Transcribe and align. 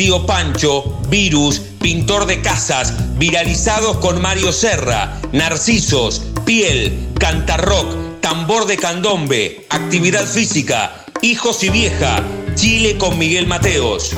tío 0.00 0.24
Pancho, 0.24 0.98
virus, 1.10 1.60
pintor 1.78 2.24
de 2.24 2.40
casas, 2.40 3.18
viralizados 3.18 3.98
con 3.98 4.18
Mario 4.22 4.50
Serra, 4.50 5.20
narcisos, 5.32 6.22
piel, 6.46 7.10
cantarrock, 7.18 8.18
tambor 8.22 8.64
de 8.64 8.78
candombe, 8.78 9.66
actividad 9.68 10.24
física, 10.26 11.04
hijos 11.20 11.62
y 11.64 11.68
vieja, 11.68 12.22
Chile 12.54 12.96
con 12.96 13.18
Miguel 13.18 13.46
Mateos. 13.46 14.16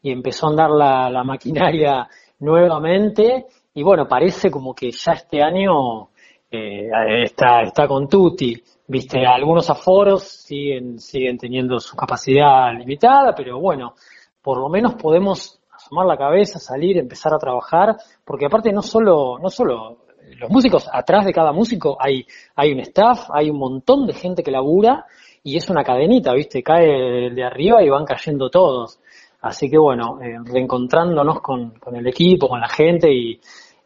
y 0.02 0.12
empezó 0.12 0.48
a 0.48 0.50
andar 0.50 0.72
la, 0.72 1.24
maquinaria 1.24 2.08
nuevamente. 2.40 3.46
Y 3.74 3.84
bueno, 3.84 4.08
parece 4.08 4.50
como 4.50 4.74
que 4.74 4.92
ya 4.92 5.14
este 5.14 5.42
año 5.42 6.10
eh, 6.50 6.90
está, 7.24 7.62
está 7.62 7.88
con 7.88 8.08
Tutti. 8.10 8.62
Viste, 8.92 9.26
algunos 9.26 9.70
aforos 9.70 10.24
siguen, 10.24 11.00
siguen 11.00 11.38
teniendo 11.38 11.80
su 11.80 11.96
capacidad 11.96 12.74
limitada, 12.78 13.34
pero 13.34 13.58
bueno, 13.58 13.94
por 14.42 14.58
lo 14.58 14.68
menos 14.68 14.96
podemos 14.96 15.62
asomar 15.72 16.06
la 16.06 16.18
cabeza, 16.18 16.60
salir, 16.60 16.98
empezar 16.98 17.34
a 17.34 17.38
trabajar, 17.40 17.96
porque 18.26 18.48
aparte 18.48 18.74
no 18.74 18.82
solo, 18.82 19.40
no 19.40 19.50
solo 19.50 20.00
los 20.38 20.50
músicos, 20.50 20.90
atrás 20.92 21.24
de 21.24 21.32
cada 21.32 21.54
músico 21.54 21.96
hay, 21.98 22.26
hay 22.54 22.74
un 22.74 22.82
staff, 22.82 23.30
hay 23.34 23.50
un 23.50 23.60
montón 23.60 24.06
de 24.08 24.14
gente 24.14 24.44
que 24.44 24.52
labura 24.52 25.06
y 25.42 25.56
es 25.56 25.70
una 25.70 25.86
cadenita, 25.86 26.34
¿viste? 26.34 26.62
Cae 26.62 27.28
el 27.28 27.36
de 27.36 27.46
arriba 27.46 27.82
y 27.82 27.88
van 27.88 28.04
cayendo 28.04 28.50
todos. 28.50 29.00
Así 29.40 29.70
que 29.70 29.78
bueno, 29.78 30.20
eh, 30.22 30.38
reencontrándonos 30.44 31.40
con, 31.40 31.80
con, 31.80 31.96
el 31.96 32.08
equipo, 32.08 32.50
con 32.50 32.60
la 32.60 32.68
gente 32.68 33.10
y, 33.10 33.40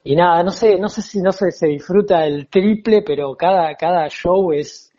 y 0.04 0.16
nada, 0.16 0.42
no 0.42 0.50
sé, 0.50 0.80
no 0.80 0.90
sé 0.90 1.04
si 1.04 1.22
no 1.22 1.32
se, 1.32 1.52
se 1.52 1.68
disfruta 1.68 2.26
el 2.26 2.48
triple, 2.48 3.04
pero 3.04 3.36
cada, 3.36 3.76
cada 3.76 4.10
show 4.10 4.52
es, 4.52 4.92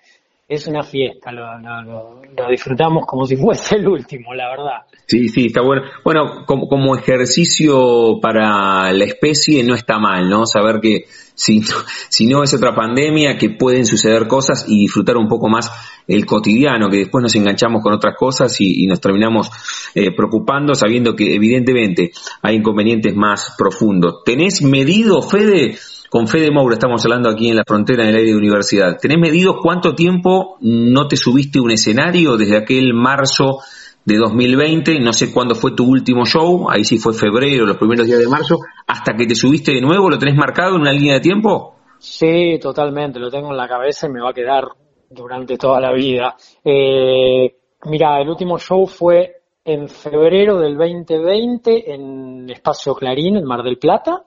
es 0.48 0.68
una 0.68 0.84
fiesta, 0.84 1.32
lo, 1.32 1.58
lo, 1.58 2.22
lo, 2.22 2.48
disfrutamos 2.48 3.04
como 3.04 3.26
si 3.26 3.36
fuese 3.36 3.76
el 3.76 3.88
último, 3.88 4.32
la 4.32 4.48
verdad. 4.48 4.82
Sí, 5.06 5.28
sí, 5.28 5.46
está 5.46 5.60
bueno. 5.60 5.82
Bueno, 6.04 6.44
como, 6.46 6.68
como 6.68 6.94
ejercicio 6.94 8.20
para 8.20 8.92
la 8.92 9.04
especie 9.04 9.64
no 9.64 9.74
está 9.74 9.98
mal, 9.98 10.28
¿no? 10.28 10.46
Saber 10.46 10.80
que 10.80 11.06
si, 11.34 11.62
si 12.08 12.26
no 12.26 12.44
es 12.44 12.54
otra 12.54 12.76
pandemia, 12.76 13.36
que 13.36 13.50
pueden 13.50 13.86
suceder 13.86 14.28
cosas 14.28 14.66
y 14.68 14.82
disfrutar 14.82 15.16
un 15.16 15.26
poco 15.26 15.48
más 15.48 15.68
el 16.06 16.24
cotidiano, 16.26 16.88
que 16.88 16.98
después 16.98 17.22
nos 17.22 17.34
enganchamos 17.34 17.82
con 17.82 17.92
otras 17.92 18.14
cosas 18.16 18.56
y, 18.60 18.86
nos 18.86 19.00
terminamos 19.00 19.50
eh, 19.96 20.14
preocupando 20.14 20.76
sabiendo 20.76 21.16
que 21.16 21.34
evidentemente 21.34 22.12
hay 22.42 22.54
inconvenientes 22.54 23.16
más 23.16 23.56
profundos. 23.58 24.22
¿Tenés 24.24 24.62
medido, 24.62 25.22
Fede? 25.22 25.76
Con 26.10 26.28
Fede 26.28 26.50
Moura 26.50 26.74
estamos 26.74 27.04
hablando 27.04 27.28
aquí 27.28 27.48
en 27.48 27.56
la 27.56 27.64
frontera 27.66 28.04
del 28.04 28.16
aire 28.16 28.30
de 28.30 28.36
universidad. 28.36 28.96
¿Tenés 29.00 29.18
medido 29.18 29.58
cuánto 29.60 29.94
tiempo 29.94 30.56
no 30.60 31.08
te 31.08 31.16
subiste 31.16 31.58
un 31.58 31.72
escenario 31.72 32.36
desde 32.36 32.56
aquel 32.56 32.94
marzo 32.94 33.58
de 34.04 34.16
2020? 34.16 35.00
No 35.00 35.12
sé 35.12 35.32
cuándo 35.32 35.54
fue 35.56 35.72
tu 35.72 35.84
último 35.84 36.24
show, 36.24 36.70
ahí 36.70 36.84
sí 36.84 36.98
fue 36.98 37.12
febrero, 37.12 37.66
los 37.66 37.76
primeros 37.76 38.06
días 38.06 38.20
de 38.20 38.28
marzo, 38.28 38.58
hasta 38.86 39.14
que 39.14 39.26
te 39.26 39.34
subiste 39.34 39.72
de 39.72 39.80
nuevo, 39.80 40.08
¿lo 40.08 40.18
tenés 40.18 40.36
marcado 40.36 40.76
en 40.76 40.82
una 40.82 40.92
línea 40.92 41.14
de 41.14 41.20
tiempo? 41.20 41.74
Sí, 41.98 42.58
totalmente, 42.60 43.18
lo 43.18 43.30
tengo 43.30 43.50
en 43.50 43.56
la 43.56 43.66
cabeza 43.66 44.06
y 44.06 44.10
me 44.10 44.20
va 44.20 44.30
a 44.30 44.34
quedar 44.34 44.64
durante 45.10 45.56
toda 45.56 45.80
la 45.80 45.92
vida. 45.92 46.36
Eh, 46.64 47.56
mira, 47.84 48.20
el 48.20 48.28
último 48.28 48.58
show 48.58 48.86
fue 48.86 49.32
en 49.64 49.88
febrero 49.88 50.60
del 50.60 50.76
2020 50.76 51.92
en 51.92 52.48
Espacio 52.50 52.94
Clarín, 52.94 53.36
en 53.36 53.44
Mar 53.44 53.64
del 53.64 53.78
Plata. 53.78 54.22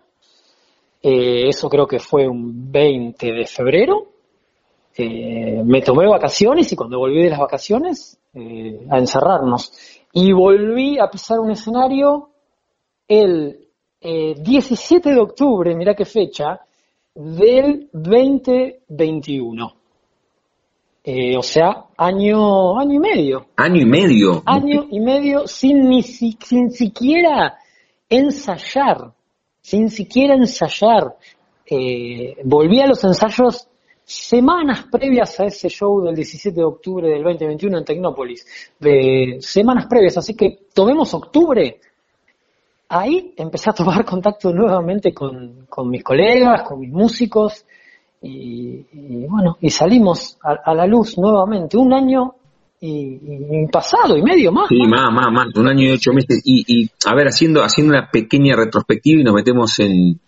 Eh, 1.02 1.48
eso 1.48 1.70
creo 1.70 1.88
que 1.88 2.00
fue 2.00 2.28
un 2.28 2.72
20 2.72 3.32
de 3.32 3.46
febrero. 3.46 4.08
Eh, 4.96 5.62
me 5.64 5.82
tomé 5.82 6.08
vacaciones 6.08 6.72
y 6.72 6.76
cuando 6.76 7.00
volví 7.00 7.24
de 7.24 7.30
las 7.30 7.40
vacaciones 7.40 8.20
eh, 8.34 8.86
a 8.90 8.98
encerrarnos. 8.98 9.72
Y 10.12 10.34
volví 10.34 11.00
a 11.00 11.10
pisar 11.10 11.40
un 11.40 11.52
escenario 11.52 12.30
el 13.08 13.66
17 14.02 15.10
de 15.10 15.20
octubre, 15.20 15.76
mira 15.76 15.94
qué 15.94 16.06
fecha, 16.06 16.62
del 17.14 17.90
2021. 17.92 19.76
o 21.38 21.44
sea, 21.44 21.86
año, 21.98 22.80
año 22.80 22.94
y 22.94 23.00
medio. 23.00 23.48
Año 23.58 23.82
y 23.82 23.86
medio. 23.86 24.42
Año 24.46 24.86
y 24.90 25.00
medio 25.00 25.48
sin, 25.48 25.90
ni, 25.90 26.02
sin 26.02 26.72
siquiera 26.72 27.58
ensayar 28.10 29.14
sin 29.62 29.90
siquiera 29.90 30.36
ensayar. 30.36 31.16
Eh, 31.66 32.38
volví 32.44 32.82
a 32.82 32.88
los 32.88 33.04
ensayos 33.04 33.70
semanas 34.10 34.86
previas 34.92 35.40
a 35.40 35.46
ese 35.46 35.70
show 35.70 36.02
del 36.02 36.16
17 36.16 36.56
de 36.56 36.64
octubre 36.64 37.08
del 37.08 37.22
2021 37.22 37.78
en 37.78 37.86
Tecnópolis, 37.86 38.44
de 38.80 39.38
semanas 39.40 39.86
previas, 39.88 40.18
así 40.18 40.36
que 40.36 40.62
tomemos 40.74 41.14
octubre. 41.14 41.80
Ahí 42.88 43.36
empecé 43.38 43.70
a 43.70 43.74
tomar 43.74 44.04
contacto 44.10 44.52
nuevamente 44.52 45.14
con, 45.14 45.68
mis 45.86 46.04
colegas, 46.04 46.64
con 46.64 46.80
mis 46.80 46.90
músicos, 46.92 47.66
y, 48.22 48.84
bueno, 49.28 49.58
y 49.62 49.70
salimos 49.70 50.40
a, 50.42 50.74
la 50.74 50.88
luz 50.88 51.18
nuevamente. 51.18 51.78
Un 51.78 51.94
año 51.94 52.36
y, 52.82 53.68
pasado 53.72 54.18
y 54.18 54.22
medio 54.22 54.52
más. 54.52 54.70
Sí, 54.70 54.80
más, 54.88 55.12
más, 55.12 55.32
más, 55.32 55.48
un 55.56 55.68
año 55.68 55.88
y 55.88 55.92
ocho 55.92 56.14
meses. 56.14 56.42
Y, 56.44 56.64
y 56.68 56.90
a 57.06 57.16
ver, 57.16 57.28
haciendo, 57.28 57.64
haciendo 57.64 57.94
una 57.94 58.10
pequeña 58.10 58.56
retrospectiva 58.56 59.22
y 59.22 59.24
nos 59.24 59.36
metemos 59.36 59.80
en, 59.80 60.20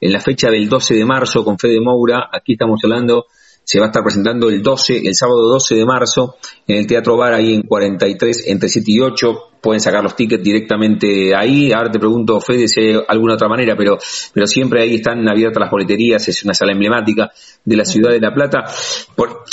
en 0.00 0.12
la 0.12 0.20
fecha 0.20 0.50
del 0.50 0.68
12 0.68 0.94
de 0.94 1.04
marzo 1.04 1.44
con 1.44 1.58
Fede 1.58 1.80
Moura, 1.80 2.28
aquí 2.32 2.52
estamos 2.52 2.80
hablando 2.84 3.26
se 3.68 3.78
va 3.78 3.84
a 3.84 3.88
estar 3.88 4.02
presentando 4.02 4.48
el 4.48 4.62
12, 4.62 5.06
el 5.06 5.14
sábado 5.14 5.46
12 5.46 5.74
de 5.74 5.84
marzo 5.84 6.36
en 6.66 6.78
el 6.78 6.86
Teatro 6.86 7.18
Bar 7.18 7.34
ahí 7.34 7.52
en 7.52 7.64
43 7.64 8.44
entre 8.46 8.66
7 8.66 8.90
y 8.90 9.00
8. 9.00 9.38
Pueden 9.60 9.78
sacar 9.78 10.02
los 10.02 10.16
tickets 10.16 10.42
directamente 10.42 11.36
ahí. 11.36 11.70
Ahora 11.70 11.90
te 11.90 11.98
pregunto, 11.98 12.40
Fede, 12.40 12.66
si 12.66 12.94
alguna 13.06 13.34
otra 13.34 13.46
manera, 13.46 13.76
pero, 13.76 13.98
pero 14.32 14.46
siempre 14.46 14.80
ahí 14.80 14.94
están 14.94 15.28
abiertas 15.28 15.60
las 15.60 15.70
boleterías. 15.70 16.26
Es 16.28 16.42
una 16.44 16.54
sala 16.54 16.72
emblemática 16.72 17.30
de 17.62 17.76
la 17.76 17.84
ciudad 17.84 18.10
de 18.10 18.20
La 18.20 18.32
Plata. 18.32 18.64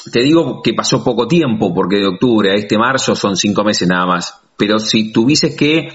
te 0.10 0.22
digo 0.22 0.62
que 0.64 0.74
pasó 0.74 1.04
poco 1.04 1.28
tiempo, 1.28 1.74
porque 1.74 1.98
de 1.98 2.08
octubre 2.08 2.52
a 2.52 2.56
este 2.56 2.78
marzo 2.78 3.18
son 3.18 3.36
cinco 3.36 3.66
meses 3.66 3.86
nada 3.90 4.06
más. 4.06 4.34
Pero 4.56 4.80
si 4.80 5.12
tuvieses 5.12 5.58
que 5.58 5.90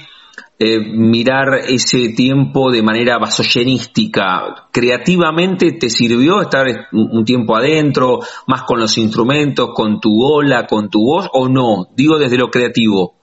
eh, 0.62 0.78
mirar 0.78 1.54
ese 1.68 2.10
tiempo 2.10 2.70
de 2.70 2.82
manera 2.82 3.18
vasoyenística, 3.18 4.68
¿creativamente 4.70 5.72
te 5.72 5.88
sirvió 5.88 6.42
estar 6.42 6.66
un 6.92 7.24
tiempo 7.24 7.56
adentro, 7.56 8.18
más 8.46 8.64
con 8.64 8.78
los 8.78 8.98
instrumentos, 8.98 9.70
con 9.74 9.98
tu 9.98 10.22
ola, 10.22 10.66
con 10.66 10.90
tu 10.90 11.00
voz, 11.00 11.30
o 11.32 11.48
no? 11.48 11.86
Digo 11.96 12.18
desde 12.18 12.36
lo 12.36 12.50
creativo. 12.50 13.14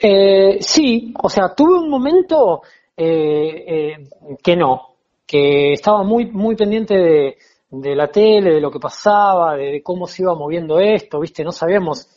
Eh, 0.00 0.58
sí, 0.60 1.12
o 1.20 1.28
sea, 1.28 1.52
tuve 1.56 1.76
un 1.76 1.90
momento 1.90 2.62
eh, 2.96 4.08
que 4.40 4.56
no, 4.56 4.94
que 5.26 5.72
estaba 5.72 6.04
muy, 6.04 6.26
muy 6.26 6.54
pendiente 6.54 6.94
de, 6.94 7.36
de 7.70 7.94
la 7.94 8.08
tele, 8.08 8.54
de 8.54 8.60
lo 8.60 8.70
que 8.70 8.78
pasaba, 8.78 9.56
de, 9.56 9.82
cómo 9.82 10.06
se 10.06 10.22
iba 10.22 10.34
moviendo 10.34 10.78
esto, 10.78 11.20
viste, 11.20 11.44
no 11.44 11.52
sabíamos, 11.52 12.08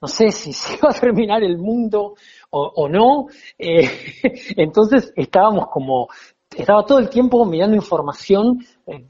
no 0.00 0.08
sé 0.08 0.30
si 0.30 0.52
se 0.52 0.74
iba 0.74 0.90
a 0.90 1.00
terminar 1.00 1.42
el 1.42 1.58
mundo 1.58 2.14
o, 2.50 2.88
no. 2.88 3.26
Eh, 3.58 3.88
entonces 4.56 5.12
estábamos 5.16 5.68
como, 5.68 6.08
estaba 6.54 6.84
todo 6.84 6.98
el 6.98 7.08
tiempo 7.08 7.44
mirando 7.44 7.76
información 7.76 8.64
eh, 8.86 9.06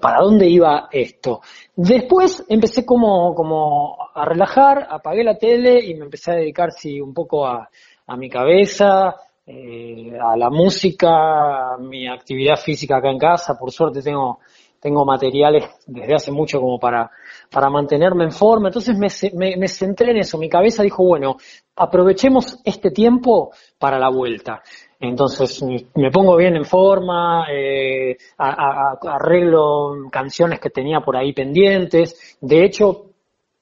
para 0.00 0.20
dónde 0.20 0.48
iba 0.48 0.88
esto. 0.90 1.40
Después 1.76 2.44
empecé 2.48 2.84
como, 2.84 3.34
como 3.34 3.96
a 4.14 4.24
relajar, 4.24 4.86
apagué 4.90 5.24
la 5.24 5.36
tele 5.36 5.84
y 5.84 5.94
me 5.94 6.04
empecé 6.04 6.32
a 6.32 6.36
dedicar 6.36 6.72
sí, 6.72 7.00
un 7.00 7.12
poco 7.12 7.46
a, 7.46 7.68
a 8.06 8.16
mi 8.16 8.28
cabeza, 8.28 9.14
eh, 9.46 10.18
a 10.20 10.36
la 10.36 10.50
música, 10.50 11.74
a 11.74 11.78
mi 11.78 12.08
actividad 12.08 12.56
física 12.56 12.96
acá 12.96 13.10
en 13.10 13.18
casa. 13.18 13.58
Por 13.58 13.70
suerte 13.70 14.02
tengo, 14.02 14.40
tengo 14.80 15.04
materiales 15.04 15.64
desde 15.86 16.14
hace 16.14 16.32
mucho 16.32 16.60
como 16.60 16.78
para 16.78 17.10
para 17.54 17.70
mantenerme 17.70 18.24
en 18.24 18.32
forma. 18.32 18.68
Entonces 18.68 18.98
me, 18.98 19.56
me, 19.56 19.68
centré 19.68 20.10
en 20.10 20.18
eso. 20.18 20.38
Mi 20.38 20.48
cabeza 20.48 20.82
dijo, 20.82 21.04
bueno, 21.04 21.36
aprovechemos 21.76 22.60
este 22.64 22.90
tiempo 22.90 23.52
para 23.78 23.98
la 23.98 24.10
vuelta. 24.10 24.62
Entonces 24.98 25.62
me 25.94 26.10
pongo 26.10 26.36
bien 26.36 26.56
en 26.56 26.64
forma, 26.64 27.46
eh, 27.52 28.16
arreglo 28.38 30.08
canciones 30.10 30.58
que 30.58 30.70
tenía 30.70 31.00
por 31.00 31.16
ahí 31.16 31.32
pendientes. 31.32 32.38
De 32.40 32.64
hecho, 32.64 33.13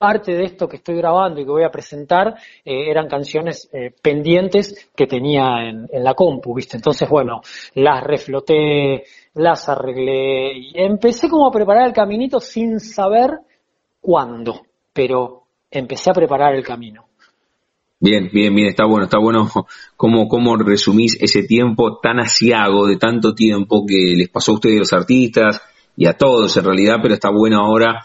parte 0.03 0.33
de 0.33 0.43
esto 0.43 0.67
que 0.67 0.79
estoy 0.79 0.97
grabando 0.97 1.41
y 1.41 1.45
que 1.45 1.51
voy 1.53 1.63
a 1.63 1.71
presentar 1.71 2.35
eh, 2.65 2.91
eran 2.91 3.07
canciones 3.07 3.69
eh, 3.73 3.95
pendientes 4.03 4.91
que 4.97 5.07
tenía 5.07 5.63
en, 5.63 5.89
en, 5.93 6.03
la 6.03 6.15
compu, 6.15 6.53
¿viste? 6.53 6.77
Entonces, 6.77 7.09
bueno, 7.09 7.41
las 7.75 8.03
refloté, 8.03 9.05
las 9.35 9.69
arreglé 9.69 10.55
y 10.59 10.73
empecé 10.75 11.29
como 11.29 11.47
a 11.47 11.53
preparar 11.53 11.87
el 11.87 11.93
caminito 11.93 12.41
sin 12.41 12.81
saber 12.81 13.31
cuándo, 14.01 14.63
pero 14.93 15.45
empecé 15.71 16.11
a 16.11 16.15
preparar 16.15 16.57
el 16.57 16.65
camino. 16.65 17.05
Bien, 18.01 18.29
bien, 18.33 18.53
bien, 18.53 18.67
está 18.67 18.85
bueno, 18.85 19.05
está 19.05 19.21
bueno 19.21 19.49
cómo, 19.97 20.27
cómo 20.27 20.57
resumís 20.57 21.17
ese 21.21 21.45
tiempo 21.45 22.01
tan 22.03 22.19
asiago 22.19 22.89
de 22.89 22.97
tanto 22.97 23.37
tiempo 23.37 23.87
que 23.87 24.15
les 24.17 24.29
pasó 24.29 24.51
a 24.51 24.55
ustedes 24.57 24.81
los 24.81 24.93
artistas 24.93 25.63
y 25.97 26.07
a 26.07 26.15
todos 26.15 26.57
en 26.57 26.65
realidad, 26.65 26.97
pero 27.01 27.15
está 27.15 27.31
bueno 27.31 27.61
ahora 27.61 28.05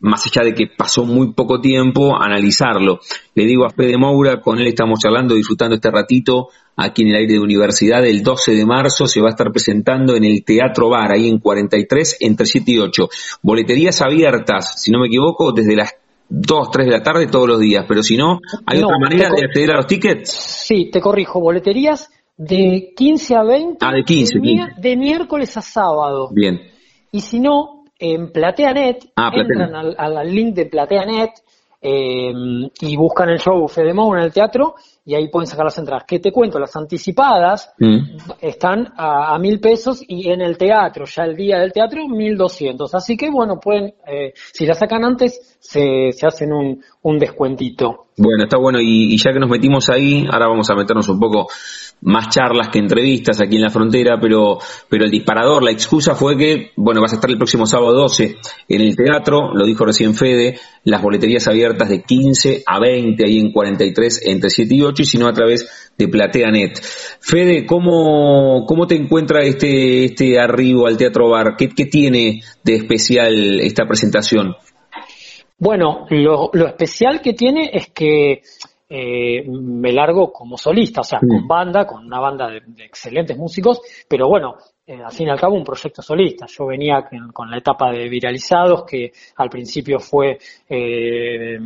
más 0.00 0.26
allá 0.26 0.44
de 0.44 0.54
que 0.54 0.66
pasó 0.66 1.04
muy 1.04 1.32
poco 1.32 1.60
tiempo, 1.60 2.16
analizarlo. 2.20 3.00
Le 3.34 3.44
digo 3.44 3.64
a 3.64 3.70
Fede 3.70 3.96
Moura, 3.98 4.40
con 4.40 4.58
él 4.58 4.66
estamos 4.66 4.98
charlando, 4.98 5.34
disfrutando 5.34 5.74
este 5.74 5.90
ratito 5.90 6.48
aquí 6.76 7.02
en 7.02 7.08
el 7.08 7.16
aire 7.16 7.34
de 7.34 7.40
universidad. 7.40 8.04
El 8.04 8.22
12 8.22 8.54
de 8.54 8.66
marzo 8.66 9.06
se 9.06 9.20
va 9.20 9.28
a 9.28 9.30
estar 9.30 9.50
presentando 9.52 10.16
en 10.16 10.24
el 10.24 10.44
Teatro 10.44 10.88
Bar, 10.88 11.12
ahí 11.12 11.28
en 11.28 11.38
43, 11.38 12.16
entre 12.20 12.46
7 12.46 12.70
y 12.72 12.78
8. 12.78 13.08
Boleterías 13.42 14.00
abiertas, 14.00 14.80
si 14.82 14.90
no 14.90 15.00
me 15.00 15.08
equivoco, 15.08 15.52
desde 15.52 15.76
las 15.76 15.94
2, 16.28 16.70
3 16.70 16.86
de 16.86 16.92
la 16.92 17.02
tarde 17.02 17.26
todos 17.26 17.48
los 17.48 17.60
días, 17.60 17.84
pero 17.88 18.02
si 18.02 18.16
no, 18.16 18.40
¿hay 18.64 18.82
otra 18.82 18.98
manera 18.98 19.30
de 19.30 19.44
acceder 19.44 19.72
a 19.72 19.76
los 19.76 19.86
tickets? 19.86 20.30
Sí, 20.30 20.88
te 20.90 21.00
corrijo, 21.00 21.40
boleterías 21.40 22.08
de 22.36 22.92
15 22.96 23.34
a 23.34 23.42
20. 23.42 23.78
Ah, 23.80 23.92
de 23.92 24.04
15. 24.04 24.38
de 24.78 24.96
miércoles 24.96 25.56
a 25.56 25.60
sábado. 25.60 26.30
Bien. 26.32 26.60
Y 27.12 27.20
si 27.20 27.40
no, 27.40 27.79
en 28.00 28.32
PlateaNet, 28.32 29.12
ah, 29.16 29.30
entran 29.34 29.74
al, 29.74 30.34
link 30.34 30.54
de 30.54 30.66
PlateaNet 30.66 31.30
eh, 31.82 32.32
y 32.80 32.96
buscan 32.96 33.28
el 33.28 33.38
show 33.38 33.68
Fedemo 33.68 34.16
en 34.16 34.22
el 34.22 34.32
teatro 34.32 34.74
y 35.04 35.14
ahí 35.14 35.28
pueden 35.28 35.46
sacar 35.46 35.64
las 35.66 35.78
entradas. 35.78 36.04
¿Qué 36.06 36.18
te 36.18 36.32
cuento? 36.32 36.58
Las 36.58 36.74
anticipadas 36.76 37.72
mm. 37.78 37.98
están 38.40 38.92
a, 38.96 39.38
mil 39.38 39.60
pesos 39.60 40.02
y 40.06 40.30
en 40.30 40.40
el 40.40 40.56
teatro, 40.56 41.04
ya 41.04 41.24
el 41.24 41.36
día 41.36 41.58
del 41.58 41.72
teatro, 41.72 42.08
mil 42.08 42.36
doscientos. 42.36 42.94
Así 42.94 43.16
que 43.16 43.30
bueno, 43.30 43.60
pueden, 43.60 43.94
eh, 44.06 44.32
si 44.34 44.66
la 44.66 44.74
sacan 44.74 45.04
antes, 45.04 45.58
se, 45.58 46.12
se 46.12 46.26
hacen 46.26 46.52
un, 46.52 46.82
un 47.02 47.18
descuentito. 47.18 48.06
Bueno, 48.16 48.44
está 48.44 48.58
bueno. 48.58 48.80
Y, 48.80 49.14
y 49.14 49.16
ya 49.18 49.32
que 49.32 49.40
nos 49.40 49.50
metimos 49.50 49.88
ahí, 49.90 50.26
ahora 50.30 50.48
vamos 50.48 50.70
a 50.70 50.74
meternos 50.74 51.08
un 51.08 51.18
poco 51.18 51.48
más 52.02 52.28
charlas 52.30 52.68
que 52.68 52.78
entrevistas 52.78 53.40
aquí 53.40 53.56
en 53.56 53.62
la 53.62 53.70
frontera, 53.70 54.18
pero, 54.20 54.58
pero 54.88 55.04
el 55.04 55.10
disparador, 55.10 55.62
la 55.62 55.70
excusa 55.70 56.14
fue 56.14 56.36
que, 56.36 56.70
bueno, 56.76 57.00
vas 57.00 57.12
a 57.12 57.16
estar 57.16 57.30
el 57.30 57.36
próximo 57.36 57.66
sábado 57.66 57.92
12 57.92 58.36
en 58.68 58.80
el 58.80 58.96
teatro, 58.96 59.54
lo 59.54 59.66
dijo 59.66 59.84
recién 59.84 60.14
Fede, 60.14 60.58
las 60.84 61.02
boleterías 61.02 61.46
abiertas 61.48 61.88
de 61.88 62.02
15 62.02 62.62
a 62.66 62.80
20, 62.80 63.24
ahí 63.24 63.38
en 63.38 63.52
43, 63.52 64.22
entre 64.26 64.50
7 64.50 64.74
y 64.74 64.82
8, 64.82 65.02
y 65.02 65.04
si 65.04 65.18
no 65.18 65.28
a 65.28 65.32
través 65.32 65.92
de 65.98 66.08
PlateaNet. 66.08 66.80
Fede, 67.20 67.66
¿cómo, 67.66 68.64
cómo 68.66 68.86
te 68.86 68.96
encuentra 68.96 69.42
este, 69.42 70.06
este 70.06 70.40
arribo 70.40 70.86
al 70.86 70.96
Teatro 70.96 71.28
Bar? 71.28 71.54
¿Qué, 71.56 71.68
qué 71.68 71.84
tiene 71.84 72.42
de 72.64 72.76
especial 72.76 73.60
esta 73.60 73.86
presentación? 73.86 74.54
Bueno, 75.58 76.06
lo, 76.08 76.48
lo 76.54 76.66
especial 76.66 77.20
que 77.20 77.34
tiene 77.34 77.70
es 77.74 77.88
que 77.90 78.40
eh, 78.92 79.44
me 79.48 79.92
largo 79.92 80.32
como 80.32 80.58
solista, 80.58 81.02
o 81.02 81.04
sea, 81.04 81.20
con 81.20 81.46
banda, 81.46 81.86
con 81.86 82.04
una 82.04 82.18
banda 82.18 82.48
de, 82.48 82.60
excelentes 82.84 83.36
músicos, 83.38 83.80
pero 84.08 84.28
bueno, 84.28 84.56
eh, 84.84 85.00
al 85.00 85.12
fin 85.12 85.28
y 85.28 85.30
al 85.30 85.38
cabo 85.38 85.54
un 85.54 85.62
proyecto 85.62 86.02
solista. 86.02 86.46
Yo 86.48 86.66
venía 86.66 87.08
con, 87.32 87.48
la 87.48 87.58
etapa 87.58 87.92
de 87.92 88.08
viralizados, 88.08 88.82
que 88.84 89.12
al 89.36 89.48
principio 89.48 90.00
fue 90.00 90.38
eh, 90.68 91.56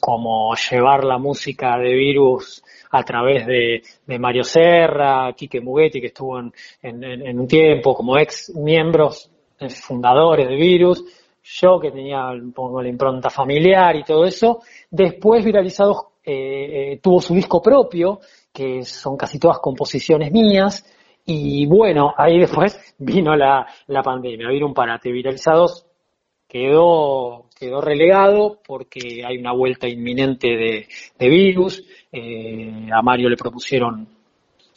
como 0.00 0.52
llevar 0.56 1.04
la 1.04 1.18
música 1.18 1.78
de 1.78 1.94
Virus 1.94 2.64
a 2.90 3.04
través 3.04 3.46
de, 3.46 4.18
Mario 4.18 4.42
Serra, 4.42 5.32
Quique 5.36 5.60
Mugetti, 5.60 6.00
que 6.00 6.08
estuvo 6.08 6.40
en, 6.40 6.52
en 6.82 7.38
un 7.38 7.46
tiempo 7.46 7.94
como 7.94 8.18
ex 8.18 8.52
miembros 8.56 9.30
fundadores 9.70 10.48
de 10.48 10.56
Virus, 10.56 11.04
yo 11.44 11.78
que 11.78 11.92
tenía 11.92 12.30
un 12.30 12.52
poco 12.52 12.82
la 12.82 12.88
impronta 12.88 13.30
familiar 13.30 13.94
y 13.94 14.02
todo 14.02 14.24
eso. 14.24 14.62
Después 14.90 15.44
Viralizados 15.44 16.11
eh, 16.24 16.92
eh, 16.92 17.00
tuvo 17.02 17.20
su 17.20 17.34
disco 17.34 17.60
propio, 17.60 18.20
que 18.52 18.84
son 18.84 19.16
casi 19.16 19.38
todas 19.38 19.58
composiciones 19.58 20.30
mías, 20.30 20.84
y 21.24 21.66
bueno, 21.66 22.12
ahí 22.16 22.38
después 22.38 22.78
vino 22.98 23.36
la, 23.36 23.66
la 23.86 24.02
pandemia, 24.02 24.48
vino 24.48 24.66
un 24.66 24.74
parate. 24.74 25.12
Viralizados 25.12 25.86
quedó, 26.48 27.46
quedó 27.58 27.80
relegado 27.80 28.60
porque 28.66 29.24
hay 29.24 29.38
una 29.38 29.52
vuelta 29.52 29.88
inminente 29.88 30.48
de, 30.48 30.88
de 31.18 31.28
virus. 31.28 31.84
Eh, 32.10 32.88
a 32.92 33.02
Mario 33.02 33.28
le 33.28 33.36
propusieron 33.36 34.08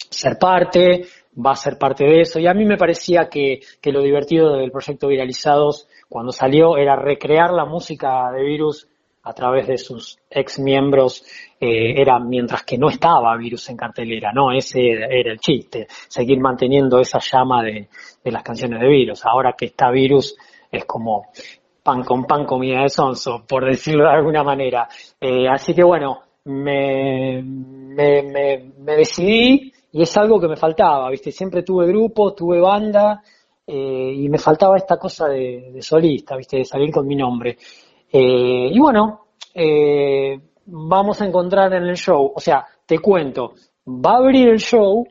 ser 0.10 0.38
parte, 0.40 1.06
va 1.36 1.52
a 1.52 1.56
ser 1.56 1.78
parte 1.78 2.06
de 2.06 2.22
eso. 2.22 2.40
Y 2.40 2.48
a 2.48 2.54
mí 2.54 2.66
me 2.66 2.78
parecía 2.78 3.28
que, 3.30 3.60
que 3.82 3.92
lo 3.92 4.02
divertido 4.02 4.56
del 4.56 4.72
proyecto 4.72 5.08
Viralizados 5.08 5.88
cuando 6.08 6.32
salió 6.32 6.78
era 6.78 6.96
recrear 6.96 7.52
la 7.52 7.66
música 7.66 8.32
de 8.32 8.44
Virus 8.44 8.88
a 9.26 9.34
través 9.34 9.68
de 9.68 9.78
sus 9.78 10.20
ex 10.30 10.60
miembros 10.60 11.26
eh, 11.60 12.00
era 12.00 12.20
mientras 12.20 12.64
que 12.64 12.78
no 12.78 12.90
estaba 12.90 13.36
Virus 13.36 13.70
en 13.70 13.78
cartelera, 13.78 14.32
¿no? 14.32 14.52
Ese 14.52 14.92
era 14.92 15.32
el 15.32 15.40
chiste, 15.40 15.88
seguir 16.08 16.40
manteniendo 16.40 17.00
esa 17.00 17.20
llama 17.20 17.64
de, 17.64 17.90
las 18.26 18.44
canciones 18.44 18.80
de 18.80 18.88
Virus. 18.88 19.26
Ahora 19.26 19.54
que 19.58 19.66
está 19.66 19.90
Virus 19.90 20.36
es 20.72 20.86
como 20.86 21.28
pan 21.82 22.04
con 22.04 22.26
pan, 22.26 22.46
comida 22.46 22.84
de 22.84 22.90
sonso, 22.90 23.44
por 23.48 23.66
decirlo 23.66 24.04
de 24.04 24.12
alguna 24.12 24.44
manera. 24.44 24.88
Eh, 25.20 25.48
así 25.48 25.74
que 25.74 25.84
bueno, 25.84 26.20
me, 26.44 27.42
me, 27.42 28.22
me, 28.22 28.96
decidí 28.96 29.74
y 29.92 30.04
es 30.04 30.18
algo 30.18 30.40
que 30.40 30.48
me 30.48 30.56
faltaba, 30.56 31.10
¿viste? 31.10 31.32
Siempre 31.32 31.64
tuve 31.64 31.88
grupo, 31.88 32.36
tuve 32.36 32.60
banda 32.60 33.24
eh, 33.66 34.14
y 34.16 34.30
me 34.30 34.38
faltaba 34.38 34.78
esta 34.78 34.98
cosa 34.98 35.28
de, 35.30 35.72
de 35.74 35.82
solista, 35.82 36.36
¿viste? 36.38 36.58
De 36.58 36.66
salir 36.66 36.92
con 36.92 37.08
mi 37.08 37.16
nombre. 37.16 37.58
Eh, 38.12 38.70
y 38.72 38.80
bueno, 38.80 39.28
eh, 39.54 40.40
vamos 40.66 41.22
a 41.22 41.26
encontrar 41.26 41.74
en 41.74 41.84
el 41.84 41.96
show, 41.96 42.32
o 42.36 42.40
sea, 42.40 42.66
te 42.86 43.00
cuento, 43.00 43.54
va 43.88 44.14
a 44.14 44.18
abrir 44.18 44.50
el 44.50 44.60
show 44.60 45.06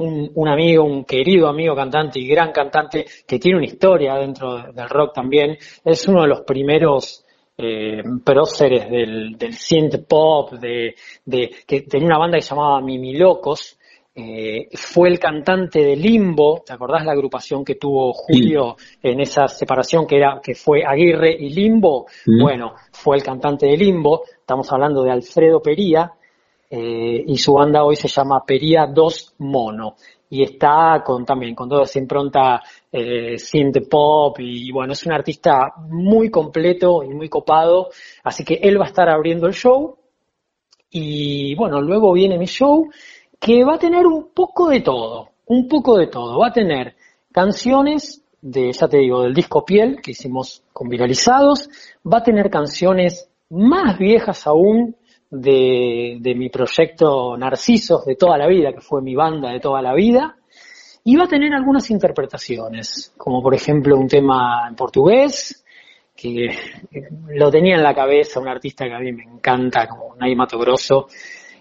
un, 0.00 0.48
amigo, 0.48 0.84
un 0.84 1.04
querido 1.04 1.48
amigo 1.48 1.74
cantante 1.74 2.18
y 2.18 2.26
gran 2.26 2.52
cantante 2.52 3.04
que 3.26 3.38
tiene 3.38 3.58
una 3.58 3.66
historia 3.66 4.14
dentro 4.14 4.72
del 4.72 4.88
rock 4.88 5.14
también. 5.14 5.58
Es 5.84 6.08
uno 6.08 6.22
de 6.22 6.28
los 6.28 6.40
primeros 6.42 7.24
eh, 7.56 8.02
próceres 8.24 8.90
del, 8.90 9.36
del 9.36 9.52
synth 9.52 10.06
pop, 10.08 10.52
de, 10.52 10.94
de, 11.24 11.50
que 11.66 11.82
tenía 11.82 12.06
una 12.06 12.18
banda 12.18 12.38
que 12.38 12.42
se 12.42 12.54
llamaba 12.54 12.80
Mimi 12.80 13.14
Locos, 13.14 13.78
eh, 14.22 14.68
fue 14.74 15.08
el 15.08 15.18
cantante 15.18 15.80
de 15.80 15.96
Limbo, 15.96 16.62
¿te 16.64 16.72
acordás 16.72 17.04
la 17.04 17.12
agrupación 17.12 17.64
que 17.64 17.76
tuvo 17.76 18.12
Julio 18.12 18.76
en 19.02 19.20
esa 19.20 19.48
separación 19.48 20.06
que 20.06 20.16
era 20.16 20.40
que 20.42 20.54
fue 20.54 20.84
Aguirre 20.84 21.32
y 21.32 21.50
Limbo? 21.50 22.06
Bueno, 22.26 22.74
fue 22.92 23.16
el 23.16 23.22
cantante 23.22 23.66
de 23.66 23.76
Limbo, 23.76 24.22
estamos 24.26 24.70
hablando 24.72 25.02
de 25.02 25.10
Alfredo 25.10 25.60
Pería, 25.62 26.12
eh, 26.68 27.24
y 27.26 27.36
su 27.36 27.54
banda 27.54 27.82
hoy 27.82 27.96
se 27.96 28.08
llama 28.08 28.44
Pería 28.46 28.86
2 28.86 29.34
Mono 29.38 29.96
y 30.28 30.44
está 30.44 31.02
con 31.04 31.24
también 31.24 31.56
con 31.56 31.68
toda 31.68 31.82
esa 31.82 31.98
impronta 31.98 32.62
eh, 32.92 33.36
synth 33.36 33.88
pop 33.90 34.38
y 34.38 34.70
bueno 34.70 34.92
es 34.92 35.04
un 35.04 35.12
artista 35.12 35.72
muy 35.88 36.30
completo 36.30 37.02
y 37.02 37.08
muy 37.08 37.28
copado 37.28 37.88
así 38.22 38.44
que 38.44 38.60
él 38.62 38.80
va 38.80 38.84
a 38.84 38.88
estar 38.88 39.08
abriendo 39.08 39.48
el 39.48 39.54
show 39.54 39.96
y 40.90 41.56
bueno 41.56 41.80
luego 41.80 42.12
viene 42.12 42.38
mi 42.38 42.46
show 42.46 42.88
que 43.40 43.64
va 43.64 43.74
a 43.74 43.78
tener 43.78 44.06
un 44.06 44.28
poco 44.34 44.68
de 44.68 44.82
todo, 44.82 45.30
un 45.46 45.66
poco 45.66 45.96
de 45.96 46.08
todo. 46.08 46.38
Va 46.38 46.48
a 46.48 46.52
tener 46.52 46.94
canciones 47.32 48.22
de, 48.40 48.72
ya 48.72 48.86
te 48.86 48.98
digo, 48.98 49.22
del 49.22 49.34
disco 49.34 49.64
Piel 49.64 50.00
que 50.02 50.12
hicimos 50.12 50.62
con 50.72 50.88
viralizados, 50.88 51.68
va 52.06 52.18
a 52.18 52.22
tener 52.22 52.50
canciones 52.50 53.28
más 53.48 53.98
viejas 53.98 54.46
aún 54.46 54.94
de, 55.30 56.18
de 56.20 56.34
mi 56.34 56.50
proyecto 56.50 57.36
Narcisos 57.36 58.04
de 58.04 58.16
toda 58.16 58.36
la 58.36 58.46
vida, 58.46 58.72
que 58.72 58.80
fue 58.80 59.00
mi 59.00 59.14
banda 59.14 59.50
de 59.50 59.60
toda 59.60 59.80
la 59.80 59.94
vida, 59.94 60.36
y 61.04 61.16
va 61.16 61.24
a 61.24 61.28
tener 61.28 61.54
algunas 61.54 61.90
interpretaciones, 61.90 63.14
como 63.16 63.42
por 63.42 63.54
ejemplo 63.54 63.96
un 63.96 64.06
tema 64.08 64.66
en 64.68 64.74
portugués, 64.74 65.64
que 66.14 66.50
lo 67.30 67.50
tenía 67.50 67.76
en 67.76 67.82
la 67.82 67.94
cabeza 67.94 68.40
un 68.40 68.48
artista 68.48 68.84
que 68.84 68.94
a 68.94 68.98
mí 68.98 69.12
me 69.12 69.22
encanta, 69.22 69.88
como 69.88 70.14
Nay 70.16 70.34
Mato 70.34 70.58
Grosso, 70.58 71.08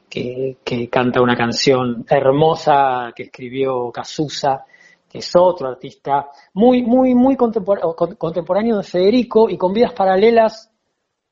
que, 0.10 0.90
canta 0.90 1.22
una 1.22 1.36
canción 1.36 2.06
hermosa 2.10 3.12
que 3.16 3.24
escribió 3.24 3.92
Casusa, 3.92 4.66
que 5.08 5.20
es 5.20 5.36
otro 5.36 5.68
artista 5.70 6.30
muy, 6.54 6.84
muy, 6.84 7.16
muy 7.16 7.36
contemporáneo 7.36 8.78
de 8.78 8.84
Federico 8.84 9.50
y 9.50 9.58
con 9.58 9.74
vidas 9.74 9.94
paralelas 9.94 10.70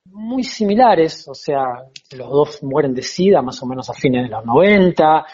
muy 0.05 0.43
similares, 0.43 1.27
o 1.27 1.33
sea, 1.33 1.83
los 2.15 2.29
dos 2.29 2.63
mueren 2.63 2.93
de 2.93 3.01
SIDA 3.01 3.41
más 3.41 3.61
o 3.61 3.65
menos 3.65 3.89
a 3.89 3.93
fines 3.93 4.23
de 4.23 4.29
los 4.29 4.45
90. 4.45 5.25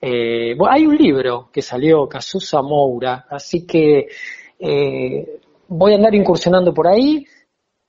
Eh, 0.00 0.56
hay 0.68 0.86
un 0.86 0.96
libro 0.96 1.50
que 1.52 1.62
salió, 1.62 2.08
Casusa 2.08 2.62
Moura, 2.62 3.26
así 3.30 3.66
que 3.66 4.08
eh, 4.58 5.40
voy 5.68 5.92
a 5.92 5.96
andar 5.96 6.14
incursionando 6.14 6.72
por 6.72 6.88
ahí. 6.88 7.26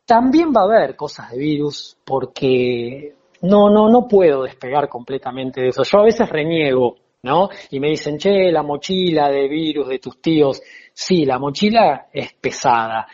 También 0.05 0.51
va 0.55 0.61
a 0.61 0.65
haber 0.65 0.95
cosas 0.95 1.31
de 1.31 1.37
virus, 1.37 1.97
porque 2.03 3.15
no, 3.43 3.69
no, 3.69 3.89
no 3.89 4.07
puedo 4.07 4.43
despegar 4.43 4.89
completamente 4.89 5.61
de 5.61 5.67
eso. 5.69 5.83
Yo 5.83 5.99
a 5.99 6.03
veces 6.03 6.29
reniego, 6.29 6.95
¿no? 7.23 7.49
Y 7.71 7.79
me 7.79 7.89
dicen, 7.89 8.17
che, 8.17 8.51
la 8.51 8.63
mochila 8.63 9.29
de 9.29 9.47
virus 9.47 9.87
de 9.87 9.99
tus 9.99 10.21
tíos. 10.21 10.61
Sí, 10.93 11.25
la 11.25 11.39
mochila 11.39 12.07
es 12.11 12.33
pesada, 12.33 13.07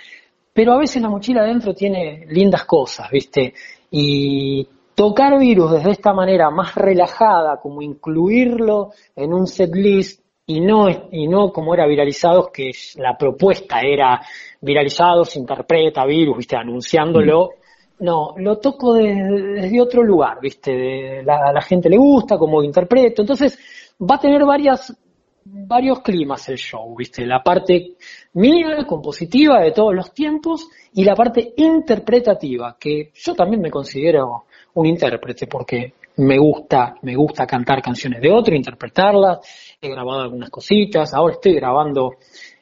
pero 0.54 0.74
a 0.74 0.78
veces 0.78 1.02
la 1.02 1.10
mochila 1.10 1.42
adentro 1.42 1.74
tiene 1.74 2.26
lindas 2.28 2.66
cosas, 2.66 3.10
¿viste? 3.10 3.54
Y 3.92 4.68
tocar 4.94 5.40
virus 5.40 5.72
desde 5.72 5.92
esta 5.92 6.14
manera 6.14 6.50
más 6.52 6.76
relajada, 6.76 7.58
como 7.60 7.82
incluirlo 7.82 8.92
en 9.16 9.34
un 9.34 9.48
set 9.48 9.74
list 9.74 10.22
y 10.46 10.60
no, 10.62 10.90
y 11.12 11.28
no 11.28 11.52
como 11.52 11.74
era 11.74 11.88
viralizados, 11.88 12.50
que 12.52 12.72
la 12.98 13.18
propuesta 13.18 13.80
era 13.82 14.22
viralizados, 14.62 15.36
interpreta 15.38 16.06
virus, 16.06 16.38
¿viste? 16.38 16.56
Anunciándolo. 16.56 17.52
No, 18.00 18.34
lo 18.38 18.60
toco 18.60 18.94
desde, 18.94 19.82
otro 19.82 20.04
lugar, 20.04 20.40
¿viste? 20.42 21.22
la, 21.24 21.50
a 21.50 21.54
la 21.54 21.62
gente 21.62 21.90
le 21.90 21.98
gusta 21.98 22.38
como 22.38 22.64
interpreto. 22.64 23.22
Entonces, 23.22 23.60
va 24.02 24.16
a 24.16 24.20
tener 24.20 24.46
varias, 24.46 24.96
varios 25.44 26.00
climas 26.00 26.48
el 26.50 26.58
show, 26.58 26.96
¿viste? 26.96 27.26
La 27.26 27.44
parte 27.44 27.96
mía, 28.34 28.86
compositiva 28.88 29.62
de 29.62 29.72
todos 29.72 29.94
los 29.94 30.14
tiempos, 30.14 30.68
y 30.94 31.04
la 31.04 31.16
parte 31.16 31.54
interpretativa, 31.58 32.78
que 32.80 33.12
yo 33.14 33.36
también 33.36 33.62
me 33.62 33.72
considero 33.72 34.46
un 34.74 34.86
intérprete, 34.86 35.48
porque 35.48 35.94
me 36.18 36.38
gusta, 36.38 36.96
me 37.02 37.16
gusta 37.16 37.46
cantar 37.46 37.82
canciones 37.82 38.22
de 38.22 38.32
otro, 38.32 38.56
interpretarlas, 38.56 39.40
he 39.82 39.90
grabado 39.90 40.22
algunas 40.22 40.50
cositas, 40.50 41.14
ahora 41.14 41.34
estoy 41.34 41.56
grabando 41.56 42.16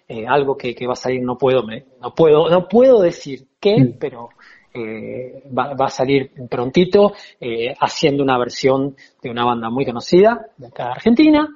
eh, 0.08 0.25
algo 0.27 0.56
que, 0.56 0.75
que, 0.75 0.86
va 0.86 0.94
a 0.94 0.96
salir, 0.96 1.22
no 1.22 1.38
puedo, 1.38 1.63
me, 1.63 1.86
no 2.01 2.13
puedo, 2.13 2.50
no 2.50 2.67
puedo 2.67 3.01
decir 3.01 3.48
qué, 3.60 3.77
mm. 3.77 3.98
pero 4.00 4.29
eh, 4.77 5.43
va, 5.57 5.74
a 5.77 5.89
salir 5.89 6.31
prontito 6.50 7.13
eh, 7.39 7.74
haciendo 7.79 8.24
una 8.24 8.38
versión 8.38 8.96
de 9.22 9.29
una 9.29 9.46
banda 9.46 9.69
muy 9.69 9.86
conocida 9.86 10.48
de 10.57 10.67
acá 10.67 10.86
de 10.86 10.91
Argentina. 10.91 11.48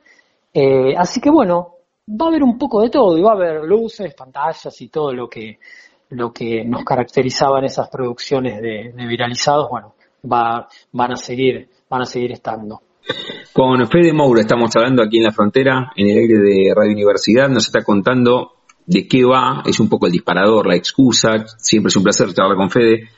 Eh, 0.53 0.95
así 0.97 1.21
que 1.21 1.29
bueno, 1.29 1.75
va 2.09 2.25
a 2.25 2.29
haber 2.29 2.43
un 2.43 2.57
poco 2.57 2.81
de 2.81 2.89
todo 2.89 3.17
y 3.17 3.21
va 3.21 3.31
a 3.31 3.35
haber 3.35 3.63
luces, 3.63 4.13
pantallas 4.13 4.81
y 4.81 4.89
todo 4.89 5.13
lo 5.13 5.29
que, 5.29 5.59
lo 6.09 6.33
que 6.33 6.63
nos 6.65 6.83
caracterizaba 6.83 7.59
en 7.59 7.65
esas 7.65 7.89
producciones 7.89 8.61
de, 8.61 8.93
viralizados, 9.07 9.69
bueno, 9.69 9.93
va, 10.31 10.67
van 10.91 11.11
a 11.13 11.15
seguir, 11.15 11.69
van 11.89 12.01
a 12.01 12.05
seguir 12.05 12.31
estando. 12.31 12.81
Con 13.53 13.85
Fede 13.87 14.13
Moura 14.13 14.41
estamos 14.41 14.75
hablando 14.75 15.03
aquí 15.03 15.17
en 15.17 15.23
la 15.23 15.31
frontera, 15.31 15.91
en 15.95 16.09
el 16.09 16.17
aire 16.17 16.37
de 16.37 16.73
Radio 16.75 16.93
Universidad, 16.93 17.49
nos 17.49 17.65
está 17.65 17.83
contando 17.83 18.60
de 18.91 19.07
qué 19.07 19.23
va, 19.23 19.63
es 19.65 19.79
un 19.79 19.87
poco 19.87 20.07
el 20.07 20.11
disparador, 20.11 20.67
la 20.67 20.75
excusa, 20.75 21.45
siempre 21.57 21.87
es 21.87 21.95
un 21.95 22.03
placer 22.03 22.33
charlar 22.33 22.57
con 22.57 22.69
Fede. 22.69 23.09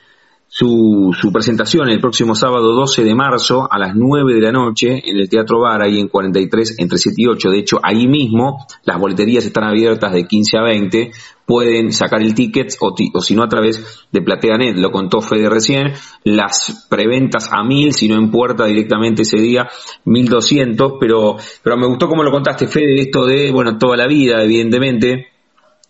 Su, 0.46 1.10
su, 1.20 1.32
presentación 1.32 1.88
el 1.88 2.00
próximo 2.00 2.36
sábado 2.36 2.74
12 2.74 3.02
de 3.02 3.12
marzo 3.12 3.66
a 3.68 3.76
las 3.76 3.96
9 3.96 4.34
de 4.34 4.40
la 4.40 4.52
noche 4.52 5.02
en 5.04 5.16
el 5.16 5.28
Teatro 5.28 5.62
Bar, 5.62 5.82
ahí 5.82 5.98
en 5.98 6.06
43, 6.06 6.76
entre 6.78 6.96
7 6.96 7.16
y 7.18 7.26
8. 7.26 7.50
De 7.50 7.58
hecho, 7.58 7.80
ahí 7.82 8.06
mismo 8.06 8.64
las 8.84 9.00
boleterías 9.00 9.44
están 9.44 9.64
abiertas 9.64 10.12
de 10.12 10.28
15 10.28 10.58
a 10.58 10.62
20. 10.62 11.10
Pueden 11.44 11.90
sacar 11.90 12.22
el 12.22 12.34
ticket 12.34 12.72
o, 12.78 12.94
o 13.14 13.20
si 13.20 13.34
no 13.34 13.42
a 13.42 13.48
través 13.48 14.06
de 14.12 14.22
PlateaNet, 14.22 14.76
lo 14.76 14.92
contó 14.92 15.20
Fede 15.20 15.50
recién. 15.50 15.92
Las 16.22 16.86
preventas 16.88 17.50
a 17.52 17.64
1000, 17.64 17.92
si 17.92 18.06
no 18.06 18.14
en 18.14 18.30
puerta 18.30 18.64
directamente 18.64 19.22
ese 19.22 19.38
día, 19.38 19.68
1200. 20.04 20.92
Pero, 21.00 21.34
pero 21.64 21.76
me 21.76 21.88
gustó 21.88 22.06
como 22.06 22.22
lo 22.22 22.30
contaste, 22.30 22.68
Fede, 22.68 23.00
esto 23.00 23.26
de, 23.26 23.50
bueno, 23.50 23.76
toda 23.76 23.96
la 23.96 24.06
vida, 24.06 24.40
evidentemente 24.44 25.33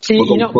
Sí, 0.04 0.16
y 0.16 0.37
no, 0.37 0.52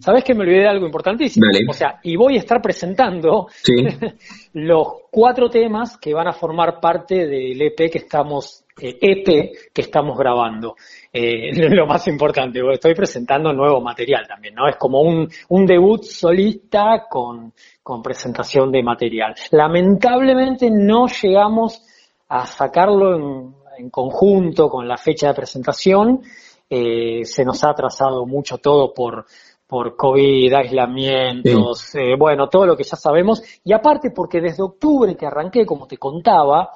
¿sabes 0.00 0.24
que 0.24 0.34
me 0.34 0.40
olvidé 0.40 0.60
de 0.60 0.68
algo 0.68 0.86
importantísimo? 0.86 1.44
O 1.68 1.72
sea, 1.74 2.00
y 2.02 2.16
voy 2.16 2.36
a 2.36 2.38
estar 2.38 2.62
presentando 2.62 3.46
los 4.54 4.86
cuatro 5.10 5.50
temas 5.50 5.98
que 5.98 6.14
van 6.14 6.28
a 6.28 6.32
formar 6.32 6.80
parte 6.80 7.26
del 7.26 7.60
EP 7.60 7.76
que 7.76 7.98
estamos, 7.98 8.64
EP 8.80 9.02
eh, 9.02 9.22
e 9.26 9.52
que 9.70 9.82
estamos 9.82 10.16
grabando. 10.16 10.76
Eh, 11.12 11.50
lo 11.76 11.86
más 11.86 12.08
importante, 12.08 12.60
estoy 12.72 12.94
presentando 12.94 13.52
nuevo 13.52 13.82
material 13.82 14.26
también, 14.26 14.54
¿no? 14.54 14.66
Es 14.66 14.76
como 14.76 15.02
un, 15.02 15.28
un 15.50 15.66
debut 15.66 16.04
solista 16.04 17.04
con, 17.06 17.52
con 17.82 18.00
presentación 18.00 18.72
de 18.72 18.82
material. 18.82 19.34
Lamentablemente 19.50 20.70
no 20.70 21.06
llegamos 21.08 21.82
a 22.30 22.46
sacarlo 22.46 23.14
en, 23.14 23.54
en 23.76 23.90
conjunto 23.90 24.70
con 24.70 24.88
la 24.88 24.96
fecha 24.96 25.28
de 25.28 25.34
presentación, 25.34 26.22
eh, 26.70 27.24
se 27.24 27.44
nos 27.44 27.64
ha 27.64 27.70
atrasado 27.70 28.26
mucho 28.26 28.58
todo 28.58 28.92
por, 28.92 29.24
por 29.66 29.96
COVID, 29.96 30.52
aislamientos, 30.52 31.94
eh, 31.94 32.14
bueno, 32.18 32.48
todo 32.48 32.66
lo 32.66 32.76
que 32.76 32.84
ya 32.84 32.96
sabemos. 32.96 33.42
Y 33.64 33.72
aparte 33.72 34.10
porque 34.10 34.40
desde 34.40 34.62
octubre 34.62 35.16
que 35.16 35.26
arranqué, 35.26 35.64
como 35.64 35.86
te 35.86 35.96
contaba, 35.96 36.70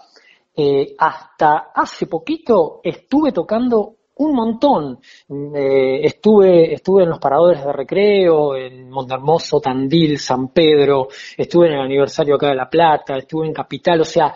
eh, 0.56 0.94
hasta 0.98 1.72
hace 1.74 2.06
poquito 2.06 2.80
estuve 2.82 3.32
tocando 3.32 3.96
un 4.14 4.34
montón. 4.34 5.00
estuve, 5.28 6.74
estuve 6.74 7.02
en 7.02 7.08
los 7.08 7.18
paradores 7.18 7.64
de 7.64 7.72
recreo, 7.72 8.54
en 8.54 8.88
Montermoso, 8.88 9.60
Tandil, 9.60 10.18
San 10.18 10.48
Pedro, 10.48 11.08
estuve 11.36 11.66
en 11.66 11.74
el 11.74 11.80
aniversario 11.80 12.36
acá 12.36 12.48
de 12.48 12.54
La 12.54 12.70
Plata, 12.70 13.16
estuve 13.16 13.46
en 13.46 13.54
Capital, 13.54 14.02
o 14.02 14.04
sea, 14.04 14.32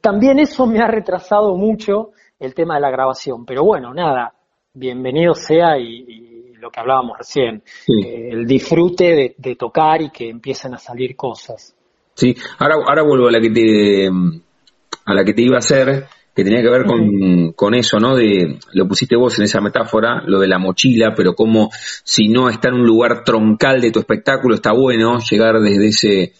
también 0.00 0.40
eso 0.40 0.66
me 0.66 0.80
ha 0.80 0.86
retrasado 0.88 1.56
mucho 1.56 2.10
el 2.38 2.54
tema 2.54 2.74
de 2.74 2.80
la 2.80 2.90
grabación. 2.90 3.46
Pero 3.46 3.64
bueno, 3.64 3.94
nada, 3.94 4.35
bienvenido 4.76 5.34
sea 5.34 5.78
y, 5.78 6.54
lo 6.60 6.70
que 6.70 6.80
hablábamos 6.80 7.18
recién, 7.18 7.62
el 7.86 8.44
disfrute 8.46 9.36
de, 9.36 9.56
tocar 9.56 10.02
y 10.02 10.10
que 10.10 10.28
empiecen 10.28 10.74
a 10.74 10.78
salir 10.78 11.14
cosas. 11.14 11.74
Sí, 12.14 12.34
ahora, 12.58 12.76
ahora 12.88 13.02
vuelvo 13.02 13.28
a 13.28 13.30
la 13.30 13.40
que 13.40 13.50
te 13.50 14.08
a 14.08 15.14
la 15.14 15.24
que 15.24 15.32
te 15.32 15.42
iba 15.42 15.56
a 15.56 15.58
hacer, 15.58 16.06
que 16.34 16.42
tenía 16.42 16.62
que 16.62 16.70
ver 16.70 16.84
con, 16.84 17.52
con 17.52 17.74
eso, 17.74 18.00
¿no? 18.00 18.16
De, 18.16 18.58
lo 18.72 18.88
pusiste 18.88 19.14
vos 19.14 19.38
en 19.38 19.44
esa 19.44 19.60
metáfora, 19.60 20.22
lo 20.26 20.40
de 20.40 20.48
la 20.48 20.58
mochila, 20.58 21.14
pero 21.14 21.34
como 21.34 21.70
si 22.02 22.26
no 22.28 22.48
está 22.48 22.68
en 22.68 22.76
un 22.76 22.86
lugar 22.86 23.22
troncal 23.22 23.80
de 23.80 23.92
tu 23.92 24.00
espectáculo, 24.00 24.56
está 24.56 24.72
bueno 24.72 25.18
llegar 25.18 25.60
desde 25.60 25.86
ese, 25.86 26.32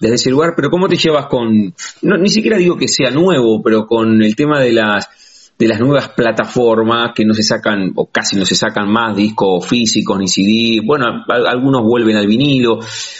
desde 0.00 0.14
ese 0.14 0.30
lugar, 0.30 0.54
pero 0.56 0.70
¿cómo 0.70 0.88
te 0.88 0.96
llevas 0.96 1.26
con, 1.26 1.74
no, 2.02 2.16
ni 2.16 2.30
siquiera 2.30 2.56
digo 2.56 2.78
que 2.78 2.88
sea 2.88 3.10
nuevo, 3.10 3.60
pero 3.62 3.86
con 3.86 4.22
el 4.22 4.34
tema 4.34 4.60
de 4.60 4.72
las 4.72 5.10
de 5.58 5.68
las 5.68 5.80
nuevas 5.80 6.10
plataformas 6.10 7.12
que 7.14 7.24
no 7.24 7.32
se 7.32 7.42
sacan 7.42 7.92
o 7.96 8.06
casi 8.06 8.36
no 8.36 8.44
se 8.44 8.54
sacan 8.54 8.90
más 8.90 9.16
discos 9.16 9.66
físicos 9.66 10.18
ni 10.18 10.28
CD, 10.28 10.82
bueno, 10.84 11.24
algunos 11.28 11.82
vuelven 11.82 12.16
al 12.16 12.26
vinilo. 12.26 12.78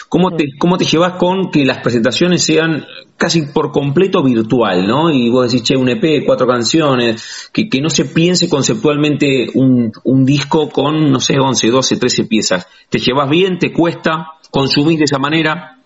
¿Cómo 0.08 0.36
te, 0.36 0.56
cómo 0.58 0.76
te 0.76 0.84
llevas 0.84 1.14
con 1.14 1.50
que 1.50 1.64
las 1.64 1.78
presentaciones 1.78 2.44
sean 2.44 2.84
casi 3.16 3.42
por 3.42 3.72
completo 3.72 4.22
virtual, 4.22 4.86
¿no? 4.86 5.10
Y 5.10 5.30
vos 5.30 5.50
decís, 5.50 5.66
che, 5.66 5.76
un 5.76 5.88
EP, 5.88 6.24
cuatro 6.26 6.46
canciones, 6.46 7.50
que, 7.52 7.68
que 7.68 7.80
no 7.80 7.88
se 7.88 8.04
piense 8.04 8.48
conceptualmente 8.48 9.48
un, 9.54 9.90
un 10.04 10.24
disco 10.24 10.68
con, 10.68 11.10
no 11.10 11.20
sé, 11.20 11.38
11, 11.38 11.70
12, 11.70 11.96
13 11.96 12.24
piezas. 12.24 12.66
¿Te 12.90 12.98
llevas 12.98 13.30
bien? 13.30 13.58
¿Te 13.58 13.72
cuesta 13.72 14.32
consumir 14.50 14.98
de 14.98 15.04
esa 15.04 15.18
manera? 15.18 15.78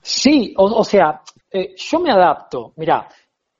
Sí, 0.00 0.54
o, 0.56 0.84
sea, 0.84 1.20
eh, 1.50 1.74
yo 1.76 1.98
me 1.98 2.12
adapto. 2.12 2.72
Mira, 2.76 3.08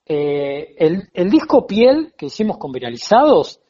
eh, 0.08 0.76
el, 0.78 1.30
disco 1.30 1.66
Piel 1.66 2.14
que 2.16 2.26
hicimos 2.26 2.58
con 2.58 2.70
Viralizados 2.70 3.60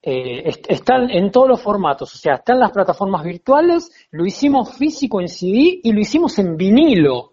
eh, 0.00 0.48
está 0.68 0.96
en 1.08 1.32
todos 1.32 1.48
los 1.48 1.60
formatos, 1.60 2.14
o 2.14 2.18
sea, 2.18 2.34
está 2.34 2.52
en 2.52 2.60
las 2.60 2.70
plataformas 2.70 3.24
virtuales, 3.24 3.90
lo 4.12 4.24
hicimos 4.24 4.76
físico 4.76 5.20
en 5.20 5.28
CD 5.28 5.80
y 5.82 5.92
lo 5.92 6.00
hicimos 6.00 6.38
en 6.38 6.56
vinilo. 6.56 7.32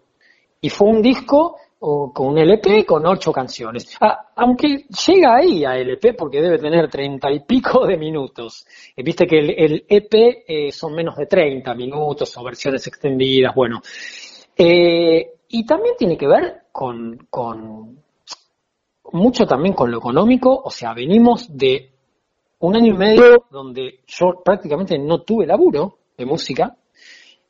Y 0.60 0.70
fue 0.70 0.88
un 0.88 1.02
disco 1.02 1.56
con 1.78 2.28
un 2.28 2.38
LP 2.38 2.86
con 2.86 3.04
ocho 3.06 3.32
canciones. 3.32 3.96
Ah, 4.00 4.30
aunque 4.36 4.86
llega 5.06 5.36
ahí 5.36 5.64
a 5.64 5.76
LP 5.76 6.14
porque 6.14 6.40
debe 6.40 6.58
tener 6.58 6.88
treinta 6.88 7.30
y 7.30 7.40
pico 7.40 7.86
de 7.86 7.96
minutos. 7.96 8.64
Eh, 8.96 9.02
viste 9.02 9.26
que 9.26 9.38
el, 9.38 9.84
EP 9.88 10.44
eh, 10.46 10.72
son 10.72 10.94
menos 10.94 11.16
de 11.16 11.26
treinta 11.26 11.74
minutos 11.74 12.36
o 12.36 12.44
versiones 12.44 12.86
extendidas, 12.86 13.54
bueno. 13.54 13.80
Y 14.56 15.66
también 15.66 15.96
tiene 15.98 16.16
que 16.16 16.28
ver 16.28 16.62
con 16.72 17.18
mucho 19.12 19.46
también 19.46 19.74
con 19.74 19.90
lo 19.90 19.98
económico, 19.98 20.62
o 20.64 20.70
sea, 20.70 20.94
venimos 20.94 21.56
de 21.56 21.90
un 22.60 22.76
año 22.76 22.94
y 22.94 22.96
medio 22.96 23.44
donde 23.50 24.00
yo 24.06 24.42
prácticamente 24.44 24.98
no 24.98 25.22
tuve 25.22 25.46
laburo 25.46 25.98
de 26.16 26.26
música, 26.26 26.76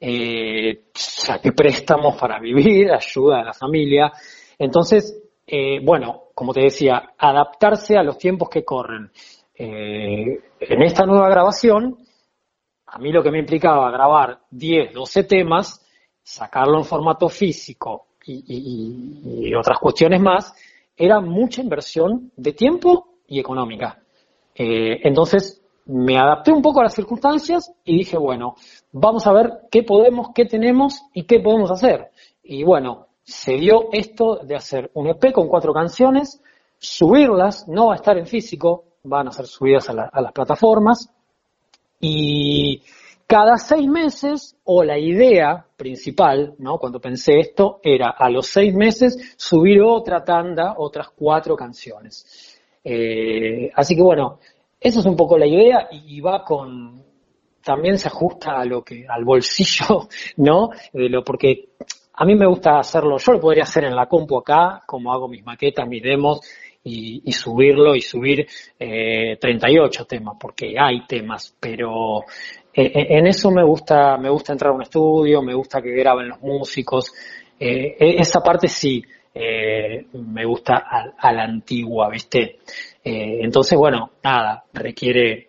eh, 0.01 0.87
saqué 0.95 1.53
préstamos 1.53 2.17
para 2.17 2.41
vivir, 2.41 2.91
ayuda 2.91 3.41
a 3.41 3.45
la 3.45 3.53
familia. 3.53 4.13
Entonces, 4.59 5.23
eh, 5.47 5.81
bueno, 5.81 6.25
como 6.35 6.53
te 6.53 6.63
decía, 6.63 7.13
adaptarse 7.17 7.97
a 7.97 8.03
los 8.03 8.19
tiempos 8.19 8.49
que 8.49 8.65
corren. 8.65 9.11
Eh, 9.55 10.41
en 10.61 10.83
esta 10.83 11.05
nueva 11.07 11.29
grabación, 11.29 11.99
a 12.87 12.99
mí 12.99 13.13
lo 13.13 13.23
que 13.23 13.31
me 13.31 13.39
implicaba 13.39 13.91
grabar 13.91 14.41
10, 14.51 14.93
12 14.93 15.25
temas, 15.25 15.87
sacarlo 16.23 16.79
en 16.79 16.85
formato 16.85 17.29
físico 17.29 18.09
y, 18.27 19.55
otras 19.55 19.79
cuestiones 19.79 20.21
más, 20.21 20.55
era 20.97 21.21
mucha 21.21 21.63
inversión 21.63 22.33
de 22.37 22.53
tiempo 22.53 23.09
y 23.27 23.41
económica. 23.41 24.03
Eh, 24.55 25.01
entonces, 25.05 25.63
me 25.87 26.19
adapté 26.19 26.53
un 26.53 26.63
poco 26.63 26.81
a 26.81 26.85
las 26.85 26.95
circunstancias 26.95 27.73
y 27.85 27.99
dije, 27.99 28.17
bueno, 28.17 28.55
vamos 28.93 29.27
a 29.27 29.33
ver 29.33 29.51
qué 29.71 29.83
podemos, 29.83 30.29
qué 30.35 30.45
tenemos 30.45 31.03
y 31.13 31.25
qué 31.25 31.41
podemos 31.41 31.71
hacer. 31.71 32.11
Y 32.43 32.63
bueno, 32.63 33.09
se 33.25 33.55
dio 33.55 33.89
esto 33.93 34.41
de 34.45 34.57
hacer 34.57 34.91
un 34.95 35.09
EP 35.09 35.33
con 35.33 35.49
cuatro 35.49 35.73
canciones, 35.73 36.41
subirlas, 36.79 37.69
no 37.69 37.87
va 37.87 37.95
a 37.95 37.97
estar 37.97 38.19
en 38.19 38.27
físico, 38.27 38.85
van 39.05 39.29
a 39.29 39.33
ser 39.33 39.47
subidas 39.47 39.89
a, 39.91 39.95
las 39.95 40.33
plataformas 40.33 41.11
y 42.01 42.83
cada 43.33 43.57
seis 43.57 43.89
meses, 43.89 44.59
o 44.65 44.85
la 44.85 44.99
idea 44.99 45.65
principal, 45.75 46.55
¿no? 46.59 46.77
Cuando 46.77 47.01
pensé 47.01 47.39
esto, 47.39 47.81
era 47.83 48.11
a 48.11 48.29
los 48.29 48.47
seis 48.47 48.75
meses 48.75 49.35
subir 49.39 49.81
otra 49.81 50.23
tanda, 50.23 50.75
otras 50.77 51.09
cuatro 51.17 51.57
canciones. 51.57 52.61
Eh, 52.85 53.71
así 53.75 53.97
que 53.97 54.03
bueno, 54.03 54.39
esa 54.79 55.01
es 55.01 55.07
un 55.07 55.17
poco 55.17 55.39
la 55.39 55.47
idea 55.47 55.89
y 55.91 56.21
va 56.21 56.45
con, 56.45 57.03
también 57.65 57.97
se 57.97 58.09
ajusta 58.09 58.61
a 58.61 58.67
lo 58.67 58.85
que, 58.85 59.07
al 59.09 59.25
bolsillo, 59.25 60.09
¿no? 60.37 60.69
De 60.93 61.09
lo, 61.09 61.25
porque 61.25 61.71
a 62.13 62.27
mí 62.27 62.35
me 62.35 62.47
gusta 62.47 62.81
hacerlo, 62.81 63.17
yo 63.17 63.33
lo 63.33 63.41
podría 63.41 63.63
hacer 63.63 63.85
en 63.85 63.97
la 63.97 64.11
compu 64.11 64.37
acá, 64.37 64.83
como 64.85 65.11
hago 65.11 65.27
mis 65.27 65.43
maquetas, 65.43 65.89
mis 65.89 66.03
demos, 66.03 66.43
y, 66.85 67.33
subirlo 67.33 67.95
y 67.95 68.01
subir 68.01 68.47
eh, 68.79 69.39
38 69.41 70.05
temas, 70.05 70.37
porque 70.39 70.75
hay 70.79 71.07
temas, 71.07 71.57
pero 71.61 72.25
en 72.75 73.27
eso 73.27 73.51
me 73.51 73.65
gusta, 73.65 74.17
me 74.17 74.31
gusta 74.31 74.53
entrar 74.53 74.73
a 74.73 74.75
un 74.75 74.83
estudio, 74.83 75.43
me 75.43 75.55
gusta 75.55 75.83
que 75.83 75.91
graben 75.91 76.29
los 76.29 76.41
músicos, 76.41 77.13
eh, 77.59 77.97
e, 77.99 78.17
esa 78.19 78.41
parte 78.41 78.69
sí, 78.69 79.03
me 79.35 80.45
gusta 80.45 80.85
a, 80.89 81.15
a, 81.19 81.33
la 81.33 81.45
antigua, 81.45 82.11
¿viste? 82.11 82.59
entonces, 83.03 83.79
bueno, 83.79 84.11
nada, 84.23 84.65
requiere, 84.75 85.49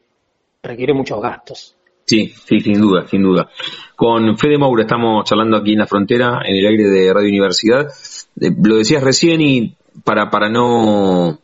requiere 0.61 0.93
muchos 0.93 1.21
gastos. 1.21 1.75
Sí, 2.05 2.27
sí, 2.27 2.59
sin 2.59 2.81
duda, 2.81 3.07
sin 3.07 3.23
duda. 3.23 3.49
Con 3.95 4.37
Fede 4.37 4.57
Moura 4.57 4.83
estamos 4.83 5.23
charlando 5.23 5.57
aquí 5.57 5.73
en 5.73 5.79
la 5.79 5.87
frontera, 5.87 6.41
en 6.45 6.55
el 6.55 6.65
aire 6.65 6.83
de 6.89 7.13
Radio 7.13 7.29
Universidad. 7.29 7.87
Eh, 8.39 8.51
lo 8.61 8.77
decías 8.77 9.03
recién 9.03 9.41
y 9.41 9.75
para, 10.03 10.29
para 10.29 10.49
no 10.49 11.39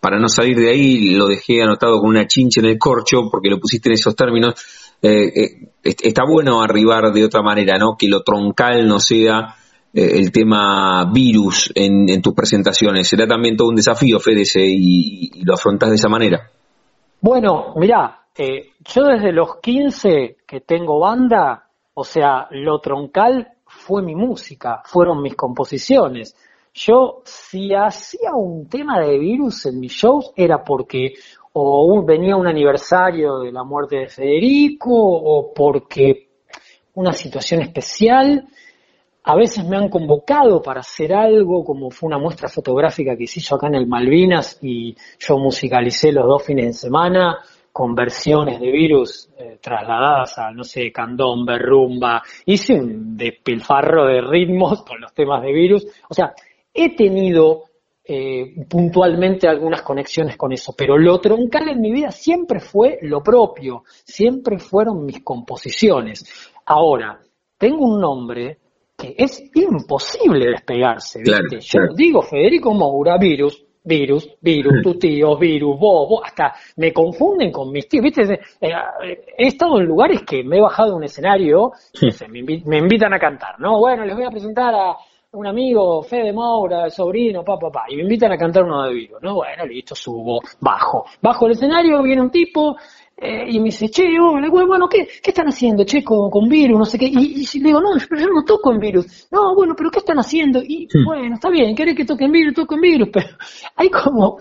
para 0.00 0.18
no 0.18 0.28
salir 0.28 0.58
de 0.58 0.70
ahí 0.70 1.10
lo 1.14 1.28
dejé 1.28 1.62
anotado 1.62 1.98
con 2.00 2.10
una 2.10 2.26
chincha 2.26 2.60
en 2.60 2.66
el 2.66 2.78
corcho 2.78 3.28
porque 3.30 3.48
lo 3.48 3.58
pusiste 3.58 3.88
en 3.90 3.94
esos 3.94 4.16
términos. 4.16 4.54
Eh, 5.00 5.32
eh, 5.34 5.68
está 5.82 6.24
bueno 6.24 6.60
arribar 6.60 7.12
de 7.12 7.24
otra 7.24 7.42
manera, 7.42 7.78
¿no? 7.78 7.96
Que 7.96 8.08
lo 8.08 8.22
troncal 8.22 8.86
no 8.86 8.98
sea 9.00 9.54
el 9.90 10.30
tema 10.30 11.10
virus 11.12 11.72
en, 11.74 12.20
tus 12.20 12.34
presentaciones. 12.34 13.08
Será 13.08 13.26
también 13.26 13.56
todo 13.56 13.68
un 13.68 13.76
desafío, 13.76 14.20
Fede, 14.20 14.44
y, 14.54 15.42
lo 15.44 15.54
afrontás 15.54 15.88
de 15.88 15.96
esa 15.96 16.08
manera. 16.08 16.50
Bueno, 17.20 17.74
mirá, 17.76 18.26
eh, 18.36 18.74
yo 18.84 19.04
desde 19.04 19.32
los 19.32 19.56
15 19.60 20.36
que 20.46 20.60
tengo 20.60 21.00
banda, 21.00 21.68
o 21.94 22.04
sea, 22.04 22.46
lo 22.52 22.78
troncal 22.78 23.48
fue 23.66 24.02
mi 24.02 24.14
música, 24.14 24.82
fueron 24.84 25.20
mis 25.20 25.34
composiciones. 25.34 26.36
Yo, 26.72 27.22
si 27.24 27.74
hacía 27.74 28.30
un 28.34 28.68
tema 28.68 29.00
de 29.00 29.18
virus 29.18 29.66
en 29.66 29.80
mis 29.80 29.92
shows, 29.92 30.30
era 30.36 30.62
porque 30.62 31.14
o 31.52 32.04
venía 32.04 32.36
un 32.36 32.46
aniversario 32.46 33.38
de 33.40 33.52
la 33.52 33.64
muerte 33.64 33.96
de 33.96 34.08
Federico, 34.08 34.90
o 34.92 35.52
porque 35.52 36.28
una 36.94 37.12
situación 37.12 37.62
especial. 37.62 38.46
A 39.24 39.36
veces 39.36 39.64
me 39.64 39.76
han 39.76 39.88
convocado 39.88 40.62
para 40.62 40.80
hacer 40.80 41.12
algo, 41.12 41.62
como 41.62 41.90
fue 41.90 42.06
una 42.06 42.18
muestra 42.18 42.48
fotográfica 42.48 43.16
que 43.16 43.26
se 43.26 43.40
hizo 43.40 43.56
acá 43.56 43.66
en 43.66 43.74
el 43.74 43.86
Malvinas 43.86 44.58
y 44.62 44.96
yo 45.18 45.36
musicalicé 45.38 46.12
los 46.12 46.26
dos 46.26 46.44
fines 46.44 46.66
de 46.66 46.72
semana 46.72 47.38
con 47.70 47.94
versiones 47.94 48.58
de 48.58 48.72
virus 48.72 49.28
eh, 49.38 49.58
trasladadas 49.60 50.38
a, 50.38 50.50
no 50.50 50.64
sé, 50.64 50.90
candombe, 50.90 51.58
rumba, 51.58 52.22
hice 52.46 52.74
un 52.74 53.16
despilfarro 53.16 54.06
de 54.06 54.20
ritmos 54.20 54.82
con 54.82 55.00
los 55.00 55.12
temas 55.12 55.42
de 55.42 55.52
virus, 55.52 55.86
o 56.08 56.14
sea, 56.14 56.32
he 56.74 56.96
tenido 56.96 57.67
eh, 58.10 58.64
puntualmente 58.66 59.46
algunas 59.46 59.82
conexiones 59.82 60.38
con 60.38 60.50
eso, 60.50 60.74
pero 60.74 60.96
lo 60.96 61.20
troncal 61.20 61.68
en 61.68 61.78
mi 61.78 61.92
vida 61.92 62.10
siempre 62.10 62.58
fue 62.58 62.98
lo 63.02 63.22
propio, 63.22 63.82
siempre 63.86 64.58
fueron 64.58 65.04
mis 65.04 65.22
composiciones. 65.22 66.50
Ahora, 66.64 67.20
tengo 67.58 67.84
un 67.84 68.00
nombre 68.00 68.60
que 68.96 69.14
es 69.14 69.42
imposible 69.54 70.52
despegarse, 70.52 71.18
¿viste? 71.18 71.60
Yo 71.60 71.80
digo 71.94 72.22
Federico 72.22 72.72
Moura, 72.72 73.18
virus, 73.18 73.62
virus, 73.84 74.26
virus, 74.40 74.82
tu 74.82 74.98
tío, 74.98 75.36
virus, 75.36 75.78
vos, 75.78 76.08
vos, 76.08 76.20
hasta 76.24 76.54
me 76.76 76.94
confunden 76.94 77.52
con 77.52 77.70
mis 77.70 77.86
tíos, 77.88 78.04
viste, 78.04 78.40
eh, 78.60 78.72
he 79.36 79.48
estado 79.48 79.80
en 79.80 79.86
lugares 79.86 80.22
que 80.22 80.42
me 80.42 80.56
he 80.56 80.60
bajado 80.62 80.92
de 80.92 80.96
un 80.96 81.04
escenario, 81.04 81.72
me, 82.30 82.78
invitan 82.78 83.12
a 83.12 83.18
cantar, 83.18 83.60
¿no? 83.60 83.78
Bueno, 83.78 84.06
les 84.06 84.16
voy 84.16 84.24
a 84.24 84.30
presentar 84.30 84.74
a 84.74 84.96
un 85.32 85.46
amigo, 85.46 86.02
Fede 86.02 86.32
Maura, 86.32 86.88
sobrino, 86.88 87.44
papá, 87.44 87.70
papá, 87.70 87.84
y 87.88 87.96
me 87.96 88.02
invitan 88.02 88.32
a 88.32 88.38
cantar 88.38 88.64
uno 88.64 88.84
de 88.84 88.94
virus, 88.94 89.22
¿no? 89.22 89.34
Bueno, 89.34 89.66
listo, 89.66 89.94
subo, 89.94 90.40
bajo. 90.60 91.04
Bajo 91.20 91.46
el 91.46 91.52
escenario, 91.52 92.02
viene 92.02 92.22
un 92.22 92.30
tipo, 92.30 92.76
eh, 93.20 93.46
y 93.50 93.58
me 93.58 93.66
dice, 93.66 93.88
che, 93.88 94.04
bueno, 94.48 94.88
¿qué, 94.88 95.08
¿qué 95.20 95.30
están 95.30 95.48
haciendo, 95.48 95.84
che, 95.84 96.04
con, 96.04 96.48
virus? 96.48 96.78
No 96.78 96.84
sé 96.84 96.98
qué. 96.98 97.06
Y, 97.06 97.44
y, 97.52 97.58
le 97.58 97.66
digo, 97.66 97.80
no, 97.80 97.90
pero 98.08 98.20
yo 98.20 98.28
no 98.28 98.44
toco 98.44 98.72
en 98.72 98.78
virus. 98.78 99.26
No, 99.32 99.56
bueno, 99.56 99.74
pero 99.76 99.90
¿qué 99.90 99.98
están 99.98 100.18
haciendo? 100.18 100.62
Y 100.62 100.86
bueno, 101.04 101.34
está 101.34 101.50
bien, 101.50 101.74
¿querés 101.74 101.96
que 101.96 102.04
toque 102.04 102.26
en 102.26 102.32
virus? 102.32 102.54
Toco 102.54 102.76
en 102.76 102.80
virus. 102.80 103.08
Pero 103.18 103.26
hay 103.74 103.90
como 103.90 104.38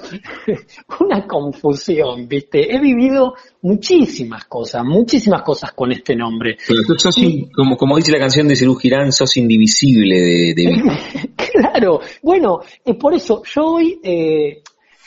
una 0.99 1.25
confusión, 1.25 2.27
¿viste? 2.27 2.71
He 2.71 2.79
vivido 2.79 3.33
muchísimas 3.63 4.45
cosas, 4.45 4.83
muchísimas 4.85 5.41
cosas 5.41 5.71
con 5.71 5.91
este 5.91 6.15
nombre. 6.15 6.57
Pero 6.67 6.81
tú 6.85 6.93
sos, 6.99 7.15
como, 7.55 7.77
como 7.77 7.97
dice 7.97 8.11
la 8.11 8.19
canción 8.19 8.47
de 8.47 8.55
Cerú 8.55 8.75
Girán, 8.75 9.11
sos 9.11 9.37
indivisible 9.37 10.15
de, 10.15 10.53
de... 10.55 11.31
claro, 11.51 12.01
bueno, 12.21 12.59
es 12.85 12.95
por 12.95 13.15
eso 13.15 13.41
yo 13.43 13.65
hoy... 13.65 13.99
Eh, 14.03 14.61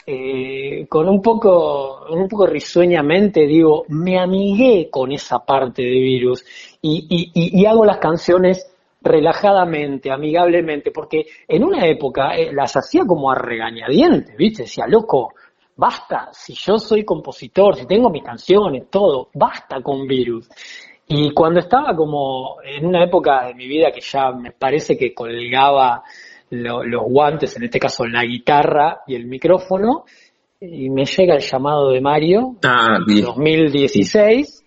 eh, 0.05 0.87
con 0.89 1.07
un 1.07 1.21
poco, 1.21 2.05
un 2.09 2.27
poco 2.27 2.47
risueñamente 2.47 3.45
digo, 3.45 3.85
me 3.89 4.19
amigué 4.19 4.89
con 4.89 5.11
esa 5.11 5.45
parte 5.45 5.83
de 5.83 5.89
virus 5.89 6.43
y, 6.81 7.65
hago 7.65 7.85
las 7.85 7.97
canciones 7.97 8.67
relajadamente, 9.01 10.11
amigablemente, 10.11 10.91
porque 10.91 11.25
en 11.47 11.63
una 11.63 11.85
época 11.87 12.35
eh, 12.35 12.51
las 12.51 12.75
hacía 12.75 13.03
como 13.05 13.31
a 13.31 13.35
regañadientes, 13.35 14.35
¿viste? 14.35 14.63
Decía, 14.63 14.85
loco, 14.87 15.33
basta, 15.75 16.29
si 16.31 16.53
yo 16.53 16.77
soy 16.77 17.03
compositor, 17.03 17.75
si 17.75 17.85
tengo 17.85 18.09
mis 18.09 18.23
canciones, 18.23 18.89
todo, 18.89 19.29
basta 19.33 19.81
con 19.81 20.07
virus. 20.07 20.49
Y 21.07 21.33
cuando 21.33 21.59
estaba 21.59 21.95
como 21.95 22.57
en 22.63 22.85
una 22.85 23.03
época 23.03 23.47
de 23.47 23.53
mi 23.53 23.67
vida 23.67 23.91
que 23.91 24.01
ya 24.01 24.31
me 24.31 24.51
parece 24.51 24.97
que 24.97 25.13
colgaba 25.13 26.03
los 26.51 27.03
guantes, 27.03 27.55
en 27.57 27.63
este 27.63 27.79
caso 27.79 28.05
la 28.05 28.23
guitarra 28.23 29.01
y 29.07 29.15
el 29.15 29.25
micrófono, 29.25 30.05
y 30.59 30.89
me 30.89 31.05
llega 31.05 31.35
el 31.35 31.41
llamado 31.41 31.89
de 31.89 32.01
Mario, 32.01 32.57
ah, 32.63 32.99
2016, 33.07 34.63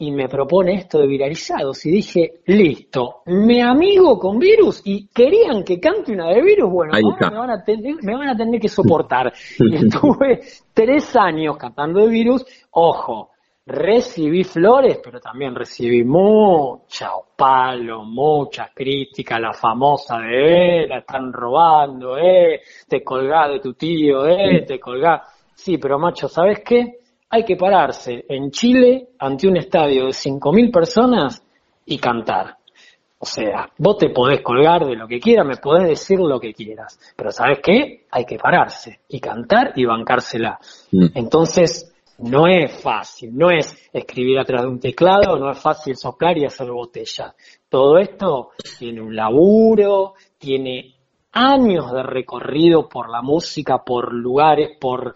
y 0.00 0.12
me 0.12 0.28
propone 0.28 0.74
esto 0.74 0.98
de 0.98 1.06
viralizados 1.06 1.84
y 1.86 1.90
dije, 1.90 2.34
listo, 2.46 3.22
me 3.26 3.62
amigo 3.62 4.18
con 4.18 4.38
virus 4.38 4.82
y 4.84 5.08
querían 5.08 5.64
que 5.64 5.80
cante 5.80 6.12
una 6.12 6.28
de 6.28 6.42
virus, 6.42 6.70
bueno, 6.70 6.92
me 6.92 7.36
van, 7.36 7.50
a 7.50 7.64
tener, 7.64 7.96
me 8.02 8.14
van 8.14 8.28
a 8.28 8.36
tener 8.36 8.60
que 8.60 8.68
soportar. 8.68 9.32
y 9.58 9.76
estuve 9.76 10.40
tres 10.72 11.16
años 11.16 11.56
cantando 11.56 12.00
de 12.00 12.08
virus, 12.08 12.44
ojo, 12.70 13.30
recibí 13.68 14.44
flores, 14.44 14.98
pero 15.02 15.20
también 15.20 15.54
recibí 15.54 16.02
mucha 16.02 17.10
palo, 17.36 18.04
muchas 18.04 18.70
críticas, 18.74 19.40
la 19.40 19.52
famosa 19.52 20.18
de, 20.18 20.84
eh, 20.84 20.88
la 20.88 20.98
están 20.98 21.32
robando, 21.32 22.18
eh, 22.18 22.62
te 22.88 23.04
colgás 23.04 23.50
de 23.50 23.60
tu 23.60 23.74
tío, 23.74 24.26
eh, 24.26 24.64
te 24.66 24.80
colgás. 24.80 25.22
Sí, 25.54 25.78
pero 25.78 25.98
macho, 25.98 26.28
¿sabes 26.28 26.60
qué? 26.64 26.98
hay 27.30 27.44
que 27.44 27.56
pararse 27.56 28.24
en 28.28 28.50
Chile 28.50 29.08
ante 29.18 29.48
un 29.48 29.56
estadio 29.56 30.06
de 30.06 30.12
5.000 30.12 30.72
personas 30.72 31.42
y 31.84 31.98
cantar. 31.98 32.56
O 33.18 33.26
sea, 33.26 33.68
vos 33.78 33.98
te 33.98 34.10
podés 34.10 34.40
colgar 34.42 34.86
de 34.86 34.94
lo 34.94 35.08
que 35.08 35.18
quieras, 35.18 35.44
me 35.44 35.56
podés 35.56 35.88
decir 35.88 36.20
lo 36.20 36.38
que 36.38 36.54
quieras, 36.54 36.98
pero 37.16 37.32
¿sabes 37.32 37.58
qué? 37.62 38.06
Hay 38.12 38.24
que 38.24 38.38
pararse 38.38 39.00
y 39.08 39.18
cantar 39.18 39.72
y 39.74 39.84
bancársela. 39.84 40.58
Mm. 40.92 41.06
Entonces, 41.14 41.92
no 42.18 42.46
es 42.46 42.80
fácil, 42.80 43.36
no 43.36 43.50
es 43.50 43.88
escribir 43.92 44.38
atrás 44.38 44.62
de 44.62 44.68
un 44.68 44.80
teclado, 44.80 45.38
no 45.38 45.50
es 45.50 45.58
fácil 45.58 45.96
soplar 45.96 46.36
y 46.38 46.44
hacer 46.44 46.70
botella. 46.70 47.34
Todo 47.68 47.98
esto 47.98 48.50
tiene 48.78 49.00
un 49.00 49.14
laburo, 49.14 50.14
tiene 50.36 50.94
años 51.32 51.92
de 51.92 52.02
recorrido 52.02 52.88
por 52.88 53.08
la 53.08 53.22
música, 53.22 53.84
por 53.84 54.12
lugares, 54.12 54.76
por 54.80 55.14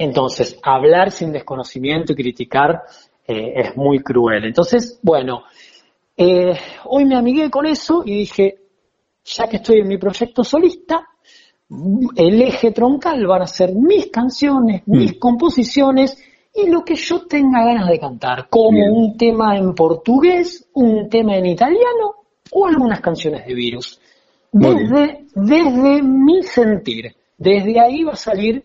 entonces, 0.00 0.58
hablar 0.62 1.10
sin 1.10 1.30
desconocimiento 1.30 2.14
y 2.14 2.16
criticar 2.16 2.84
eh, 3.26 3.52
es 3.54 3.76
muy 3.76 3.98
cruel. 3.98 4.46
Entonces, 4.46 4.98
bueno, 5.02 5.44
eh, 6.16 6.58
hoy 6.86 7.04
me 7.04 7.16
amigué 7.16 7.50
con 7.50 7.66
eso 7.66 8.02
y 8.06 8.20
dije, 8.20 8.60
ya 9.22 9.46
que 9.46 9.56
estoy 9.56 9.80
en 9.80 9.88
mi 9.88 9.98
proyecto 9.98 10.42
solista, 10.42 11.06
el 12.16 12.42
eje 12.42 12.72
troncal 12.72 13.26
van 13.26 13.42
a 13.42 13.46
ser 13.46 13.74
mis 13.74 14.08
canciones, 14.08 14.82
mm. 14.86 14.98
mis 14.98 15.18
composiciones 15.18 16.18
y 16.54 16.68
lo 16.68 16.84
que 16.84 16.96
yo 16.96 17.26
tenga 17.26 17.64
ganas 17.64 17.88
de 17.88 17.98
cantar, 17.98 18.48
como 18.48 18.84
un 18.92 19.16
tema 19.16 19.56
en 19.56 19.74
portugués, 19.74 20.68
un 20.74 21.08
tema 21.08 21.36
en 21.36 21.46
italiano 21.46 22.14
o 22.50 22.66
algunas 22.66 23.00
canciones 23.00 23.46
de 23.46 23.54
virus. 23.54 24.00
Desde, 24.52 25.26
desde 25.34 26.02
mi 26.02 26.42
sentir, 26.42 27.14
desde 27.38 27.78
ahí 27.78 28.02
va 28.02 28.12
a 28.12 28.16
salir 28.16 28.64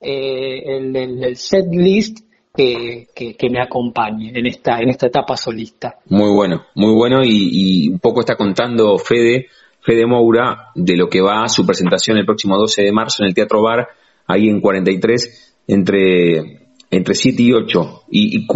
eh, 0.00 0.76
el, 0.78 1.36
set 1.36 1.66
list 1.70 2.20
que, 2.54 3.08
que, 3.14 3.50
me 3.50 3.60
acompañe 3.60 4.32
en 4.34 4.46
esta, 4.46 4.78
en 4.78 4.88
esta 4.88 5.08
etapa 5.08 5.36
solista. 5.36 5.98
Muy 6.06 6.30
bueno, 6.30 6.64
muy 6.74 6.94
bueno 6.94 7.20
y, 7.22 7.88
un 7.90 7.98
poco 7.98 8.20
está 8.20 8.34
contando 8.34 8.96
Fede, 8.98 9.48
Fede 9.86 10.04
Moura 10.04 10.72
de 10.74 10.96
lo 10.96 11.08
que 11.08 11.20
va 11.20 11.44
a 11.44 11.48
su 11.48 11.64
presentación 11.64 12.18
el 12.18 12.26
próximo 12.26 12.58
12 12.58 12.82
de 12.82 12.90
marzo 12.90 13.22
en 13.22 13.28
el 13.28 13.34
Teatro 13.34 13.62
Bar, 13.62 13.86
ahí 14.26 14.48
en 14.48 14.60
43, 14.60 15.54
entre, 15.68 16.66
entre 16.90 17.14
7 17.14 17.40
y 17.40 17.52
8. 17.52 18.02
Y, 18.10 18.48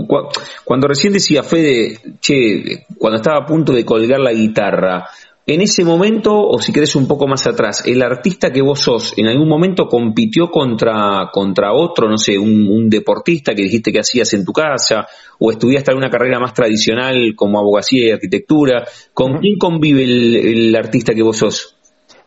cuando 0.65 0.89
recién 0.89 1.13
decía 1.13 1.45
Fede, 1.45 2.01
che, 2.21 2.85
cuando 2.99 3.19
estaba 3.19 3.45
a 3.45 3.47
punto 3.47 3.73
de 3.73 3.85
colgar 3.85 4.19
la 4.19 4.33
guitarra, 4.33 5.07
en 5.47 5.63
ese 5.63 5.85
momento, 5.85 6.33
o 6.33 6.59
si 6.61 6.73
querés 6.73 6.95
un 6.95 7.09
poco 7.09 7.27
más 7.27 7.47
atrás, 7.47 7.83
el 7.87 8.03
artista 8.03 8.51
que 8.53 8.63
vos 8.63 8.79
sos, 8.79 9.17
¿en 9.17 9.27
algún 9.27 9.49
momento 9.49 9.87
compitió 9.89 10.51
contra, 10.51 11.31
contra 11.33 11.73
otro, 11.73 12.09
no 12.09 12.19
sé, 12.19 12.39
un, 12.39 12.89
deportista 12.91 13.55
que 13.55 13.63
dijiste 13.63 13.93
que 13.93 14.01
hacías 14.01 14.33
en 14.35 14.45
tu 14.45 14.53
casa, 14.53 15.07
o 15.39 15.51
estudiaste 15.51 15.91
alguna 15.91 16.11
carrera 16.11 16.39
más 16.39 16.53
tradicional 16.53 17.35
como 17.35 17.59
abogacía 17.59 18.09
y 18.09 18.11
arquitectura? 18.11 18.85
¿Con 19.15 19.39
quién 19.39 19.57
convive 19.59 20.05
el, 20.05 20.77
artista 20.77 21.15
que 21.15 21.23
vos 21.23 21.39
sos? 21.39 21.77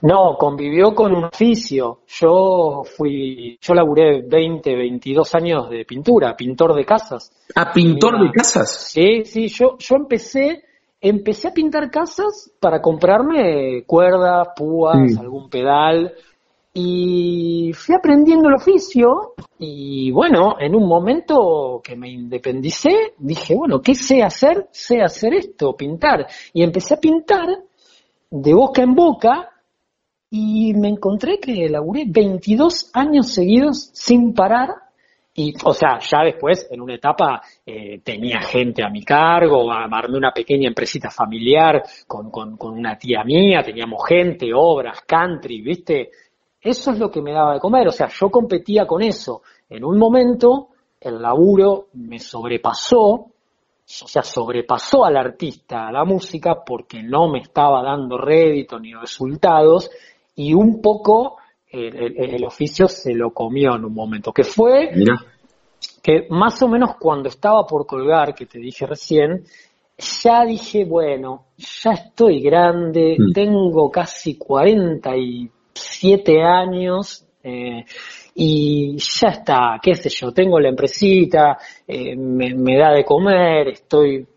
No, 0.01 0.35
convivió 0.37 0.93
con 0.93 1.15
un 1.15 1.25
oficio. 1.25 1.99
Yo 2.07 2.83
fui, 2.83 3.57
yo 3.61 3.73
laburé 3.73 4.21
20, 4.27 4.75
22 4.75 5.35
años 5.35 5.69
de 5.69 5.85
pintura, 5.85 6.35
pintor 6.35 6.75
de 6.75 6.83
casas. 6.83 7.31
¿Ah, 7.55 7.71
pintor 7.71 8.19
de 8.19 8.31
casas? 8.31 8.89
Sí, 8.91 9.23
sí, 9.23 9.47
yo, 9.47 9.77
yo 9.79 9.95
empecé 9.95 10.63
empecé 11.03 11.49
a 11.49 11.53
pintar 11.53 11.91
casas 11.91 12.49
para 12.61 12.81
comprarme 12.81 13.83
cuerdas, 13.85 14.47
púas, 14.55 15.17
algún 15.19 15.49
pedal 15.49 16.13
y 16.73 17.71
fui 17.73 17.93
aprendiendo 17.93 18.47
el 18.47 18.55
oficio 18.55 19.33
y 19.59 20.11
bueno, 20.11 20.55
en 20.57 20.73
un 20.73 20.87
momento 20.87 21.81
que 21.83 21.97
me 21.97 22.09
independicé, 22.09 23.15
dije, 23.17 23.53
bueno, 23.53 23.81
¿qué 23.81 23.95
sé 23.95 24.23
hacer? 24.23 24.69
Sé 24.71 25.01
hacer 25.01 25.33
esto, 25.33 25.75
pintar. 25.75 26.25
Y 26.53 26.63
empecé 26.63 26.93
a 26.93 26.99
pintar 27.01 27.49
de 28.31 28.53
boca 28.53 28.81
en 28.81 28.95
boca 28.95 29.49
y 30.29 30.73
me 30.73 30.87
encontré 30.87 31.37
que 31.37 31.67
laburé 31.69 32.05
22 32.07 32.91
años 32.93 33.27
seguidos 33.27 33.89
sin 33.91 34.33
parar 34.33 34.69
y, 35.35 35.53
o 35.63 35.73
sea, 35.73 35.97
ya 35.99 36.23
después, 36.23 36.67
en 36.69 36.79
una 36.79 36.93
etapa, 36.93 37.41
eh, 37.65 38.01
tenía 38.03 38.39
gente 38.41 38.83
a 38.83 38.89
mi 38.89 39.03
cargo, 39.03 39.71
armé 39.71 40.17
una 40.17 40.31
pequeña 40.31 40.67
empresita 40.67 41.09
familiar 41.09 41.81
con, 42.05 42.29
con, 42.29 42.55
con 42.55 42.77
una 42.77 42.97
tía 42.97 43.23
mía, 43.23 43.63
teníamos 43.63 44.05
gente, 44.07 44.51
obras, 44.53 45.01
country, 45.07 45.61
¿viste? 45.61 46.11
Eso 46.61 46.91
es 46.91 46.99
lo 46.99 47.09
que 47.09 47.21
me 47.21 47.33
daba 47.33 47.55
de 47.55 47.59
comer, 47.59 47.87
o 47.87 47.91
sea, 47.91 48.07
yo 48.09 48.29
competía 48.29 48.85
con 48.85 49.01
eso. 49.01 49.41
En 49.69 49.83
un 49.83 49.97
momento, 49.97 50.69
el 51.01 51.19
laburo 51.19 51.87
me 51.93 52.19
sobrepasó, 52.19 53.01
o 53.03 54.07
sea, 54.07 54.21
sobrepasó 54.21 55.03
al 55.03 55.17
artista, 55.17 55.87
a 55.87 55.91
la 55.91 56.05
música, 56.05 56.63
porque 56.63 57.01
no 57.01 57.27
me 57.27 57.39
estaba 57.39 57.81
dando 57.81 58.19
rédito 58.19 58.79
ni 58.79 58.93
resultados, 58.93 59.89
y 60.35 60.53
un 60.53 60.79
poco 60.79 61.37
el, 61.73 62.45
oficio 62.45 62.87
se 62.87 63.13
lo 63.13 63.31
comió 63.31 63.75
en 63.75 63.83
un 63.85 63.93
momento, 63.93 64.31
que 64.31 64.43
fue 64.43 64.91
que 66.01 66.27
más 66.29 66.61
o 66.61 66.67
menos 66.67 66.95
cuando 66.99 67.29
estaba 67.29 67.65
por 67.65 67.87
colgar, 67.87 68.35
que 68.35 68.45
te 68.45 68.59
dije 68.59 68.85
recién, 68.85 69.45
ya 69.97 70.45
dije, 70.45 70.85
bueno, 70.85 71.45
ya 71.57 71.91
estoy 71.91 72.41
grande, 72.41 73.15
mm. 73.17 73.31
tengo 73.33 73.89
casi 73.89 74.37
47 74.37 76.43
años 76.43 77.25
eh, 77.43 77.85
y 78.35 78.97
ya 78.97 79.29
está, 79.29 79.79
qué 79.81 79.95
sé 79.95 80.09
yo, 80.09 80.31
tengo 80.31 80.59
la 80.59 80.69
empresita, 80.69 81.57
eh, 81.87 82.15
me, 82.15 82.53
me 82.53 82.77
da 82.77 82.91
de 82.91 83.03
comer, 83.03 83.69
estoy 83.69 84.27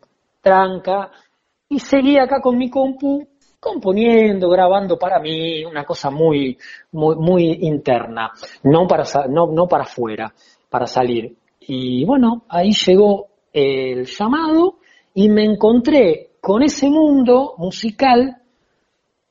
tranca 0.40 1.11
y 1.68 1.81
seguí 1.81 2.16
acá 2.18 2.40
con 2.40 2.57
mi 2.57 2.70
compu 2.70 3.27
componiendo, 3.61 4.49
grabando 4.49 4.99
para 4.99 5.19
mí, 5.19 5.64
una 5.64 5.85
cosa 5.85 6.11
muy, 6.11 6.57
muy, 6.92 7.59
interna, 7.62 8.31
no 8.64 8.87
para, 8.87 9.05
no, 9.29 9.47
no 9.47 9.66
para 9.66 9.85
afuera, 9.85 10.33
para 10.69 10.87
salir. 10.87 11.37
Y 11.61 12.05
bueno, 12.05 12.45
ahí 12.49 12.73
llegó 12.73 13.29
el 13.53 14.05
llamado 14.07 14.79
y 15.14 15.29
me 15.29 15.45
encontré 15.45 16.31
con 16.40 16.62
ese 16.62 16.88
mundo 16.88 17.55
musical 17.59 18.37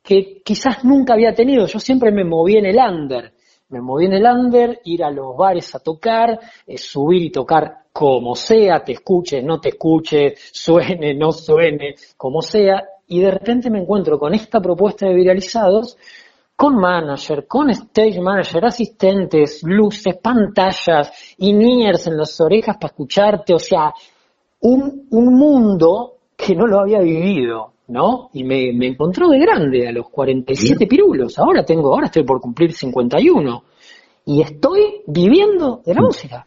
que 0.02 0.42
quizás 0.44 0.84
nunca 0.84 1.14
había 1.14 1.34
tenido. 1.34 1.66
Yo 1.66 1.78
siempre 1.78 2.12
me 2.12 2.24
moví 2.24 2.56
en 2.56 2.66
el 2.66 2.76
under, 2.76 3.32
me 3.68 3.80
moví 3.80 4.06
en 4.06 4.12
el 4.12 4.24
under, 4.24 4.80
ir 4.84 5.02
a 5.02 5.10
los 5.10 5.36
bares 5.36 5.74
a 5.74 5.80
tocar, 5.80 6.38
eh, 6.66 6.78
subir 6.78 7.22
y 7.22 7.30
tocar 7.30 7.86
como 7.92 8.34
sea, 8.34 8.84
te 8.84 8.92
escuche, 8.92 9.42
no 9.42 9.58
te 9.58 9.70
escuche, 9.70 10.34
suene, 10.52 11.14
no 11.14 11.32
suene, 11.32 11.94
como 12.16 12.42
sea, 12.42 12.84
y 13.08 13.20
de 13.20 13.30
repente 13.30 13.70
me 13.70 13.80
encuentro 13.80 14.18
con 14.18 14.34
esta 14.34 14.60
propuesta 14.60 15.06
de 15.06 15.14
viralizados, 15.14 15.96
con 16.56 16.76
manager, 16.76 17.46
con 17.46 17.70
stage 17.70 18.20
manager, 18.20 18.64
asistentes, 18.64 19.62
luces, 19.62 20.16
pantallas, 20.16 21.34
niñers 21.38 22.06
en 22.06 22.16
las 22.16 22.40
orejas 22.40 22.76
para 22.76 22.92
escucharte, 22.92 23.54
o 23.54 23.58
sea, 23.58 23.92
un, 24.60 25.06
un 25.10 25.34
mundo 25.34 26.14
que 26.36 26.54
no 26.54 26.66
lo 26.66 26.80
había 26.80 27.00
vivido, 27.00 27.72
¿no? 27.88 28.30
Y 28.32 28.42
me, 28.42 28.72
me 28.72 28.88
encontró 28.88 29.28
de 29.28 29.38
grande 29.38 29.86
a 29.86 29.92
los 29.92 30.08
47 30.08 30.86
pirulos, 30.86 31.38
ahora 31.38 31.64
tengo, 31.64 31.92
ahora 31.92 32.06
estoy 32.06 32.24
por 32.24 32.40
cumplir 32.40 32.72
51, 32.72 33.62
y 34.24 34.42
estoy 34.42 35.02
viviendo 35.06 35.82
de 35.84 35.94
la 35.94 36.00
mm. 36.00 36.04
música. 36.04 36.46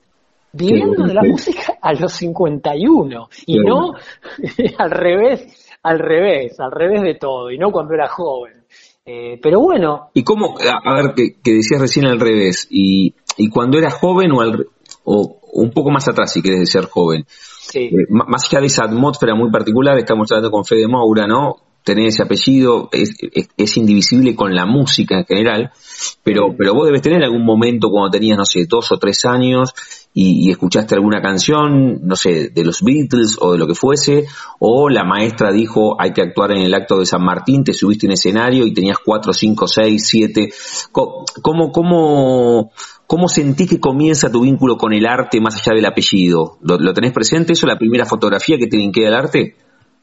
Viviendo 0.52 1.06
de 1.06 1.14
la 1.14 1.22
música 1.22 1.78
a 1.80 1.94
los 1.94 2.12
51 2.14 3.30
y 3.46 3.60
no 3.60 3.94
al 4.80 4.90
revés 4.90 5.69
al 5.84 6.00
revés, 6.00 6.60
al 6.60 6.72
revés 6.72 7.02
de 7.02 7.16
todo, 7.16 7.52
y 7.52 7.58
no 7.58 7.72
cuando 7.72 7.94
era 7.94 8.08
joven. 8.08 8.66
Eh, 9.06 9.40
pero 9.42 9.60
bueno. 9.60 10.10
¿Y 10.14 10.24
cómo, 10.24 10.56
a, 10.60 10.94
ver, 10.96 11.14
que, 11.16 11.54
decías 11.54 11.82
recién 11.82 12.06
al 12.06 12.20
revés, 12.20 12.68
y, 12.70 13.16
y 13.38 13.50
cuando 13.50 13.78
eras 13.78 13.96
joven 13.96 14.32
o, 14.32 14.42
o 15.04 15.40
un 15.54 15.72
poco 15.72 15.90
más 15.90 16.08
atrás, 16.08 16.32
si 16.32 16.42
quieres 16.42 16.70
ser 16.70 16.86
joven, 16.86 17.26
eh, 17.74 17.92
más 18.10 18.46
allá 18.46 18.62
de 18.62 18.68
esa 18.68 18.86
atmósfera 18.86 19.36
muy 19.36 19.52
particular, 19.52 19.98
estamos 19.98 20.32
hablando 20.32 20.52
con 20.52 20.66
Fede 20.66 20.88
Moura, 20.88 21.28
¿no? 21.28 21.58
Tener 21.84 22.08
ese 22.08 22.24
apellido 22.24 22.90
es, 22.92 23.16
es, 23.58 23.78
indivisible 23.78 24.36
con 24.36 24.54
la 24.54 24.66
música 24.66 25.20
en 25.20 25.26
general, 25.26 25.72
pero, 26.24 26.54
pero 26.56 26.74
vos 26.74 26.86
debes 26.86 27.02
tener 27.02 27.24
algún 27.24 27.46
momento 27.46 27.90
cuando 27.90 28.12
tenías, 28.12 28.38
no 28.38 28.46
sé, 28.46 28.66
dos 28.68 28.92
o 28.92 28.98
tres 28.98 29.24
años 29.26 29.74
y, 30.14 30.50
escuchaste 30.50 30.96
alguna 30.96 31.22
canción, 31.22 32.00
no 32.04 32.16
sé, 32.16 32.50
de 32.50 32.64
los 32.64 32.82
Beatles 32.82 33.38
o 33.40 33.54
de 33.54 33.60
lo 33.60 33.68
que 33.68 33.76
fuese, 33.76 34.26
o 34.60 34.90
la 34.90 35.04
maestra 35.04 35.52
dijo 35.52 36.02
hay 36.02 36.12
que 36.14 36.22
actuar 36.22 36.52
en 36.52 36.64
el 36.64 36.74
acto 36.74 37.00
de 37.00 37.06
San 37.06 37.24
Martín, 37.24 37.64
te 37.64 37.74
subiste 37.74 38.08
en 38.08 38.14
escenario 38.14 38.66
y 38.66 38.74
tenías 38.74 38.98
cuatro, 39.04 39.34
cinco, 39.34 39.68
seis, 39.68 40.08
siete. 40.08 40.50
¿Cómo, 40.92 41.72
cómo, 41.72 42.72
cómo 43.06 43.30
sentís 43.30 43.70
que 43.70 43.80
comienza 43.80 44.32
tu 44.32 44.42
vínculo 44.42 44.78
con 44.78 44.94
el 44.94 45.06
arte 45.06 45.40
más 45.40 45.56
allá 45.56 45.76
del 45.76 45.86
apellido? 45.86 46.58
¿Lo, 46.62 46.94
tenés 46.94 47.14
presente 47.14 47.54
eso, 47.54 47.68
la 47.68 47.78
primera 47.78 48.06
fotografía 48.06 48.58
que 48.58 48.68
te 48.68 48.78
vincula 48.78 49.08
el 49.08 49.14
arte? 49.14 49.56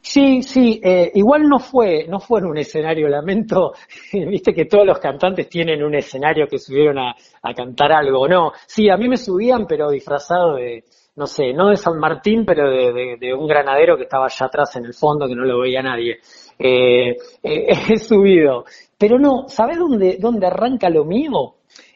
Sí, 0.09 0.41
sí, 0.41 0.79
eh, 0.81 1.11
igual 1.15 1.49
no 1.49 1.59
fue, 1.59 2.05
no 2.07 2.21
fue 2.21 2.39
en 2.39 2.45
un 2.45 2.57
escenario, 2.57 3.09
lamento, 3.09 3.73
viste 4.13 4.53
que 4.53 4.63
todos 4.63 4.85
los 4.85 4.99
cantantes 4.99 5.49
tienen 5.49 5.83
un 5.83 5.95
escenario 5.95 6.47
que 6.47 6.59
subieron 6.59 6.97
a, 6.97 7.13
cantar 7.53 7.91
algo, 7.91 8.25
no, 8.25 8.53
sí, 8.65 8.89
a 8.89 8.95
mí 8.95 9.09
me 9.09 9.17
subían, 9.17 9.65
pero 9.67 9.89
disfrazado 9.89 10.55
de, 10.55 10.85
no 11.17 11.27
sé, 11.27 11.51
no 11.51 11.69
de 11.69 11.75
San 11.75 11.99
Martín, 11.99 12.45
pero 12.45 12.69
de, 12.69 13.33
un 13.33 13.47
granadero 13.47 13.97
que 13.97 14.03
estaba 14.03 14.27
allá 14.27 14.45
atrás 14.45 14.77
en 14.77 14.85
el 14.85 14.93
fondo, 14.93 15.27
que 15.27 15.35
no 15.35 15.43
lo 15.43 15.59
veía 15.59 15.81
nadie. 15.81 16.19
Eh, 16.57 17.17
eh, 17.43 17.67
he 17.89 17.97
subido, 17.97 18.63
pero 18.97 19.19
no, 19.19 19.49
¿sabes 19.49 19.77
dónde, 19.77 20.17
dónde 20.21 20.47
arranca 20.47 20.89
lo 20.89 21.03
mío? 21.03 21.55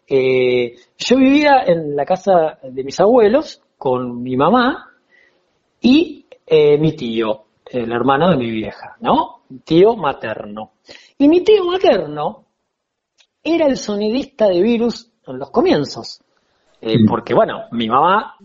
yo 0.09 1.15
vivía 1.15 1.63
en 1.65 1.95
la 1.95 2.03
casa 2.03 2.59
de 2.61 2.83
mis 2.83 2.99
abuelos 2.99 3.61
con 3.77 4.21
mi 4.21 4.35
mamá 4.35 4.91
y 5.79 6.25
mi 6.49 6.93
tío 6.97 7.45
el 7.71 7.91
hermano 7.91 8.29
de 8.29 8.37
mi 8.37 8.51
vieja, 8.51 8.95
¿no? 8.99 9.41
Tío 9.63 9.95
materno. 9.95 10.73
Y 11.17 11.27
mi 11.27 11.43
tío 11.43 11.65
materno 11.65 12.45
era 13.43 13.67
el 13.67 13.77
sonidista 13.77 14.47
de 14.47 14.61
Virus 14.61 15.11
en 15.25 15.39
los 15.39 15.49
comienzos. 15.51 16.21
Eh, 16.81 16.97
porque, 17.07 17.33
bueno, 17.33 17.65
mi 17.71 17.87
mamá, 17.87 18.35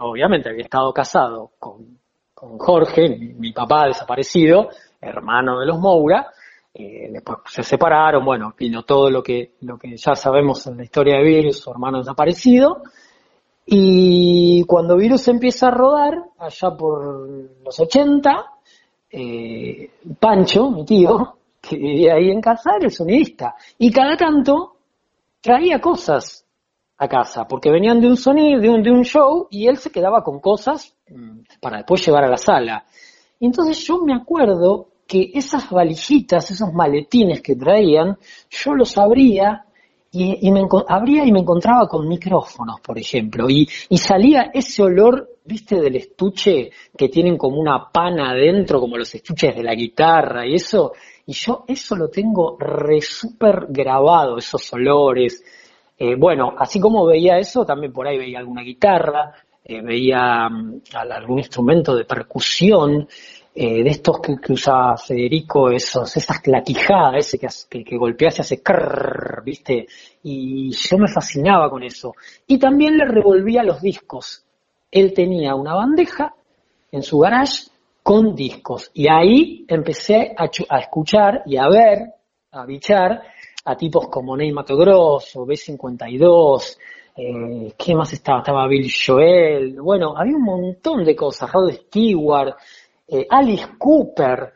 obviamente, 0.00 0.48
había 0.50 0.64
estado 0.64 0.92
casado 0.92 1.52
con, 1.58 1.98
Jorge, 2.34 3.34
mi, 3.36 3.52
papá 3.52 3.86
desaparecido, 3.86 4.68
hermano 5.00 5.58
de 5.58 5.66
los 5.66 5.78
Moura. 5.78 6.28
Eh, 6.72 7.08
después 7.10 7.38
se 7.46 7.64
separaron, 7.64 8.24
bueno, 8.24 8.54
vino 8.56 8.84
todo 8.84 9.10
lo 9.10 9.22
que, 9.22 9.54
lo 9.62 9.76
que 9.76 9.96
ya 9.96 10.14
sabemos 10.14 10.64
en 10.68 10.76
la 10.76 10.84
historia 10.84 11.16
de 11.16 11.24
Virus, 11.24 11.58
su 11.58 11.70
hermano 11.70 11.98
desaparecido. 11.98 12.82
Y 13.66 14.64
cuando 14.64 14.96
Virus 14.96 15.26
empieza 15.28 15.68
a 15.68 15.72
rodar, 15.72 16.14
allá 16.38 16.70
por 16.76 17.28
los 17.64 17.80
80, 17.80 18.44
eh, 19.10 19.90
Pancho, 20.18 20.70
mi 20.70 20.84
tío, 20.84 21.36
que 21.60 21.76
vivía 21.76 22.14
ahí 22.14 22.30
en 22.30 22.40
casa, 22.40 22.70
era 22.76 22.86
el 22.86 22.92
sonidista. 22.92 23.54
Y 23.78 23.90
cada 23.90 24.16
tanto 24.16 24.76
traía 25.40 25.80
cosas 25.80 26.44
a 26.98 27.08
casa, 27.08 27.46
porque 27.46 27.70
venían 27.70 28.00
de 28.00 28.08
un 28.08 28.16
sonido, 28.16 28.60
de 28.60 28.68
un, 28.68 28.82
de 28.82 28.90
un 28.90 29.04
show, 29.04 29.46
y 29.50 29.66
él 29.68 29.76
se 29.76 29.90
quedaba 29.90 30.22
con 30.22 30.40
cosas 30.40 30.94
mm, 31.08 31.40
para 31.60 31.78
después 31.78 32.04
llevar 32.04 32.24
a 32.24 32.28
la 32.28 32.36
sala. 32.36 32.84
Entonces 33.40 33.78
yo 33.86 33.98
me 34.04 34.14
acuerdo 34.14 34.88
que 35.06 35.30
esas 35.32 35.70
valijitas, 35.70 36.50
esos 36.50 36.72
maletines 36.72 37.40
que 37.40 37.54
traían, 37.56 38.18
yo 38.50 38.74
los 38.74 38.98
abría 38.98 39.64
y, 40.10 40.50
me 40.50 40.66
abría 40.88 41.24
y 41.24 41.32
me 41.32 41.40
encontraba 41.40 41.86
con 41.86 42.08
micrófonos, 42.08 42.80
por 42.80 42.98
ejemplo, 42.98 43.48
y 43.48 43.66
salía 43.96 44.50
ese 44.52 44.82
olor 44.82 45.28
¿viste 45.48 45.80
del 45.80 45.96
estuche 45.96 46.70
que 46.96 47.08
tienen 47.08 47.38
como 47.38 47.58
una 47.58 47.90
pana 47.90 48.30
adentro, 48.30 48.80
como 48.80 48.98
los 48.98 49.12
estuches 49.14 49.56
de 49.56 49.62
la 49.62 49.74
guitarra 49.74 50.46
y 50.46 50.54
eso? 50.54 50.92
Y 51.26 51.32
yo 51.32 51.64
eso 51.66 51.96
lo 51.96 52.08
tengo 52.08 52.56
re 52.58 53.00
súper 53.00 53.66
grabado, 53.70 54.36
esos 54.36 54.70
olores. 54.74 55.42
Eh, 55.98 56.14
bueno, 56.16 56.54
así 56.58 56.78
como 56.78 57.06
veía 57.06 57.38
eso, 57.38 57.64
también 57.64 57.92
por 57.92 58.06
ahí 58.06 58.18
veía 58.18 58.38
alguna 58.38 58.62
guitarra, 58.62 59.32
eh, 59.64 59.80
veía 59.80 60.48
mm, 60.48 60.82
algún 61.10 61.38
instrumento 61.38 61.96
de 61.96 62.04
percusión, 62.04 63.08
eh, 63.54 63.82
de 63.82 63.90
estos 63.90 64.20
que, 64.20 64.52
usa 64.52 64.96
Federico, 64.96 65.70
esos, 65.70 66.16
esas 66.16 66.40
claquijadas, 66.40 67.26
ese 67.26 67.38
que, 67.38 67.48
que, 67.68 67.84
que 67.84 67.96
golpea 67.96 68.28
y 68.36 68.40
hace 68.40 68.62
crrr, 68.62 69.42
¿viste? 69.44 69.86
Y 70.22 70.70
yo 70.70 70.98
me 70.98 71.08
fascinaba 71.08 71.68
con 71.68 71.82
eso. 71.82 72.14
Y 72.46 72.58
también 72.58 72.96
le 72.96 73.06
revolvía 73.06 73.64
los 73.64 73.80
discos 73.80 74.44
él 74.90 75.12
tenía 75.12 75.54
una 75.54 75.74
bandeja 75.74 76.34
en 76.90 77.02
su 77.02 77.18
garage 77.18 77.68
con 78.02 78.34
discos. 78.34 78.90
Y 78.94 79.08
ahí 79.08 79.64
empecé 79.68 80.34
a, 80.36 80.46
escuchar 80.78 81.42
y 81.46 81.56
a 81.56 81.68
ver, 81.68 82.14
a 82.52 82.64
bichar 82.64 83.22
a 83.64 83.76
tipos 83.76 84.08
como 84.08 84.36
Ney 84.36 84.50
Mato 84.50 84.76
Grosso, 84.76 85.46
B52, 85.46 86.78
eh, 87.16 87.74
¿qué 87.76 87.94
más 87.94 88.12
estaba? 88.12 88.38
Estaba 88.38 88.66
Bill 88.66 88.90
Joel, 88.90 89.80
bueno, 89.80 90.14
había 90.16 90.36
un 90.36 90.44
montón 90.44 91.04
de 91.04 91.14
cosas, 91.14 91.52
Rod 91.52 91.72
Stewart, 91.72 92.54
eh, 93.08 93.26
Alice 93.28 93.66
Cooper, 93.76 94.54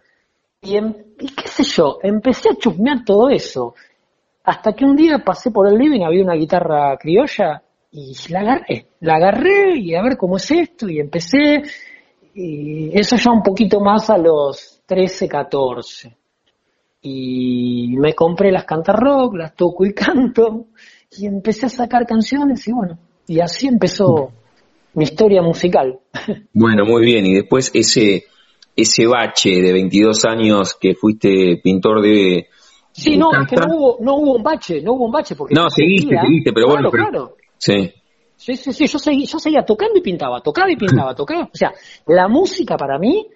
y, 0.62 0.77
em, 0.77 0.95
y, 1.18 1.35
qué 1.35 1.49
sé 1.49 1.64
yo, 1.64 1.99
empecé 2.03 2.51
a 2.51 2.55
chusmear 2.55 3.05
todo 3.05 3.29
eso, 3.29 3.75
hasta 4.45 4.73
que 4.73 4.85
un 4.85 4.97
día 4.97 5.18
pasé 5.18 5.51
por 5.51 5.66
el 5.66 5.77
living, 5.77 6.03
había 6.03 6.23
una 6.23 6.35
guitarra 6.35 6.97
criolla, 6.97 7.62
y 7.92 8.14
la 8.31 8.40
agarré, 8.40 8.87
la 9.00 9.16
agarré 9.16 9.78
y 9.78 9.94
a 9.94 10.02
ver 10.02 10.16
cómo 10.16 10.38
es 10.38 10.50
esto 10.50 10.88
y 10.88 10.98
empecé, 10.98 11.62
y 12.35 12.98
eso 12.98 13.16
ya 13.16 13.31
un 13.31 13.42
poquito 13.42 13.81
más 13.81 14.09
a 14.09 14.16
los 14.16 14.81
13, 14.87 15.28
14. 15.28 16.16
Y 17.02 17.94
me 17.98 18.14
compré 18.14 18.50
las 18.50 18.64
cantar 18.64 18.96
rock, 18.96 19.35
las 19.35 19.55
toco 19.55 19.85
y 19.85 19.92
canto, 19.92 20.68
y 21.18 21.26
empecé 21.26 21.66
a 21.66 21.68
sacar 21.68 22.07
canciones 22.07 22.66
y 22.66 22.72
bueno, 22.72 22.98
y 23.26 23.40
así 23.40 23.66
empezó 23.66 24.33
mi 24.94 25.05
historia 25.05 25.42
musical. 25.42 25.98
Bueno, 26.55 26.85
muy 26.87 27.05
bien, 27.05 27.26
y 27.26 27.35
después 27.35 27.70
ese, 27.74 28.24
ese 28.74 29.07
bache 29.07 29.61
de 29.61 29.72
22 29.72 30.24
años 30.24 30.76
que 30.81 30.94
fuiste 30.94 31.61
pintor 31.62 32.00
de... 32.00 32.46
Sí, 32.92 33.16
no, 33.16 33.31
es 33.33 33.48
que 33.48 33.57
no 33.57 33.66
hubo, 33.74 33.98
no 34.00 34.16
hubo 34.16 34.37
un 34.37 34.42
bache, 34.42 34.81
no 34.81 34.92
hubo 34.92 35.07
un 35.07 35.12
bache 35.12 35.35
porque... 35.35 35.55
No, 35.55 35.68
seguiste, 35.68 36.14
seguiste, 36.18 36.52
pero 36.52 36.68
bueno, 36.68 36.90
claro. 36.90 37.37
Sí. 37.62 37.94
Sí, 38.35 38.57
sí, 38.57 38.72
sí, 38.72 38.87
yo 38.88 38.98
seguía, 38.98 39.25
yo 39.25 39.38
seguía 39.38 39.64
tocando 39.64 39.96
y 39.96 40.03
pintaba, 40.03 40.40
tocaba 40.40 40.68
y 40.68 40.75
pintaba, 40.75 41.14
tocaba. 41.14 41.44
O 41.44 41.57
sea, 41.57 41.72
la 42.07 42.27
música 42.27 42.77
para 42.77 42.98
mí 42.98 43.29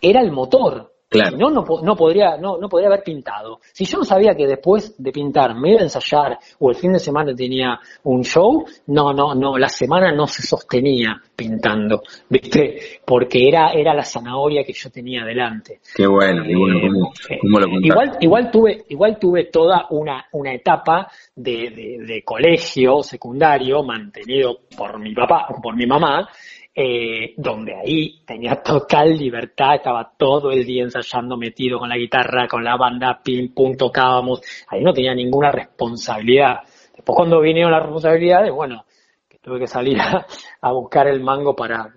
era 0.00 0.22
el 0.22 0.32
motor. 0.32 0.93
Claro. 1.14 1.36
no, 1.36 1.50
no, 1.50 1.64
no, 1.82 1.96
podría, 1.96 2.36
no, 2.36 2.58
no 2.58 2.68
podría 2.68 2.88
haber 2.88 3.04
pintado. 3.04 3.60
Si 3.72 3.84
yo 3.84 3.98
no 3.98 4.04
sabía 4.04 4.34
que 4.34 4.46
después 4.46 4.94
de 4.98 5.12
pintar 5.12 5.54
me 5.54 5.70
iba 5.70 5.80
a 5.80 5.84
ensayar 5.84 6.38
o 6.58 6.70
el 6.70 6.76
fin 6.76 6.92
de 6.92 6.98
semana 6.98 7.34
tenía 7.34 7.78
un 8.02 8.24
show, 8.24 8.64
no, 8.88 9.12
no, 9.12 9.34
no, 9.34 9.56
la 9.56 9.68
semana 9.68 10.12
no 10.12 10.26
se 10.26 10.42
sostenía 10.42 11.20
pintando, 11.36 12.02
¿viste? 12.28 13.00
Porque 13.04 13.48
era, 13.48 13.70
era 13.72 13.94
la 13.94 14.02
zanahoria 14.02 14.64
que 14.64 14.72
yo 14.72 14.90
tenía 14.90 15.24
delante. 15.24 15.80
Qué 15.94 16.06
bueno, 16.06 16.42
qué 16.42 16.56
bueno, 16.56 17.12
¿cómo, 17.40 17.60
lo 17.60 17.68
igual, 17.80 18.16
igual 18.20 18.50
tuve, 18.50 18.84
igual 18.88 19.18
tuve 19.18 19.44
toda 19.44 19.86
una, 19.90 20.26
una 20.32 20.52
etapa 20.52 21.08
de, 21.36 22.00
de 22.06 22.22
colegio 22.24 23.02
secundario 23.02 23.82
mantenido 23.84 24.58
por 24.76 24.98
mi 24.98 25.14
papá, 25.14 25.46
por 25.62 25.76
mi 25.76 25.86
mamá, 25.86 26.28
eh, 26.76 27.34
donde 27.36 27.72
ahí 27.72 28.22
tenía 28.26 28.56
total 28.56 29.16
libertad, 29.16 29.76
estaba 29.76 30.12
todo 30.16 30.50
el 30.50 30.64
día 30.64 30.82
ensayando, 30.82 31.36
metido 31.36 31.78
con 31.78 31.88
la 31.88 31.96
guitarra, 31.96 32.48
con 32.48 32.64
la 32.64 32.76
banda, 32.76 33.20
pim, 33.22 33.54
pum, 33.54 33.76
tocábamos, 33.76 34.40
ahí 34.68 34.82
no 34.82 34.92
tenía 34.92 35.14
ninguna 35.14 35.52
responsabilidad. 35.52 36.62
Después 36.94 37.16
cuando 37.16 37.40
vinieron 37.40 37.70
las 37.70 37.82
responsabilidades, 37.82 38.52
bueno, 38.52 38.84
que 39.28 39.38
tuve 39.38 39.60
que 39.60 39.66
salir 39.68 39.98
a, 40.60 40.72
buscar 40.72 41.06
el 41.06 41.20
mango 41.20 41.54
para, 41.54 41.94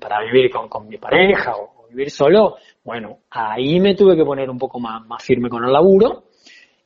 para 0.00 0.24
vivir 0.24 0.50
con, 0.50 0.88
mi 0.88 0.98
pareja 0.98 1.54
o, 1.56 1.86
vivir 1.88 2.10
solo, 2.10 2.56
bueno, 2.82 3.20
ahí 3.30 3.78
me 3.78 3.94
tuve 3.94 4.16
que 4.16 4.24
poner 4.24 4.50
un 4.50 4.58
poco 4.58 4.80
más, 4.80 5.06
más 5.06 5.22
firme 5.22 5.48
con 5.48 5.64
el 5.64 5.72
laburo 5.72 6.24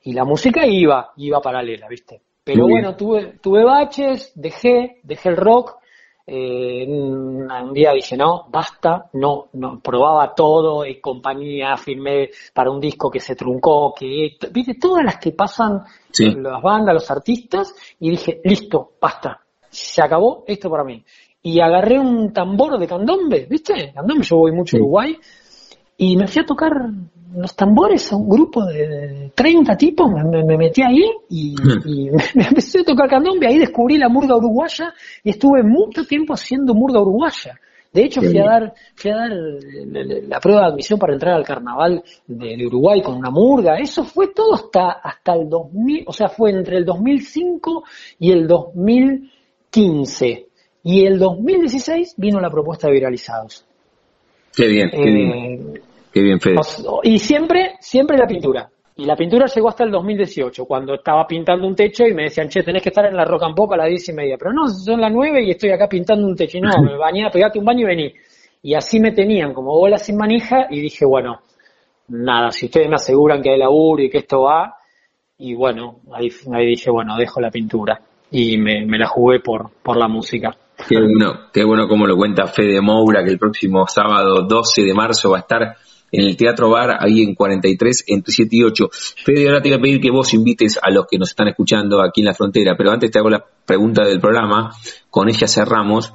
y 0.02 0.12
la 0.12 0.24
música 0.24 0.66
iba, 0.66 1.12
iba 1.16 1.40
paralela, 1.40 1.88
¿viste? 1.88 2.20
Pero 2.44 2.66
bueno, 2.66 2.94
tuve, 2.96 3.38
tuve 3.40 3.64
baches, 3.64 4.32
dejé, 4.34 5.00
dejé 5.04 5.28
el 5.28 5.36
rock, 5.36 5.81
eh, 6.26 6.86
un 6.88 7.72
día 7.72 7.92
dije, 7.92 8.16
no, 8.16 8.46
basta, 8.48 9.10
no, 9.14 9.48
no, 9.54 9.80
probaba 9.80 10.34
todo, 10.34 10.84
en 10.84 11.00
compañía, 11.00 11.76
firmé 11.76 12.30
para 12.54 12.70
un 12.70 12.80
disco 12.80 13.10
que 13.10 13.20
se 13.20 13.34
truncó, 13.34 13.92
que, 13.94 14.36
viste, 14.50 14.74
todas 14.74 15.04
las 15.04 15.18
que 15.18 15.32
pasan 15.32 15.82
las 16.18 16.62
bandas, 16.62 16.94
los 16.94 17.10
artistas, 17.10 17.74
y 17.98 18.10
dije, 18.10 18.40
listo, 18.44 18.92
basta, 19.00 19.40
se 19.68 20.02
acabó 20.02 20.44
esto 20.46 20.70
para 20.70 20.84
mí. 20.84 21.04
Y 21.42 21.60
agarré 21.60 21.98
un 21.98 22.32
tambor 22.32 22.78
de 22.78 22.86
candombe, 22.86 23.46
¿viste? 23.50 23.92
Candombe, 23.92 24.22
yo 24.22 24.36
voy 24.36 24.52
mucho 24.52 24.76
a 24.76 24.80
Uruguay, 24.80 25.18
y 25.96 26.16
me 26.16 26.26
fui 26.26 26.42
a 26.42 26.46
tocar 26.46 26.72
los 27.34 27.56
tambores 27.56 28.12
a 28.12 28.16
un 28.16 28.28
grupo 28.28 28.64
de 28.64 29.32
30 29.34 29.76
tipos, 29.76 30.10
me, 30.10 30.56
metí 30.56 30.82
ahí 30.82 31.04
y, 31.30 31.54
me 32.34 32.44
empecé 32.44 32.80
a 32.80 32.84
tocar 32.84 33.08
candombe, 33.08 33.46
ahí 33.46 33.58
descubrí 33.58 33.98
la 33.98 34.08
murga 34.08 34.36
uruguaya 34.36 34.92
y 35.22 35.30
estuve 35.30 35.62
mucho 35.62 36.04
tiempo 36.04 36.34
haciendo 36.34 36.74
murga 36.74 37.00
uruguaya. 37.00 37.58
De 37.92 38.04
hecho, 38.04 38.22
fui 38.22 38.38
a 38.38 38.44
dar, 38.44 38.74
fui 38.94 39.10
a 39.10 39.16
dar 39.16 39.30
la 39.30 40.40
prueba 40.40 40.62
de 40.62 40.66
admisión 40.68 40.98
para 40.98 41.12
entrar 41.12 41.34
al 41.34 41.44
carnaval 41.44 42.02
de, 42.26 42.66
Uruguay 42.66 43.02
con 43.02 43.16
una 43.16 43.30
murga. 43.30 43.76
Eso 43.76 44.02
fue 44.04 44.28
todo 44.28 44.54
hasta, 44.54 44.92
hasta 44.92 45.34
el 45.34 45.46
2000, 45.50 46.04
o 46.06 46.12
sea, 46.12 46.30
fue 46.30 46.52
entre 46.52 46.78
el 46.78 46.86
2005 46.86 47.84
y 48.18 48.32
el 48.32 48.48
2015. 48.48 50.46
Y 50.84 51.04
el 51.04 51.18
2016 51.18 52.14
vino 52.16 52.40
la 52.40 52.50
propuesta 52.50 52.86
de 52.86 52.94
viralizados. 52.94 53.66
Qué 54.54 54.66
bien, 54.66 54.90
qué 54.90 55.10
bien. 55.10 55.30
Eh, 55.30 55.80
qué 56.12 56.22
bien, 56.22 56.40
Fede. 56.40 56.56
Y 57.04 57.18
siempre, 57.18 57.76
siempre 57.80 58.16
la 58.16 58.26
pintura. 58.26 58.68
Y 58.96 59.06
la 59.06 59.16
pintura 59.16 59.46
llegó 59.46 59.70
hasta 59.70 59.84
el 59.84 59.90
2018, 59.90 60.66
cuando 60.66 60.94
estaba 60.94 61.26
pintando 61.26 61.66
un 61.66 61.74
techo 61.74 62.04
y 62.06 62.12
me 62.12 62.24
decían, 62.24 62.48
che, 62.48 62.62
tenés 62.62 62.82
que 62.82 62.90
estar 62.90 63.06
en 63.06 63.16
la 63.16 63.24
rock 63.24 63.44
and 63.44 63.56
pop 63.56 63.72
a 63.72 63.76
las 63.78 63.88
diez 63.88 64.08
y 64.10 64.12
media. 64.12 64.36
Pero 64.38 64.52
no, 64.52 64.68
son 64.68 65.00
las 65.00 65.10
nueve 65.10 65.42
y 65.42 65.50
estoy 65.50 65.70
acá 65.70 65.88
pintando 65.88 66.26
un 66.26 66.36
techo. 66.36 66.58
Y 66.58 66.60
no, 66.60 66.70
me 66.82 66.96
bañé, 66.96 67.28
pegate 67.32 67.58
un 67.58 67.64
baño 67.64 67.80
y 67.80 67.84
vení. 67.84 68.12
Y 68.62 68.74
así 68.74 69.00
me 69.00 69.12
tenían 69.12 69.54
como 69.54 69.72
bola 69.72 69.96
sin 69.96 70.16
manija 70.16 70.66
y 70.70 70.80
dije, 70.80 71.04
bueno, 71.06 71.40
nada, 72.08 72.50
si 72.50 72.66
ustedes 72.66 72.88
me 72.88 72.96
aseguran 72.96 73.42
que 73.42 73.50
hay 73.50 73.58
laburo 73.58 74.02
y 74.02 74.10
que 74.10 74.18
esto 74.18 74.42
va, 74.42 74.76
y 75.38 75.54
bueno, 75.54 76.00
ahí, 76.12 76.28
ahí 76.52 76.66
dije, 76.66 76.90
bueno, 76.90 77.16
dejo 77.16 77.40
la 77.40 77.50
pintura. 77.50 78.00
Y 78.30 78.58
me, 78.58 78.86
me 78.86 78.98
la 78.98 79.08
jugué 79.08 79.40
por, 79.40 79.70
por 79.82 79.96
la 79.96 80.06
música. 80.06 80.54
Qué 80.88 80.96
bueno, 81.00 81.50
qué 81.52 81.64
bueno 81.64 81.86
como 81.88 82.06
lo 82.06 82.16
cuenta 82.16 82.46
Fede 82.46 82.80
Moura, 82.80 83.22
que 83.24 83.30
el 83.30 83.38
próximo 83.38 83.86
sábado 83.86 84.42
12 84.42 84.82
de 84.82 84.94
marzo 84.94 85.30
va 85.30 85.38
a 85.38 85.40
estar 85.40 85.76
en 86.10 86.24
el 86.26 86.36
Teatro 86.36 86.68
Bar, 86.70 86.96
ahí 87.00 87.22
en 87.22 87.34
43, 87.34 88.04
entre 88.08 88.32
7 88.32 88.56
y 88.56 88.62
8. 88.64 88.88
Fede, 89.24 89.46
ahora 89.48 89.62
te 89.62 89.70
voy 89.70 89.78
a 89.78 89.80
pedir 89.80 90.00
que 90.00 90.10
vos 90.10 90.34
invites 90.34 90.78
a 90.82 90.90
los 90.90 91.06
que 91.10 91.18
nos 91.18 91.30
están 91.30 91.48
escuchando 91.48 92.02
aquí 92.02 92.20
en 92.20 92.26
la 92.26 92.34
frontera, 92.34 92.74
pero 92.76 92.90
antes 92.90 93.10
te 93.10 93.18
hago 93.18 93.30
la 93.30 93.44
pregunta 93.64 94.04
del 94.04 94.20
programa, 94.20 94.72
con 95.08 95.28
ella 95.28 95.46
cerramos, 95.46 96.12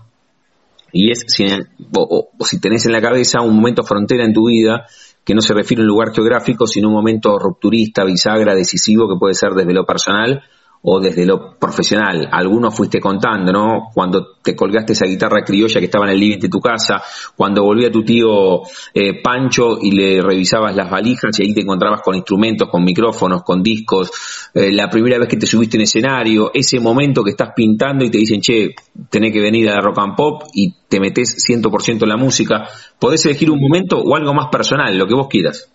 y 0.91 1.12
es 1.12 1.25
si, 1.27 1.47
o, 1.95 2.30
si 2.41 2.60
tenés 2.60 2.86
en 2.86 2.91
la 2.91 3.01
cabeza 3.01 3.41
un 3.41 3.56
momento 3.56 3.84
frontera 3.84 4.23
en 4.23 4.34
tu 4.34 4.47
vida, 4.47 4.86
que 5.23 5.34
no 5.34 5.41
se 5.41 5.53
refiere 5.53 5.82
a 5.82 5.84
un 5.84 5.89
lugar 5.89 6.13
geográfico, 6.13 6.67
sino 6.67 6.89
un 6.89 6.93
momento 6.93 7.38
rupturista, 7.39 8.06
bisagra, 8.06 8.53
decisivo, 8.53 9.10
que 9.10 9.19
puede 9.19 9.34
ser 9.34 9.51
desde 9.53 9.73
lo 9.73 9.86
personal 9.86 10.43
o 10.84 11.00
desde 11.00 11.26
lo 11.26 11.58
profesional. 11.58 12.28
Algunos 12.32 12.76
fuiste 12.76 13.00
contando, 13.00 13.52
¿no? 13.52 13.90
Cuando 13.94 14.36
te 14.42 14.56
colgaste 14.56 14.94
esa 14.94 15.06
guitarra 15.06 15.44
criolla 15.44 15.80
que 15.80 15.86
estaba 15.86 16.06
en 16.06 16.12
el 16.12 16.20
living 16.20 16.40
de 16.40 16.50
tu 16.50 16.60
casa, 16.60 17.02
cuando 17.36 17.63
volvía 17.63 17.92
tu 17.92 18.04
tío 18.04 18.62
eh, 18.94 19.22
Pancho 19.22 19.78
y 19.82 19.92
le 19.92 20.22
revisabas 20.22 20.76
las 20.76 20.90
valijas 20.90 21.40
y 21.40 21.44
ahí 21.44 21.54
te 21.54 21.62
encontrabas 21.62 22.02
con 22.02 22.16
instrumentos, 22.16 22.70
con 22.70 22.84
micrófonos, 22.84 23.44
con 23.44 23.62
discos, 23.62 24.12
eh, 24.54 24.72
la 24.72 24.90
primera 24.90 25.18
vez 25.18 25.28
que 25.28 25.38
te 25.38 25.48
subiste 25.48 25.78
en 25.78 25.84
escenario, 25.84 26.52
ese 26.54 26.80
momento 26.80 27.24
que 27.24 27.32
estás 27.32 27.50
pintando 27.56 28.06
y 28.06 28.12
te 28.12 28.20
dicen, 28.20 28.42
che, 28.42 28.76
tenés 29.10 29.34
que 29.34 29.42
venir 29.42 29.70
a 29.70 29.82
rock 29.82 30.00
and 30.00 30.16
pop 30.16 30.44
y 30.54 30.74
te 30.88 31.00
metes 31.00 31.36
100% 31.48 32.04
en 32.04 32.10
la 32.10 32.18
música. 32.18 32.68
¿Podés 33.00 33.26
elegir 33.26 33.52
un 33.52 33.60
momento 33.60 34.00
o 34.00 34.16
algo 34.16 34.34
más 34.34 34.48
personal, 34.52 34.98
lo 34.98 35.08
que 35.08 35.13
vos 35.16 35.28
quieras? 35.28 35.70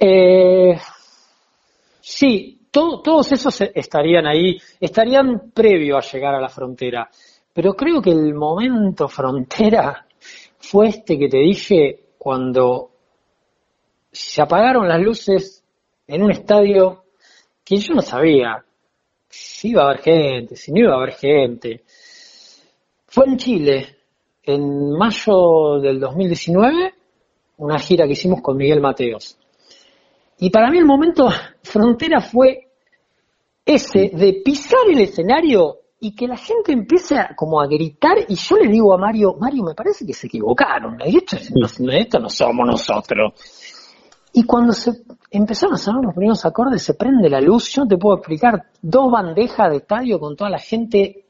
Eh, 0.00 0.76
sí, 2.00 2.58
todos 2.72 3.30
esos 3.30 3.60
estarían 3.60 4.26
ahí, 4.26 4.58
estarían 4.80 5.52
previo 5.52 5.98
a 5.98 6.00
llegar 6.00 6.34
a 6.34 6.40
la 6.40 6.48
frontera. 6.48 7.08
Pero 7.52 7.74
creo 7.74 8.00
que 8.00 8.10
el 8.10 8.34
momento 8.34 9.08
frontera 9.08 10.06
fue 10.58 10.88
este 10.88 11.18
que 11.18 11.28
te 11.28 11.38
dije 11.38 12.00
cuando 12.18 12.90
se 14.10 14.42
apagaron 14.42 14.88
las 14.88 15.00
luces 15.00 15.64
en 16.06 16.22
un 16.22 16.30
estadio 16.30 17.04
que 17.64 17.76
yo 17.76 17.94
no 17.94 18.02
sabía 18.02 18.64
si 19.28 19.70
iba 19.70 19.82
a 19.82 19.90
haber 19.90 20.02
gente, 20.02 20.56
si 20.56 20.72
no 20.72 20.80
iba 20.80 20.92
a 20.92 20.96
haber 20.96 21.12
gente. 21.14 21.82
Fue 23.06 23.26
en 23.26 23.36
Chile, 23.36 23.96
en 24.42 24.90
mayo 24.92 25.78
del 25.80 26.00
2019, 26.00 26.94
una 27.58 27.78
gira 27.78 28.06
que 28.06 28.12
hicimos 28.12 28.40
con 28.40 28.56
Miguel 28.56 28.80
Mateos. 28.80 29.38
Y 30.42 30.50
para 30.50 30.72
mí 30.72 30.78
el 30.78 30.84
momento 30.84 31.28
frontera 31.62 32.20
fue 32.20 32.66
ese 33.64 34.10
de 34.12 34.42
pisar 34.44 34.80
el 34.90 35.00
escenario 35.00 35.76
y 36.00 36.16
que 36.16 36.26
la 36.26 36.36
gente 36.36 36.72
empiece 36.72 37.16
a, 37.16 37.36
como 37.36 37.60
a 37.60 37.68
gritar. 37.68 38.16
Y 38.26 38.34
yo 38.34 38.56
le 38.56 38.68
digo 38.68 38.92
a 38.92 38.98
Mario, 38.98 39.36
Mario, 39.38 39.62
me 39.62 39.74
parece 39.74 40.04
que 40.04 40.12
se 40.12 40.26
equivocaron, 40.26 40.98
esto, 41.00 41.36
esto 41.36 42.18
no 42.18 42.28
somos 42.28 42.66
nosotros. 42.66 43.34
Y 44.32 44.42
cuando 44.42 44.72
se 44.72 45.04
empezaron 45.30 45.76
a 45.76 45.78
sonar 45.78 46.02
los 46.06 46.14
primeros 46.14 46.44
acordes, 46.44 46.82
se 46.82 46.94
prende 46.94 47.30
la 47.30 47.40
luz, 47.40 47.72
yo 47.72 47.86
te 47.86 47.96
puedo 47.96 48.16
explicar, 48.16 48.64
dos 48.80 49.12
bandejas 49.12 49.70
de 49.70 49.76
estadio 49.76 50.18
con 50.18 50.34
toda 50.34 50.50
la 50.50 50.58
gente, 50.58 51.24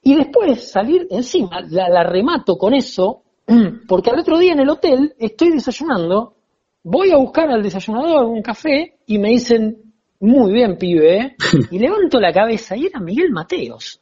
y 0.00 0.14
después 0.14 0.70
salir 0.70 1.08
encima, 1.10 1.60
la, 1.68 1.88
la 1.88 2.04
remato 2.04 2.56
con 2.56 2.72
eso, 2.72 3.22
porque 3.88 4.10
al 4.10 4.20
otro 4.20 4.38
día 4.38 4.52
en 4.52 4.60
el 4.60 4.70
hotel 4.70 5.12
estoy 5.18 5.50
desayunando 5.50 6.34
voy 6.82 7.10
a 7.10 7.16
buscar 7.16 7.50
al 7.50 7.62
desayunador 7.62 8.26
un 8.26 8.42
café 8.42 8.98
y 9.06 9.18
me 9.18 9.30
dicen, 9.30 9.94
muy 10.20 10.52
bien, 10.52 10.76
pibe, 10.76 11.16
¿eh? 11.16 11.36
y 11.70 11.78
levanto 11.78 12.20
la 12.20 12.32
cabeza 12.32 12.76
y 12.76 12.86
era 12.86 13.00
Miguel 13.00 13.30
Mateos. 13.30 14.00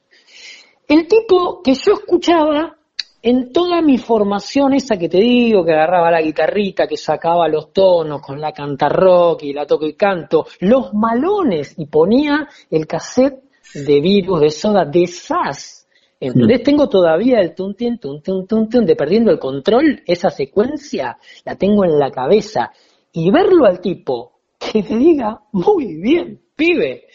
El 0.87 1.07
tipo 1.07 1.63
que 1.63 1.75
yo 1.75 1.95
escuchaba 1.95 2.77
en 3.23 3.53
toda 3.53 3.83
mi 3.83 3.99
formación 3.99 4.73
esa 4.73 4.97
que 4.97 5.09
te 5.09 5.19
digo, 5.19 5.65
que 5.65 5.73
agarraba 5.73 6.11
la 6.11 6.23
guitarrita, 6.23 6.87
que 6.87 6.97
sacaba 6.97 7.49
los 7.49 7.73
tonos 7.73 8.23
con 8.23 8.41
la 8.41 8.53
canta 8.53 8.89
rock 8.89 9.43
y 9.43 9.53
la 9.53 9.67
toco 9.67 9.87
y 9.87 9.95
canto, 9.95 10.47
los 10.61 10.95
malones, 10.95 11.75
y 11.77 11.87
ponía 11.87 12.49
el 12.71 12.87
cassette 12.87 13.45
de 13.75 14.01
virus, 14.01 14.41
de 14.41 14.51
soda, 14.51 14.85
de 14.85 15.07
SAS. 15.07 15.80
Entonces 16.21 16.63
tengo 16.63 16.87
todavía 16.91 17.41
el 17.41 17.55
tun 17.55 17.75
tun 17.75 17.99
tun 17.99 18.23
tun 18.23 18.47
tun 18.47 18.69
tun 18.69 18.85
de 18.85 18.95
perdiendo 18.95 19.31
el 19.31 19.39
control, 19.39 20.03
esa 20.07 20.29
secuencia 20.29 21.17
la 21.47 21.57
tengo 21.57 21.85
en 21.85 21.99
la 21.99 22.11
cabeza. 22.11 22.73
Y 23.13 23.31
verlo 23.31 23.65
al 23.65 23.81
tipo 23.81 24.41
que 24.59 24.83
te 24.83 24.97
diga, 24.97 25.41
muy 25.53 25.97
bien, 25.97 26.39
pibe. 26.55 27.07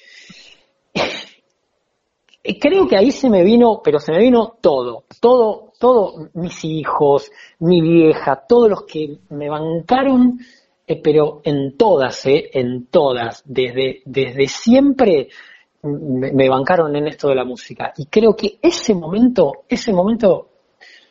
Creo 2.60 2.88
que 2.88 2.98
ahí 2.98 3.12
se 3.12 3.30
me 3.30 3.44
vino, 3.44 3.82
pero 3.84 4.00
se 4.00 4.12
me 4.12 4.20
vino 4.20 4.58
todo, 4.60 5.06
todo, 5.20 5.72
todo, 5.80 6.30
mis 6.34 6.64
hijos, 6.66 7.32
mi 7.60 7.82
vieja, 7.82 8.44
todos 8.48 8.70
los 8.70 8.84
que 8.84 9.18
me 9.30 9.50
bancaron, 9.50 10.40
eh, 10.88 11.02
pero 11.02 11.42
en 11.44 11.76
todas, 11.78 12.26
eh, 12.26 12.50
en 12.54 12.88
todas, 12.88 13.44
desde, 13.46 14.02
desde 14.06 14.48
siempre 14.48 15.30
me, 15.86 16.50
bancaron 16.50 16.96
en 16.96 17.08
esto 17.08 17.30
de 17.30 17.36
la 17.36 17.46
música. 17.46 17.94
Y 17.98 18.08
creo 18.08 18.36
que 18.36 18.58
ese 18.62 18.94
momento, 18.94 19.64
ese 19.70 19.94
momento, 19.94 20.50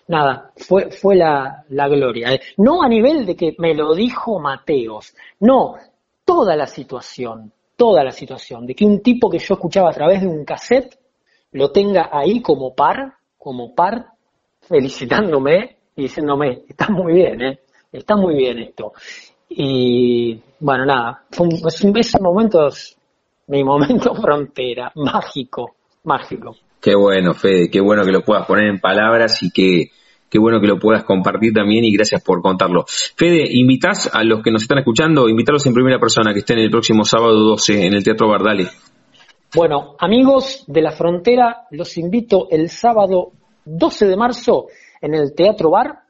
nada, 0.08 0.52
fue, 0.56 0.90
fue 0.90 1.16
la, 1.16 1.64
la 1.68 1.88
gloria. 1.88 2.32
¿eh? 2.32 2.40
No 2.58 2.82
a 2.82 2.88
nivel 2.88 3.24
de 3.24 3.36
que 3.36 3.54
me 3.58 3.74
lo 3.74 3.94
dijo 3.94 4.38
Mateos, 4.38 5.14
no, 5.40 5.76
toda 6.24 6.56
la 6.56 6.66
situación, 6.66 7.52
toda 7.76 8.02
la 8.04 8.10
situación, 8.10 8.66
de 8.66 8.74
que 8.74 8.84
un 8.84 9.00
tipo 9.00 9.30
que 9.30 9.38
yo 9.38 9.54
escuchaba 9.54 9.90
a 9.90 9.94
través 9.94 10.20
de 10.20 10.28
un 10.28 10.44
cassette 10.44 10.98
lo 11.52 11.70
tenga 11.70 12.10
ahí 12.12 12.42
como 12.42 12.74
par, 12.74 13.14
como 13.38 13.74
par, 13.74 14.06
felicitándome 14.60 15.76
y 15.96 16.02
diciéndome, 16.02 16.62
está 16.68 16.88
muy 16.88 17.14
bien, 17.14 17.42
¿eh? 17.42 17.60
está 17.92 18.16
muy 18.16 18.34
bien 18.34 18.58
esto. 18.58 18.92
Y 19.48 20.40
bueno, 20.58 20.84
nada, 20.84 21.24
fue 21.30 21.46
un, 21.46 21.98
ese 21.98 22.20
momento 22.20 22.68
mi 23.48 23.64
momento 23.64 24.14
frontera, 24.20 24.92
mágico, 24.96 25.76
mágico. 26.04 26.56
Qué 26.80 26.94
bueno, 26.94 27.34
Fede, 27.34 27.70
qué 27.70 27.80
bueno 27.80 28.04
que 28.04 28.12
lo 28.12 28.22
puedas 28.22 28.46
poner 28.46 28.66
en 28.66 28.78
palabras 28.78 29.42
y 29.42 29.50
que 29.50 29.90
qué 30.28 30.38
bueno 30.38 30.60
que 30.60 30.66
lo 30.66 30.78
puedas 30.78 31.04
compartir 31.04 31.52
también 31.52 31.84
y 31.84 31.92
gracias 31.92 32.22
por 32.22 32.42
contarlo. 32.42 32.84
Fede, 32.86 33.44
invitas 33.50 34.10
a 34.12 34.22
los 34.24 34.42
que 34.42 34.50
nos 34.50 34.62
están 34.62 34.78
escuchando, 34.78 35.28
invitarlos 35.28 35.64
en 35.66 35.74
primera 35.74 35.98
persona 35.98 36.32
que 36.32 36.40
estén 36.40 36.58
el 36.58 36.70
próximo 36.70 37.04
sábado 37.04 37.38
12 37.38 37.86
en 37.86 37.94
el 37.94 38.02
Teatro 38.02 38.28
Bardale. 38.28 38.68
Bueno, 39.54 39.94
amigos 40.00 40.64
de 40.66 40.82
la 40.82 40.90
frontera, 40.90 41.68
los 41.70 41.96
invito 41.96 42.48
el 42.50 42.68
sábado 42.68 43.30
12 43.64 44.06
de 44.06 44.16
marzo 44.16 44.66
en 45.00 45.14
el 45.14 45.34
Teatro 45.34 45.70
Bar, 45.70 46.00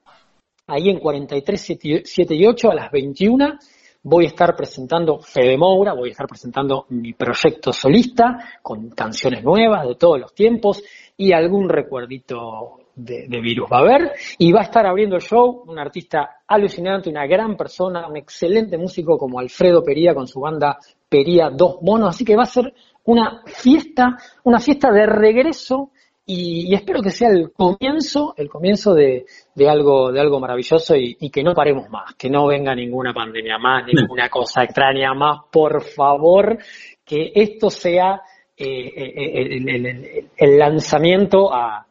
ahí 0.66 0.88
en 0.88 0.98
43, 0.98 2.02
7 2.04 2.34
y 2.34 2.46
8 2.46 2.70
a 2.70 2.74
las 2.74 2.90
21 2.90 3.58
voy 4.04 4.26
a 4.26 4.28
estar 4.28 4.54
presentando 4.54 5.18
Fede 5.18 5.56
Moura, 5.56 5.94
voy 5.94 6.10
a 6.10 6.12
estar 6.12 6.28
presentando 6.28 6.86
mi 6.90 7.14
proyecto 7.14 7.72
solista 7.72 8.38
con 8.62 8.90
canciones 8.90 9.42
nuevas 9.42 9.88
de 9.88 9.96
todos 9.96 10.20
los 10.20 10.34
tiempos 10.34 10.82
y 11.16 11.32
algún 11.32 11.68
recuerdito 11.68 12.78
de, 12.94 13.26
virus 13.40 13.68
va 13.72 13.78
a 13.78 13.80
haber. 13.80 14.12
Y 14.38 14.52
va 14.52 14.60
a 14.60 14.64
estar 14.64 14.86
abriendo 14.86 15.16
el 15.16 15.22
show 15.22 15.64
un 15.66 15.78
artista 15.78 16.42
alucinante, 16.46 17.08
una 17.08 17.26
gran 17.26 17.56
persona, 17.56 18.06
un 18.06 18.16
excelente 18.16 18.76
músico 18.76 19.18
como 19.18 19.40
Alfredo 19.40 19.82
Pería 19.82 20.14
con 20.14 20.28
su 20.28 20.40
banda 20.40 20.78
Pería 21.08 21.50
Dos 21.50 21.78
Monos. 21.80 22.10
Así 22.10 22.24
que 22.24 22.36
va 22.36 22.42
a 22.42 22.46
ser 22.46 22.72
una 23.04 23.42
fiesta, 23.46 24.18
una 24.44 24.60
fiesta 24.60 24.92
de 24.92 25.06
regreso 25.06 25.90
y, 26.26 26.74
espero 26.74 27.02
que 27.02 27.10
sea 27.10 27.28
el 27.28 27.52
comienzo, 27.52 28.34
el 28.36 28.48
comienzo 28.48 28.94
de, 28.94 29.26
algo, 29.68 30.10
de 30.10 30.20
algo 30.20 30.40
maravilloso 30.40 30.96
y, 30.96 31.30
que 31.30 31.42
no 31.42 31.54
paremos 31.54 31.90
más, 31.90 32.14
que 32.14 32.30
no 32.30 32.46
venga 32.46 32.74
ninguna 32.74 33.12
pandemia 33.12 33.58
más, 33.58 33.84
ninguna 33.86 34.30
cosa 34.30 34.64
extraña 34.64 35.12
más, 35.12 35.40
por 35.52 35.82
favor, 35.82 36.58
que 37.04 37.30
esto 37.34 37.68
sea 37.68 38.22
eh, 38.56 38.92
eh, 38.96 40.28
el, 40.36 40.58
lanzamiento 40.58 41.52
a, 41.52 41.86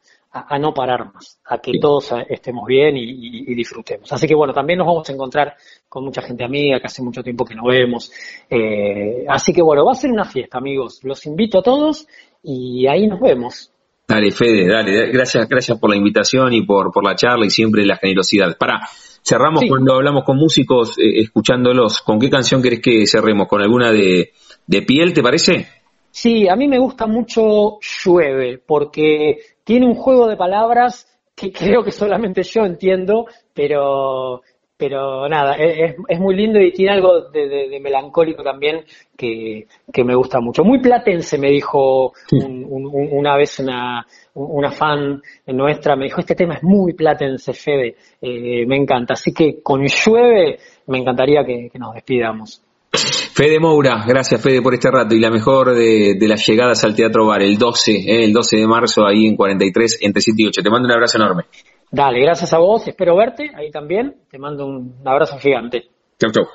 no 0.60 0.74
parar 0.74 1.14
más, 1.14 1.40
a 1.46 1.60
que 1.60 1.74
todos 1.80 2.12
estemos 2.28 2.66
bien 2.66 2.98
y, 2.98 3.54
disfrutemos. 3.54 4.12
Así 4.14 4.26
que 4.28 4.34
bueno, 4.34 4.52
también 4.52 4.80
nos 4.80 4.88
vamos 4.88 5.08
a 5.08 5.14
encontrar 5.14 5.56
con 5.88 6.06
mucha 6.06 6.24
gente 6.24 6.44
amiga 6.44 6.80
que 6.80 6.88
hace 6.88 7.04
mucho 7.04 7.22
tiempo 7.22 7.46
que 7.46 7.54
no 7.54 7.66
vemos. 7.66 8.12
Eh, 8.50 9.26
así 9.28 9.54
que 9.54 9.62
bueno, 9.62 9.86
va 9.86 9.92
a 9.92 9.96
ser 9.96 10.10
una 10.10 10.26
fiesta, 10.26 10.58
amigos. 10.58 11.02
Los 11.04 11.24
invito 11.28 11.60
a 11.60 11.64
todos 11.64 12.08
y 12.42 12.88
ahí 12.88 13.06
nos 13.06 13.20
vemos. 13.20 13.73
Dale, 14.08 14.32
Fede, 14.32 14.68
dale, 14.68 15.12
gracias, 15.12 15.48
gracias 15.48 15.80
por 15.80 15.90
la 15.90 15.96
invitación 15.96 16.54
y 16.54 16.64
por, 16.64 16.92
por 16.92 17.06
la 17.06 17.16
charla 17.16 17.46
y 17.46 17.50
siempre 17.50 17.86
la 17.86 17.96
generosidad. 17.96 18.58
Para, 18.58 18.82
cerramos 19.24 19.64
cuando 19.68 19.96
hablamos 19.96 20.24
con 20.24 20.38
músicos, 20.38 20.98
eh, 21.00 21.22
escuchándolos. 21.22 22.02
¿Con 22.02 22.20
qué 22.20 22.30
canción 22.30 22.62
querés 22.62 22.82
que 22.82 23.08
cerremos? 23.08 23.48
¿Con 23.48 23.62
alguna 23.62 23.92
de, 23.92 24.34
de 24.68 24.82
piel, 24.82 25.14
te 25.14 25.24
parece? 25.24 25.68
Sí, 26.12 26.48
a 26.48 26.56
mí 26.56 26.68
me 26.68 26.80
gusta 26.80 27.08
mucho 27.08 27.80
Llueve, 27.82 28.62
porque 28.66 29.38
tiene 29.64 29.88
un 29.88 29.96
juego 29.96 30.28
de 30.28 30.38
palabras 30.38 31.08
que 31.36 31.52
creo 31.54 31.84
que 31.84 31.92
solamente 31.92 32.44
yo 32.44 32.66
entiendo, 32.66 33.26
pero 33.54 34.42
pero 34.86 35.30
nada, 35.30 35.54
es, 35.54 35.96
es, 36.10 36.20
muy 36.20 36.36
lindo 36.36 36.60
y 36.60 36.74
tiene 36.74 36.92
algo 36.92 37.30
de, 37.30 37.80
melancólico 37.82 38.44
también 38.44 38.84
que, 39.16 39.66
me 40.04 40.14
gusta 40.14 40.42
mucho. 40.42 40.66
Muy 40.66 40.82
platense, 40.82 41.38
me 41.38 41.52
dijo 41.52 42.12
una 42.34 43.38
vez 43.38 43.60
una, 43.60 44.06
una 44.34 44.72
fan 44.72 45.22
nuestra, 45.48 45.96
me 45.96 46.04
dijo, 46.04 46.20
este 46.20 46.36
tema 46.36 46.56
es 46.56 46.64
muy 46.64 46.92
platense, 46.96 47.54
Fede, 47.54 47.96
eh, 48.22 48.66
me 48.66 48.76
encanta. 48.76 49.14
Así 49.14 49.34
que 49.34 49.62
con 49.64 49.86
llueve 49.86 50.58
me 50.88 50.98
encantaría 50.98 51.46
que, 51.46 51.72
nos 51.80 51.94
despidamos. 51.94 52.62
Fede 52.92 53.60
Moura, 53.62 54.04
gracias 54.06 54.42
Fede 54.42 54.62
por 54.62 54.74
este 54.74 54.92
rato 54.92 55.16
y 55.16 55.20
la 55.20 55.32
mejor 55.32 55.74
de, 55.74 56.18
las 56.28 56.46
llegadas 56.46 56.84
al 56.84 56.94
Teatro 56.94 57.26
Bar, 57.26 57.42
el 57.42 57.58
12, 57.58 57.92
eh, 57.92 58.26
el 58.26 58.34
12 58.34 58.58
de 58.58 58.68
marzo 58.68 59.06
ahí 59.06 59.28
en 59.28 59.38
43, 59.38 60.00
entre 60.02 60.22
7 60.22 60.42
y 60.42 60.48
8. 60.48 60.62
Te 60.62 60.70
mando 60.70 60.88
un 60.88 60.92
abrazo 60.92 61.18
enorme. 61.18 61.46
Dale, 61.94 62.22
gracias 62.22 62.52
a 62.52 62.58
vos, 62.58 62.88
espero 62.88 63.16
verte 63.16 63.52
ahí 63.56 63.70
también. 63.70 64.16
Te 64.32 64.40
mando 64.40 64.66
un 64.66 64.96
abrazo 65.06 65.38
gigante. 65.38 65.92
Chau, 66.18 66.32
chau. 66.32 66.46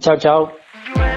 Chau, 0.00 0.16
chau. 0.16 1.07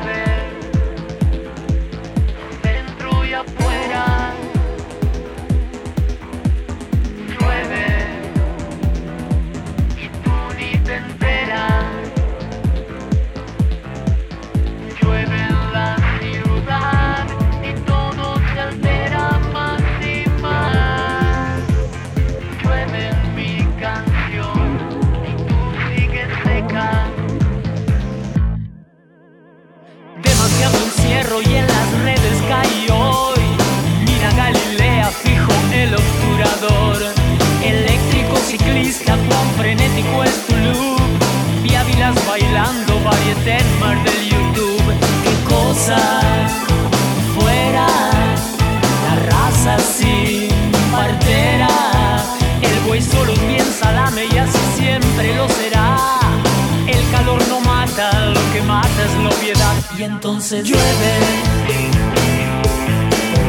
Y 60.01 60.03
entonces 60.03 60.63
llueve 60.63 61.13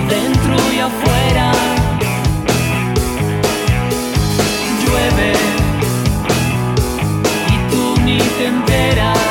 dentro 0.07 0.55
y 0.76 0.80
afuera. 0.80 1.53
Llueve 4.84 5.32
y 7.48 7.70
tú 7.70 8.00
ni 8.05 8.18
te 8.18 8.46
enteras. 8.48 9.21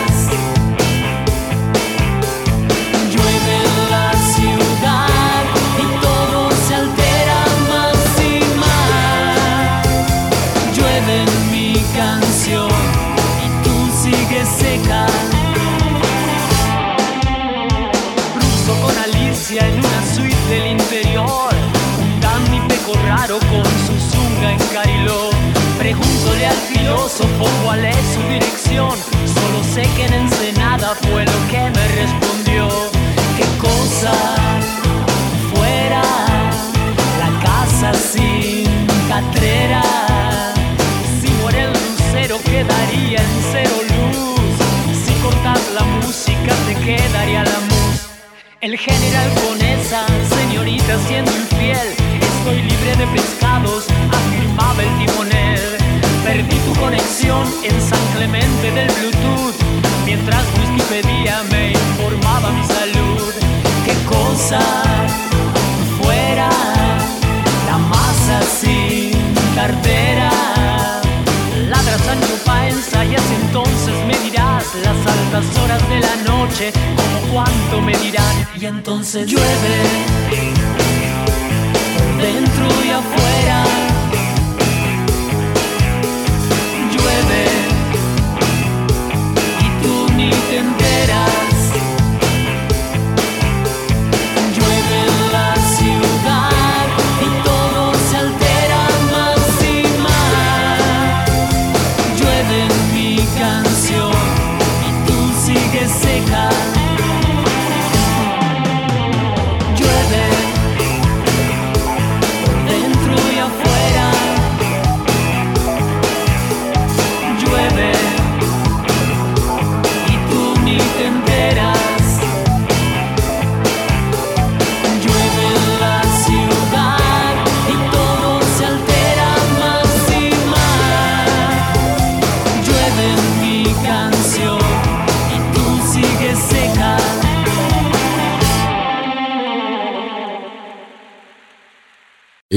Raro 23.12 23.40
con 23.40 23.66
su 23.86 23.96
zunga 24.10 24.52
en 24.54 24.60
Cariló. 24.74 25.30
Pregúntole 25.78 26.46
al 26.46 26.62
filósofo 26.72 27.46
cuál 27.64 27.84
es 27.84 28.06
su 28.14 28.22
dirección. 28.30 28.96
Solo 29.38 29.60
sé 29.74 29.84
que 29.96 30.06
en 30.06 30.14
Ensenada 30.14 30.96
fue 31.02 31.26
lo 31.26 31.40
que 31.52 31.62
me 31.76 31.86
respondió. 32.02 32.64
¿Qué 33.38 33.48
cosa 33.68 34.14
fuera 35.54 36.04
la 37.24 37.32
casa 37.48 37.94
sin 37.94 38.66
catrera? 39.10 39.84
Si 41.20 41.30
muere 41.42 41.64
el 41.66 41.74
lucero 41.74 42.36
quedaría 42.52 43.20
en 43.28 43.34
cero 43.52 43.78
luz. 43.92 44.54
Si 45.04 45.14
cortas 45.24 45.62
la 45.78 45.84
música 46.00 46.54
te 46.68 46.76
quedaría 46.86 47.44
la 47.44 47.60
música. 47.72 48.08
El 48.62 48.78
general 48.78 49.30
con 49.44 49.58
esa 49.62 50.02
señorita 50.38 50.94
siendo 51.08 51.32
infiel. 51.32 52.11
Estoy 52.42 52.60
libre 52.64 52.96
de 52.96 53.06
pescados, 53.06 53.86
afirmaba 54.12 54.82
el 54.82 54.90
timonel. 54.98 55.78
Perdí 56.24 56.58
tu 56.66 56.74
conexión 56.80 57.48
en 57.62 57.80
San 57.80 58.00
Clemente 58.16 58.72
del 58.72 58.88
Bluetooth. 58.94 59.54
Mientras 60.08 60.44
Wikipedia 60.58 61.44
me 61.52 61.74
informaba 61.74 62.50
mi 62.50 62.64
salud. 62.66 63.32
¿Qué 63.86 63.94
cosa 64.10 64.60
fuera 66.02 66.50
la 67.68 67.78
masa 67.78 68.42
sin 68.42 69.12
cartera? 69.54 70.32
Ladras 71.70 72.08
a 72.08 72.16
New 72.16 72.42
y 73.04 73.16
entonces 73.46 73.96
me 74.08 74.18
dirás 74.18 74.66
las 74.84 74.98
altas 74.98 75.46
horas 75.64 75.90
de 75.90 76.00
la 76.00 76.16
noche 76.26 76.72
cuánto 77.32 77.82
me 77.82 77.96
dirán 77.98 78.48
y 78.60 78.66
entonces 78.66 79.28
llueve 79.28 80.61
dentro 82.22 82.68
y 82.86 82.92
afuera. 82.92 83.61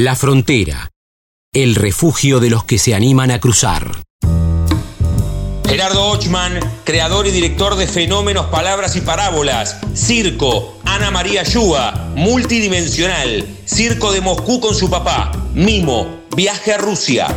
La 0.04 0.16
frontera, 0.16 0.90
el 1.54 1.74
refugio 1.74 2.38
de 2.38 2.50
los 2.50 2.62
que 2.64 2.76
se 2.76 2.94
animan 2.94 3.30
a 3.30 3.40
cruzar. 3.40 3.90
Gerardo 5.66 6.10
Ochman, 6.10 6.60
creador 6.84 7.26
y 7.26 7.30
director 7.30 7.74
de 7.76 7.86
Fenómenos, 7.86 8.44
Palabras 8.48 8.96
y 8.96 9.00
Parábolas, 9.00 9.78
Circo, 9.94 10.78
Ana 10.84 11.10
María 11.10 11.42
Yuba, 11.44 12.12
Multidimensional, 12.16 13.46
Circo 13.64 14.12
de 14.12 14.20
Moscú 14.20 14.60
con 14.60 14.74
su 14.74 14.90
papá, 14.90 15.32
Mimo, 15.54 16.24
Viaje 16.36 16.74
a 16.74 16.76
Rusia. 16.76 17.28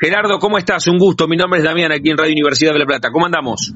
Gerardo, 0.00 0.40
¿cómo 0.40 0.58
estás? 0.58 0.88
Un 0.88 0.98
gusto. 0.98 1.28
Mi 1.28 1.36
nombre 1.36 1.60
es 1.60 1.64
Damián, 1.64 1.92
aquí 1.92 2.10
en 2.10 2.18
Radio 2.18 2.32
Universidad 2.32 2.72
de 2.72 2.80
La 2.80 2.86
Plata. 2.86 3.10
¿Cómo 3.12 3.26
andamos? 3.26 3.72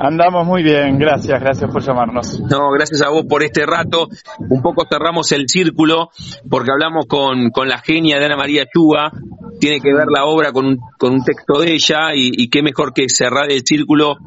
Andamos 0.00 0.46
muy 0.46 0.62
bien, 0.62 0.96
gracias, 0.96 1.40
gracias 1.40 1.68
por 1.72 1.82
llamarnos. 1.82 2.38
No, 2.38 2.70
gracias 2.70 3.02
a 3.02 3.08
vos 3.08 3.24
por 3.28 3.42
este 3.42 3.66
rato. 3.66 4.06
Un 4.48 4.62
poco 4.62 4.86
cerramos 4.88 5.32
el 5.32 5.48
círculo 5.48 6.10
porque 6.48 6.70
hablamos 6.70 7.06
con, 7.06 7.50
con 7.50 7.68
la 7.68 7.78
genia 7.78 8.20
de 8.20 8.26
Ana 8.26 8.36
María 8.36 8.64
Chuba. 8.72 9.10
Tiene 9.58 9.80
que 9.80 9.92
ver 9.92 10.06
la 10.08 10.24
obra 10.26 10.52
con 10.52 10.66
un, 10.66 10.78
con 10.98 11.14
un 11.14 11.24
texto 11.24 11.58
de 11.60 11.72
ella 11.72 12.14
y, 12.14 12.48
qué 12.48 12.62
mejor 12.62 12.92
que 12.92 13.08
cerrar 13.08 13.50
el 13.50 13.62
círculo 13.64 14.18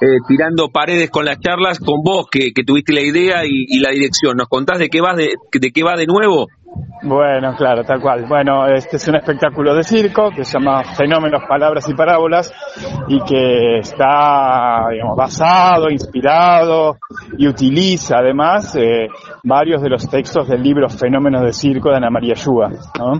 eh, 0.00 0.06
tirando 0.26 0.70
paredes 0.70 1.10
con 1.10 1.26
las 1.26 1.38
charlas 1.38 1.80
con 1.80 2.02
vos 2.02 2.26
que, 2.30 2.54
que 2.54 2.64
tuviste 2.64 2.94
la 2.94 3.02
idea 3.02 3.44
y, 3.44 3.78
la 3.78 3.90
dirección. 3.90 4.38
¿Nos 4.38 4.48
contás 4.48 4.78
de 4.78 4.88
qué 4.88 5.02
vas 5.02 5.18
de, 5.18 5.34
de 5.52 5.70
qué 5.70 5.82
va 5.82 5.96
de 5.96 6.06
nuevo? 6.06 6.46
Bueno, 7.02 7.54
claro, 7.56 7.82
tal 7.82 8.00
cual. 8.00 8.26
Bueno, 8.28 8.66
este 8.66 8.96
es 8.96 9.08
un 9.08 9.16
espectáculo 9.16 9.74
de 9.74 9.82
circo 9.82 10.30
que 10.30 10.44
se 10.44 10.58
llama 10.58 10.82
Fenómenos, 10.84 11.42
Palabras 11.48 11.88
y 11.88 11.94
Parábolas 11.94 12.52
y 13.08 13.20
que 13.22 13.78
está, 13.78 14.86
digamos, 14.90 15.16
basado, 15.16 15.90
inspirado 15.90 16.98
y 17.38 17.48
utiliza 17.48 18.18
además 18.18 18.76
eh, 18.76 19.08
varios 19.42 19.80
de 19.82 19.88
los 19.88 20.08
textos 20.08 20.48
del 20.48 20.62
libro 20.62 20.88
Fenómenos 20.88 21.42
de 21.42 21.52
Circo 21.52 21.90
de 21.90 21.96
Ana 21.96 22.10
María 22.10 22.34
Yuba. 22.34 22.68
¿no? 22.98 23.14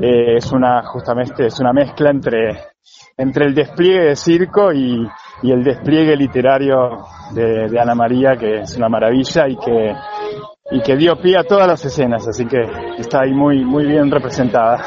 Eh, 0.00 0.36
es 0.36 0.52
una, 0.52 0.82
justamente, 0.84 1.46
es 1.46 1.58
una 1.58 1.72
mezcla 1.72 2.10
entre, 2.10 2.60
entre 3.16 3.46
el 3.46 3.54
despliegue 3.54 4.04
de 4.04 4.16
circo 4.16 4.72
y, 4.72 5.04
y 5.42 5.50
el 5.50 5.64
despliegue 5.64 6.16
literario 6.16 7.04
de, 7.32 7.68
de 7.68 7.80
Ana 7.80 7.94
María, 7.94 8.36
que 8.36 8.60
es 8.60 8.76
una 8.76 8.88
maravilla 8.88 9.48
y 9.48 9.56
que 9.56 9.94
y 10.70 10.80
que 10.80 10.96
dio 10.96 11.16
pie 11.16 11.38
a 11.38 11.44
todas 11.44 11.66
las 11.68 11.84
escenas, 11.84 12.26
así 12.26 12.44
que 12.46 12.60
está 12.98 13.20
ahí 13.22 13.32
muy 13.32 13.64
muy 13.64 13.86
bien 13.86 14.10
representada. 14.10 14.84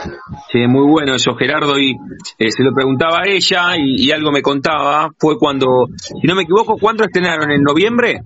Sí, 0.52 0.68
muy 0.68 0.90
bueno 0.90 1.16
eso, 1.16 1.36
Gerardo, 1.36 1.78
y 1.78 1.96
eh, 2.38 2.52
se 2.52 2.64
lo 2.64 2.74
preguntaba 2.74 3.22
a 3.24 3.28
ella 3.28 3.78
y, 3.78 4.12
algo 4.12 4.32
me 4.32 4.42
contaba, 4.42 5.10
fue 5.18 5.38
cuando, 5.38 5.88
si 5.96 6.28
no 6.28 6.36
me 6.36 6.44
equivoco, 6.44 6.76
¿cuándo 6.80 7.04
estrenaron? 7.04 7.52
¿En 7.52 7.62
noviembre? 7.62 8.22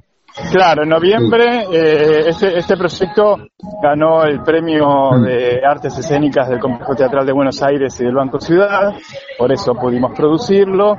Claro, 0.52 0.82
en 0.82 0.90
noviembre 0.90 1.66
eh, 1.72 2.24
este, 2.30 2.58
este 2.58 2.76
proyecto 2.76 3.38
ganó 3.84 4.24
el 4.24 4.42
premio 4.42 5.12
de 5.24 5.62
artes 5.64 5.96
escénicas 5.96 6.50
del 6.50 6.60
Complejo 6.60 6.96
Teatral 6.96 7.24
de 7.24 7.34
Buenos 7.34 7.62
Aires 7.62 8.00
y 8.02 8.06
del 8.06 8.16
Banco 8.16 8.40
Ciudad, 8.40 8.96
por 9.38 9.52
eso 9.52 9.76
pudimos 9.76 10.12
producirlo 10.18 10.96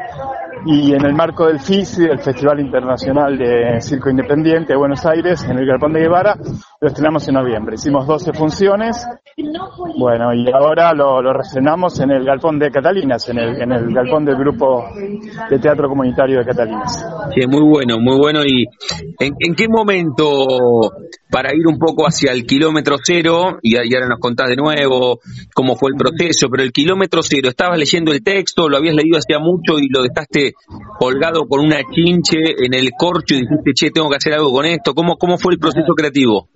y 0.66 0.92
en 0.94 1.04
el 1.04 1.14
marco 1.14 1.46
del 1.46 1.60
FISI, 1.60 2.04
el 2.04 2.18
Festival 2.18 2.60
Internacional 2.60 3.36
de 3.36 3.80
Circo 3.80 4.10
Independiente 4.10 4.72
de 4.72 4.78
Buenos 4.78 5.04
Aires, 5.04 5.44
en 5.44 5.58
el 5.58 5.66
Galpón 5.66 5.92
de 5.92 6.00
Guevara, 6.00 6.36
lo 6.80 6.88
estrenamos 6.88 7.26
en 7.28 7.34
noviembre. 7.34 7.74
Hicimos 7.74 8.06
12 8.06 8.32
funciones, 8.32 9.06
bueno, 9.98 10.32
y 10.34 10.46
ahora 10.52 10.92
lo, 10.92 11.20
lo 11.20 11.32
en 11.32 12.10
el 12.10 12.24
Galpón 12.24 12.58
de 12.58 12.70
Catalinas, 12.70 13.28
en 13.28 13.38
el, 13.38 13.60
en 13.60 13.72
el 13.72 13.92
Galpón 13.92 14.24
del 14.24 14.36
Grupo 14.36 14.84
de 15.50 15.58
Teatro 15.58 15.88
Comunitario 15.88 16.38
de 16.38 16.44
Catalinas. 16.44 17.04
Sí, 17.34 17.46
muy 17.46 17.62
bueno, 17.62 17.98
muy 17.98 18.16
bueno. 18.16 18.40
¿Y 18.44 18.66
en, 19.18 19.54
qué 19.54 19.68
momento, 19.68 20.46
para 21.30 21.54
ir 21.54 21.66
un 21.66 21.78
poco 21.78 22.06
hacia 22.06 22.32
el 22.32 22.46
kilómetro 22.46 22.96
cero, 23.02 23.58
y, 23.62 23.76
ahora 23.76 24.08
nos 24.08 24.20
contás 24.20 24.48
de 24.48 24.56
nuevo 24.56 25.20
cómo 25.54 25.76
fue 25.76 25.90
el 25.92 25.96
proceso, 25.96 26.48
pero 26.50 26.62
el 26.62 26.72
kilómetro 26.72 27.22
cero, 27.22 27.48
¿estabas 27.48 27.78
leyendo 27.78 28.12
el 28.12 28.22
texto, 28.22 28.68
lo 28.68 28.76
habías 28.76 28.94
leído 28.94 29.18
hacía 29.18 29.38
mucho 29.38 29.78
y 29.78 29.88
lo 29.88 30.02
dejaste 30.02 30.43
colgado 30.98 31.46
con 31.48 31.60
una 31.60 31.78
chinche 31.90 32.38
en 32.58 32.74
el 32.74 32.90
corcho 32.98 33.34
y 33.34 33.40
dijiste, 33.40 33.72
che, 33.74 33.90
tengo 33.90 34.10
que 34.10 34.16
hacer 34.16 34.34
algo 34.34 34.52
con 34.52 34.66
esto? 34.66 34.94
¿Cómo, 34.94 35.16
cómo 35.16 35.38
fue 35.38 35.54
el 35.54 35.58
proceso 35.58 35.94
creativo? 35.94 36.48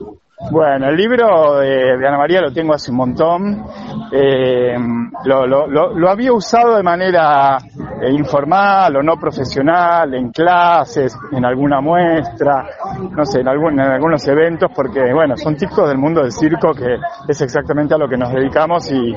Bueno, 0.51 0.89
el 0.89 0.97
libro 0.97 1.59
de, 1.59 1.95
Ana 1.95 2.17
María 2.17 2.41
lo 2.41 2.53
tengo 2.53 2.73
hace 2.73 2.93
un 2.93 2.97
montón. 2.97 3.65
Eh, 4.13 4.77
lo, 5.25 5.47
lo, 5.47 5.67
lo, 5.67 6.09
había 6.09 6.33
usado 6.33 6.77
de 6.77 6.83
manera 6.83 7.59
eh, 8.01 8.11
informal 8.13 8.97
o 8.97 9.03
no 9.03 9.17
profesional, 9.17 10.15
en 10.15 10.31
clases, 10.31 11.19
en 11.33 11.45
alguna 11.45 11.81
muestra, 11.81 12.65
no 13.11 13.25
sé, 13.25 13.41
en, 13.41 13.49
algún, 13.49 13.75
en 13.75 13.91
algunos 13.91 14.27
eventos, 14.29 14.71
porque, 14.75 15.13
bueno, 15.13 15.37
son 15.37 15.57
típicos 15.57 15.89
del 15.89 15.99
mundo 15.99 16.23
del 16.23 16.33
circo, 16.33 16.73
que 16.73 16.97
es 17.27 17.41
exactamente 17.43 17.95
a 17.95 17.99
lo 17.99 18.09
que 18.09 18.17
nos 18.17 18.33
dedicamos 18.33 18.91
y, 18.93 19.13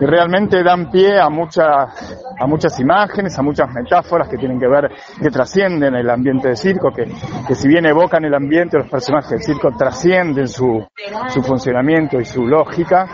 y 0.00 0.04
realmente 0.04 0.62
dan 0.62 0.90
pie 0.90 1.18
a 1.18 1.28
muchas 1.28 2.16
a 2.38 2.46
muchas 2.46 2.78
imágenes, 2.80 3.38
a 3.38 3.42
muchas 3.42 3.68
metáforas 3.72 4.28
que 4.28 4.38
tienen 4.38 4.58
que 4.58 4.66
ver, 4.66 4.90
que 5.20 5.30
trascienden 5.30 5.94
el 5.94 6.08
ambiente 6.08 6.48
de 6.48 6.56
circo, 6.56 6.90
que, 6.90 7.04
que 7.46 7.54
si 7.54 7.68
bien 7.68 7.84
evocan 7.84 8.24
el 8.24 8.34
ambiente, 8.34 8.78
los 8.78 8.88
personajes 8.88 9.30
del 9.30 9.42
circo 9.42 9.70
trascienden 9.76 10.48
su, 10.48 10.86
su 11.28 11.42
funcionamiento 11.42 12.18
y 12.18 12.24
su 12.24 12.46
lógica. 12.46 13.06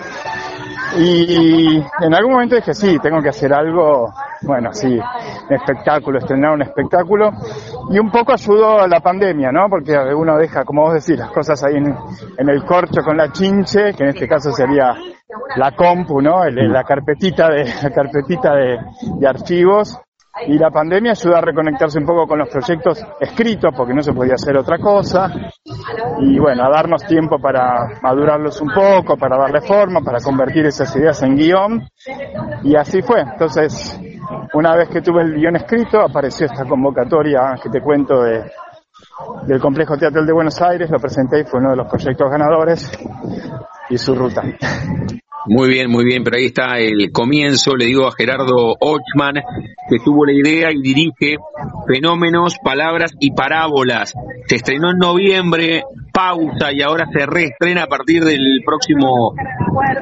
Y 0.99 1.77
en 2.01 2.15
algún 2.15 2.33
momento 2.33 2.57
dije, 2.57 2.73
sí, 2.73 2.99
tengo 2.99 3.21
que 3.21 3.29
hacer 3.29 3.53
algo, 3.53 4.13
bueno, 4.43 4.73
sí, 4.73 4.99
un 5.49 5.55
espectáculo, 5.55 6.19
estrenar 6.19 6.53
un 6.53 6.63
espectáculo. 6.63 7.31
Y 7.91 7.99
un 7.99 8.11
poco 8.11 8.33
ayudó 8.33 8.81
a 8.81 8.89
la 8.89 9.01
pandemia, 9.01 9.53
¿no? 9.53 9.69
Porque 9.69 9.97
uno 9.97 10.39
deja, 10.39 10.65
como 10.65 10.83
vos 10.83 10.95
decís, 10.95 11.19
las 11.19 11.31
cosas 11.31 11.63
ahí 11.65 11.77
en, 11.77 12.49
el 12.49 12.65
corcho 12.65 13.03
con 13.03 13.17
la 13.17 13.31
chinche, 13.31 13.93
que 13.95 14.05
en 14.05 14.11
este 14.11 14.27
caso 14.27 14.51
sería 14.53 14.95
la 15.57 15.73
compu, 15.73 16.21
¿no? 16.21 16.45
la 16.45 16.85
carpetita 16.85 17.51
de, 17.51 17.65
la 17.83 17.91
carpetita 17.91 18.55
de 18.55 19.27
archivos. 19.27 20.01
Y 20.47 20.59
la 20.59 20.71
pandemia 20.71 21.13
ayuda 21.13 21.39
a 21.39 21.41
reconectarse 21.41 21.99
un 21.99 22.05
poco 22.05 22.27
con 22.27 22.39
los 22.39 22.49
proyectos 22.49 23.03
escritos, 23.21 23.73
porque 23.77 23.95
no 23.95 24.03
se 24.03 24.13
podía 24.13 24.35
hacer 24.35 24.57
otra 24.57 24.79
cosa. 24.79 25.31
Y 26.21 26.39
bueno, 26.39 26.65
a 26.65 26.71
darnos 26.71 27.05
tiempo 27.05 27.39
para 27.39 28.01
madurarlos 28.03 28.61
un 28.61 28.69
poco, 28.69 29.17
para 29.17 29.39
darle 29.39 29.61
forma, 29.63 30.01
para 30.01 30.21
convertir 30.21 30.67
esas 30.67 30.95
ideas 30.97 31.23
en 31.23 31.37
guion. 31.37 31.89
Y 32.63 32.77
así 32.77 33.01
fue. 33.03 33.21
Entonces, 33.21 33.99
una 34.53 34.77
vez 34.77 34.89
que 34.91 35.01
tuve 35.01 35.23
el 35.23 35.35
guion 35.35 35.57
escrito, 35.57 36.01
apareció 36.01 36.47
esta 36.47 36.65
convocatoria 36.65 37.55
que 37.63 37.71
te 37.71 37.81
cuento 37.81 38.23
de, 38.23 38.51
del 39.47 39.61
Complejo 39.61 39.97
Teatral 39.97 40.27
de 40.27 40.33
Buenos 40.33 40.61
Aires, 40.61 40.91
lo 40.91 40.99
presenté 40.99 41.41
y 41.41 41.45
fue 41.45 41.61
uno 41.61 41.71
de 41.71 41.77
los 41.77 41.89
proyectos 41.89 42.31
ganadores 42.31 42.91
y 43.91 43.99
su 43.99 44.15
ruta. 44.15 44.43
Muy 45.49 45.69
bien, 45.69 45.91
muy 45.91 46.05
bien, 46.05 46.25
pero 46.25 46.39
ahí 46.39 46.47
está 46.47 46.79
el 46.79 47.13
comienzo, 47.13 47.77
le 47.77 47.85
digo 47.85 48.09
a 48.09 48.13
Gerardo 48.13 48.77
Ochman, 48.81 49.35
que 49.89 49.99
tuvo 50.05 50.27
la 50.27 50.33
idea 50.33 50.73
y 50.73 50.83
dirige 50.83 51.37
Fenómenos, 51.87 52.57
Palabras 52.65 53.13
y 53.21 53.31
Parábolas. 53.31 54.13
Se 54.49 54.57
estrenó 54.57 54.91
en 54.91 54.99
noviembre, 54.99 55.85
pausa 56.17 56.73
y 56.73 56.81
ahora 56.81 57.07
se 57.13 57.27
reestrena 57.27 57.83
a 57.83 57.87
partir 57.89 58.25
del 58.25 58.63
próximo 58.65 59.35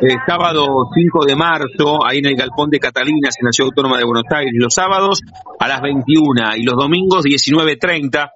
eh, 0.01 0.15
sábado 0.25 0.89
5 0.95 1.27
de 1.27 1.35
marzo, 1.35 2.07
ahí 2.07 2.19
en 2.19 2.27
el 2.27 2.37
Galpón 2.37 2.71
de 2.71 2.79
Catalinas, 2.79 3.35
en 3.41 3.47
la 3.47 3.53
Ciudad 3.53 3.71
Autónoma 3.71 3.99
de 3.99 4.05
Buenos 4.05 4.25
Aires, 4.31 4.53
los 4.55 4.73
sábados 4.73 5.21
a 5.59 5.67
las 5.67 5.83
21 5.83 6.57
y 6.57 6.63
los 6.63 6.77
domingos 6.77 7.25
19.30. 7.25 8.31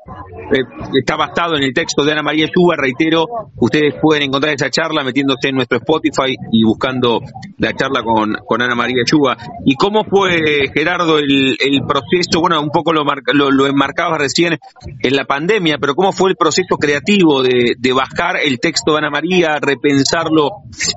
Eh, 0.50 0.64
está 0.98 1.14
bastado 1.14 1.56
en 1.56 1.62
el 1.62 1.72
texto 1.72 2.04
de 2.04 2.12
Ana 2.12 2.22
María 2.22 2.48
Chuba, 2.48 2.74
reitero, 2.76 3.26
ustedes 3.56 3.94
pueden 4.00 4.24
encontrar 4.24 4.54
esa 4.54 4.70
charla 4.70 5.04
metiéndose 5.04 5.50
en 5.50 5.56
nuestro 5.56 5.78
Spotify 5.78 6.34
y 6.50 6.64
buscando 6.64 7.20
la 7.58 7.74
charla 7.74 8.02
con, 8.02 8.34
con 8.44 8.60
Ana 8.60 8.74
María 8.74 9.04
Chuba. 9.04 9.36
¿Y 9.66 9.76
cómo 9.76 10.04
fue, 10.04 10.68
Gerardo, 10.74 11.18
el, 11.18 11.56
el 11.60 11.82
proceso? 11.86 12.40
Bueno, 12.40 12.60
un 12.60 12.70
poco 12.70 12.92
lo, 12.92 13.04
lo, 13.34 13.50
lo 13.50 13.66
enmarcabas 13.66 14.18
recién 14.18 14.58
en 15.00 15.16
la 15.16 15.26
pandemia, 15.26 15.76
pero 15.78 15.94
¿cómo 15.94 16.12
fue 16.12 16.30
el 16.30 16.36
proceso 16.36 16.76
creativo 16.76 17.42
de, 17.42 17.67
de 17.76 17.92
bajar 17.92 18.36
el 18.42 18.58
texto 18.60 18.92
de 18.92 18.98
Ana 18.98 19.10
María, 19.10 19.58
repensarlo 19.60 20.50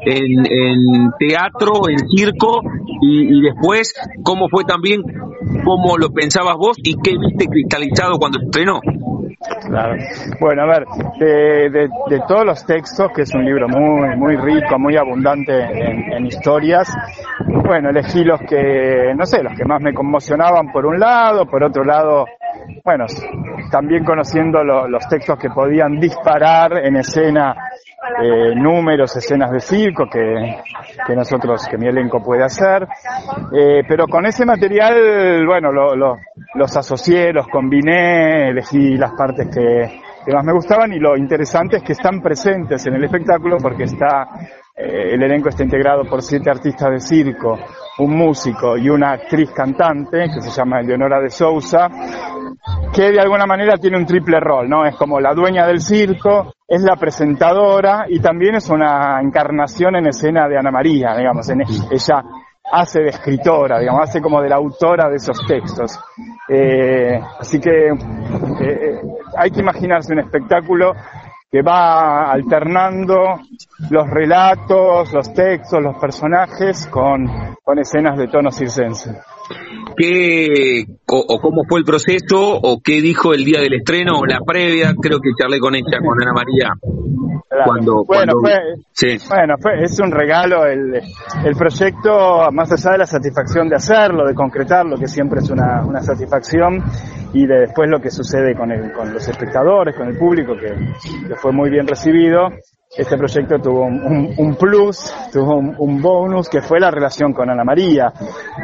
en, 0.05 1.11
teatro, 1.19 1.89
en 1.89 2.07
circo 2.09 2.61
y, 3.01 3.41
después 3.41 3.93
cómo 4.24 4.47
fue 4.49 4.63
también, 4.63 5.01
cómo 5.63 5.97
lo 5.97 6.09
pensabas 6.11 6.55
vos 6.57 6.78
y 6.78 6.95
qué 7.01 7.17
viste 7.17 7.47
cristalizado 7.47 8.17
cuando 8.17 8.39
estrenó? 8.39 8.80
Claro. 9.67 9.95
Bueno, 10.39 10.63
a 10.63 10.65
ver, 10.67 10.86
de, 11.19 11.69
de, 11.69 11.89
de, 12.09 12.22
todos 12.28 12.45
los 12.45 12.65
textos, 12.65 13.11
que 13.15 13.24
es 13.24 13.34
un 13.34 13.43
libro 13.43 13.67
muy, 13.67 14.15
muy 14.15 14.36
rico, 14.36 14.78
muy 14.78 14.95
abundante 14.95 15.51
en, 15.53 16.13
en, 16.13 16.26
historias, 16.28 16.93
bueno, 17.47 17.89
elegí 17.89 18.24
los 18.24 18.39
que, 18.41 19.13
no 19.15 19.26
sé, 19.26 19.41
los 19.41 19.53
que 19.57 19.65
más 19.65 19.82
me 19.82 19.93
conmocionaban 19.93 20.72
por 20.72 20.86
un 20.86 20.99
lado, 20.99 21.45
por 21.47 21.63
otro 21.63 21.84
lado, 21.84 22.26
bueno, 22.84 23.05
también 23.72 24.03
conociendo 24.03 24.63
lo, 24.63 24.88
los 24.88 25.07
textos 25.07 25.38
que 25.39 25.49
podían 25.49 25.99
disparar 25.99 26.78
en 26.86 26.97
escena 26.97 27.55
eh, 28.19 28.55
números, 28.55 29.15
escenas 29.15 29.51
de 29.51 29.59
circo 29.59 30.07
que, 30.09 30.57
que, 31.05 31.15
nosotros, 31.15 31.67
que 31.67 31.78
mi 31.78 31.88
elenco 31.88 32.22
puede 32.22 32.43
hacer. 32.43 32.88
Eh, 33.53 33.84
pero 33.88 34.07
con 34.07 34.26
ese 34.26 34.45
material, 34.45 35.45
bueno, 35.45 35.72
lo, 35.72 35.95
lo, 35.95 36.17
los 36.55 36.76
asocié, 36.76 37.32
los 37.32 37.47
combiné, 37.47 38.49
elegí 38.49 38.97
las 38.97 39.13
partes 39.13 39.47
que, 39.53 40.01
que, 40.26 40.34
más 40.34 40.43
me 40.43 40.53
gustaban 40.53 40.91
y 40.93 40.99
lo 40.99 41.15
interesante 41.15 41.78
es 41.78 41.84
que 41.84 41.93
están 41.93 42.22
presentes 42.22 42.86
en 42.88 42.95
el 42.95 43.03
espectáculo 43.03 43.57
porque 43.61 43.84
está, 43.84 44.28
eh, 44.76 45.13
el 45.13 45.22
elenco 45.22 45.49
está 45.49 45.63
integrado 45.63 46.03
por 46.05 46.24
siete 46.24 46.49
artistas 46.49 46.89
de 46.91 46.99
circo, 46.99 47.59
un 47.99 48.17
músico 48.17 48.78
y 48.78 48.89
una 48.89 49.11
actriz 49.11 49.51
cantante 49.51 50.26
que 50.34 50.41
se 50.41 50.49
llama 50.49 50.80
Eleonora 50.80 51.22
de 51.22 51.30
Sousa, 51.30 51.88
que 52.93 53.12
de 53.12 53.20
alguna 53.20 53.45
manera 53.45 53.78
tiene 53.78 53.97
un 53.97 54.05
triple 54.05 54.39
rol, 54.39 54.70
¿no? 54.70 54.86
Es 54.86 54.95
como 54.95 55.20
la 55.20 55.34
dueña 55.34 55.66
del 55.66 55.82
circo, 55.82 56.53
es 56.68 56.82
la 56.84 56.95
presentadora 56.95 58.05
y 58.07 58.20
también 58.20 58.55
es 58.55 58.70
una 58.70 59.20
encarnación 59.22 59.95
en 59.95 60.07
escena 60.07 60.47
de 60.47 60.57
Ana 60.57 60.72
María, 60.72 61.16
digamos, 61.16 61.49
en, 61.49 61.62
ella 61.62 62.24
hace 62.72 63.01
de 63.01 63.09
escritora, 63.09 63.80
digamos, 63.80 64.03
hace 64.03 64.22
como 64.22 64.41
de 64.41 64.49
la 64.49 64.55
autora 64.55 65.09
de 65.09 65.16
esos 65.16 65.38
textos. 65.45 65.99
Eh, 66.47 67.20
así 67.39 67.59
que 67.59 67.89
eh, 67.89 69.01
hay 69.38 69.51
que 69.51 69.59
imaginarse 69.59 70.14
un 70.14 70.20
espectáculo 70.20 70.93
que 71.51 71.61
va 71.61 72.31
alternando 72.31 73.41
los 73.89 74.09
relatos, 74.09 75.11
los 75.11 75.33
textos, 75.33 75.83
los 75.83 75.97
personajes 75.97 76.87
con, 76.87 77.27
con 77.61 77.77
escenas 77.77 78.17
de 78.17 78.29
tono 78.29 78.51
circense. 78.51 79.11
¿Qué, 79.97 80.85
o, 81.07 81.25
o, 81.27 81.41
cómo 81.41 81.63
fue 81.67 81.79
el 81.79 81.85
proceso, 81.85 82.39
o 82.39 82.79
qué 82.81 83.01
dijo 83.01 83.33
el 83.33 83.43
día 83.43 83.59
del 83.59 83.73
estreno, 83.73 84.19
o 84.19 84.25
la 84.25 84.39
previa? 84.45 84.95
Creo 84.99 85.19
que 85.19 85.31
charlé 85.37 85.59
con 85.59 85.75
ella, 85.75 85.99
con 85.99 86.21
Ana 86.21 86.31
María. 86.33 86.69
Claro. 87.51 87.65
Cuando, 87.65 88.05
bueno, 88.05 88.33
cuando... 88.39 88.39
Fue, 88.39 88.75
sí. 88.93 89.27
bueno 89.27 89.55
fue, 89.61 89.83
es 89.83 89.99
un 89.99 90.09
regalo 90.09 90.65
el, 90.65 91.01
el 91.43 91.55
proyecto, 91.57 92.49
más 92.53 92.71
allá 92.71 92.91
de 92.93 92.97
la 92.99 93.05
satisfacción 93.05 93.67
de 93.67 93.75
hacerlo, 93.75 94.25
de 94.25 94.33
concretarlo, 94.33 94.97
que 94.97 95.07
siempre 95.07 95.41
es 95.41 95.49
una, 95.49 95.83
una 95.85 95.99
satisfacción, 96.01 96.81
y 97.33 97.45
de 97.45 97.59
después 97.59 97.89
lo 97.89 97.99
que 97.99 98.09
sucede 98.09 98.55
con, 98.55 98.71
el, 98.71 98.93
con 98.93 99.13
los 99.13 99.27
espectadores, 99.27 99.97
con 99.97 100.07
el 100.07 100.17
público, 100.17 100.53
que, 100.55 100.73
que 101.27 101.35
fue 101.35 101.51
muy 101.51 101.69
bien 101.69 101.85
recibido. 101.85 102.47
Este 102.97 103.17
proyecto 103.17 103.57
tuvo 103.59 103.85
un, 103.85 104.01
un, 104.01 104.33
un 104.37 104.55
plus, 104.55 105.13
tuvo 105.31 105.57
un, 105.57 105.75
un, 105.77 106.01
bonus, 106.01 106.49
que 106.49 106.61
fue 106.61 106.77
la 106.77 106.91
relación 106.91 107.31
con 107.33 107.49
Ana 107.49 107.63
María. 107.63 108.11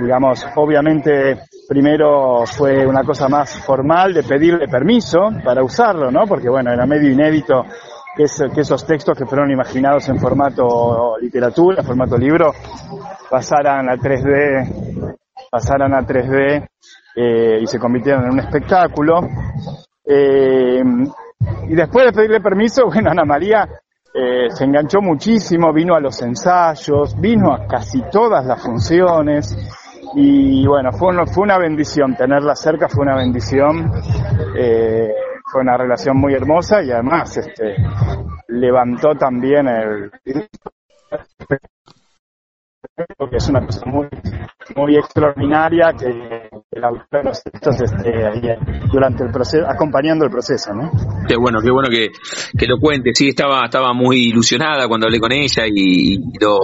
Digamos, 0.01 0.45
obviamente, 0.55 1.39
primero 1.67 2.45
fue 2.45 2.85
una 2.85 3.03
cosa 3.03 3.29
más 3.29 3.57
formal 3.65 4.13
de 4.13 4.23
pedirle 4.23 4.67
permiso 4.67 5.29
para 5.45 5.63
usarlo, 5.63 6.11
¿no? 6.11 6.25
Porque, 6.27 6.49
bueno, 6.49 6.73
era 6.73 6.85
medio 6.85 7.09
inédito 7.09 7.63
que, 8.17 8.23
es, 8.23 8.43
que 8.53 8.61
esos 8.61 8.85
textos 8.85 9.15
que 9.15 9.25
fueron 9.25 9.51
imaginados 9.51 10.09
en 10.09 10.19
formato 10.19 11.17
literatura, 11.21 11.81
en 11.81 11.85
formato 11.85 12.17
libro, 12.17 12.51
pasaran 13.29 13.87
a 13.89 13.95
3D, 13.95 15.15
pasaran 15.51 15.93
a 15.93 16.01
3D 16.01 16.67
eh, 17.15 17.59
y 17.61 17.67
se 17.67 17.77
convirtieran 17.77 18.25
en 18.25 18.33
un 18.33 18.39
espectáculo. 18.39 19.21
Eh, 20.03 20.81
y 21.69 21.75
después 21.75 22.07
de 22.07 22.13
pedirle 22.13 22.41
permiso, 22.41 22.85
bueno, 22.87 23.11
Ana 23.11 23.23
María 23.23 23.67
eh, 24.13 24.49
se 24.49 24.63
enganchó 24.63 24.99
muchísimo, 24.99 25.71
vino 25.71 25.93
a 25.93 25.99
los 25.99 26.19
ensayos, 26.23 27.15
vino 27.21 27.53
a 27.53 27.67
casi 27.67 28.01
todas 28.11 28.43
las 28.45 28.61
funciones 28.63 29.55
y 30.15 30.65
bueno, 30.65 30.91
fue, 30.93 31.13
fue 31.27 31.43
una 31.43 31.59
bendición, 31.59 32.15
tenerla 32.15 32.55
cerca 32.55 32.87
fue 32.87 33.03
una 33.03 33.17
bendición, 33.17 33.91
fue 35.51 35.61
una 35.61 35.77
relación 35.77 36.17
muy 36.17 36.33
hermosa 36.33 36.83
y 36.83 36.91
además 36.91 37.37
este, 37.37 37.75
levantó 38.49 39.15
también 39.15 39.67
el 39.67 40.11
porque 43.17 43.37
es 43.37 43.49
una 43.49 43.65
cosa 43.65 43.85
muy, 43.85 44.07
muy 44.75 44.97
extraordinaria 44.97 45.93
que 45.97 46.05
de 46.07 47.23
los 47.23 47.43
textos 47.43 47.77
durante 48.91 49.23
el 49.23 49.31
proceso, 49.31 49.65
acompañando 49.67 50.25
el 50.25 50.31
proceso, 50.31 50.73
¿no? 50.73 50.91
Qué 51.27 51.35
bueno, 51.35 51.59
qué 51.61 51.71
bueno 51.71 51.89
que, 51.89 52.09
que 52.57 52.67
lo 52.67 52.77
cuente. 52.79 53.11
Sí, 53.13 53.29
estaba, 53.29 53.65
estaba 53.65 53.93
muy 53.93 54.27
ilusionada 54.27 54.87
cuando 54.87 55.07
hablé 55.07 55.19
con 55.19 55.31
ella 55.31 55.63
y, 55.67 56.15
y 56.15 56.19
lo, 56.39 56.59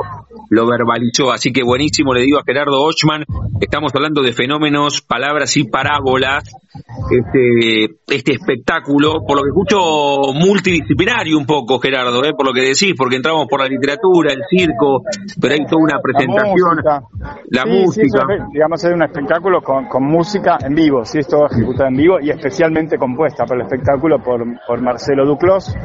lo 0.49 0.67
verbalizó. 0.67 1.31
Así 1.31 1.51
que 1.51 1.63
buenísimo, 1.63 2.13
le 2.13 2.21
digo 2.21 2.39
a 2.39 2.43
Gerardo 2.45 2.81
Ochman, 2.83 3.25
estamos 3.59 3.91
hablando 3.95 4.21
de 4.21 4.33
fenómenos, 4.33 5.01
palabras 5.01 5.55
y 5.57 5.63
parábolas, 5.63 6.43
este, 7.11 7.95
este 8.07 8.33
espectáculo, 8.33 9.23
por 9.25 9.37
lo 9.37 9.43
que 9.43 9.49
escucho 9.49 10.33
multidisciplinario 10.33 11.37
un 11.37 11.45
poco, 11.45 11.79
Gerardo, 11.79 12.23
¿eh? 12.23 12.33
por 12.35 12.47
lo 12.47 12.53
que 12.53 12.61
decís, 12.61 12.93
porque 12.97 13.15
entramos 13.15 13.47
por 13.49 13.61
la 13.61 13.67
literatura, 13.67 14.33
el 14.33 14.41
circo, 14.49 15.03
pero 15.39 15.53
hay 15.53 15.65
toda 15.65 15.81
una 15.81 15.99
presentación, 16.01 16.77
la 16.83 17.01
música. 17.01 17.37
La 17.49 17.63
sí, 17.63 17.69
música. 17.69 17.92
Sí, 17.93 18.01
es, 18.01 18.11
digamos, 18.51 18.83
es 18.83 18.91
un 18.91 19.03
espectáculo 19.03 19.61
con, 19.61 19.85
con, 19.85 20.03
música 20.03 20.57
en 20.65 20.73
vivo, 20.73 21.05
sí, 21.05 21.19
es 21.19 21.27
todo 21.27 21.45
ejecutado 21.45 21.89
en 21.89 21.95
vivo 21.95 22.19
y 22.19 22.31
especialmente 22.31 22.97
compuesta 22.97 23.45
por 23.45 23.57
el 23.57 23.63
espectáculo 23.63 24.19
por, 24.21 24.43
por 24.65 24.81
Marcelo 24.81 25.25
Duclos, 25.25 25.75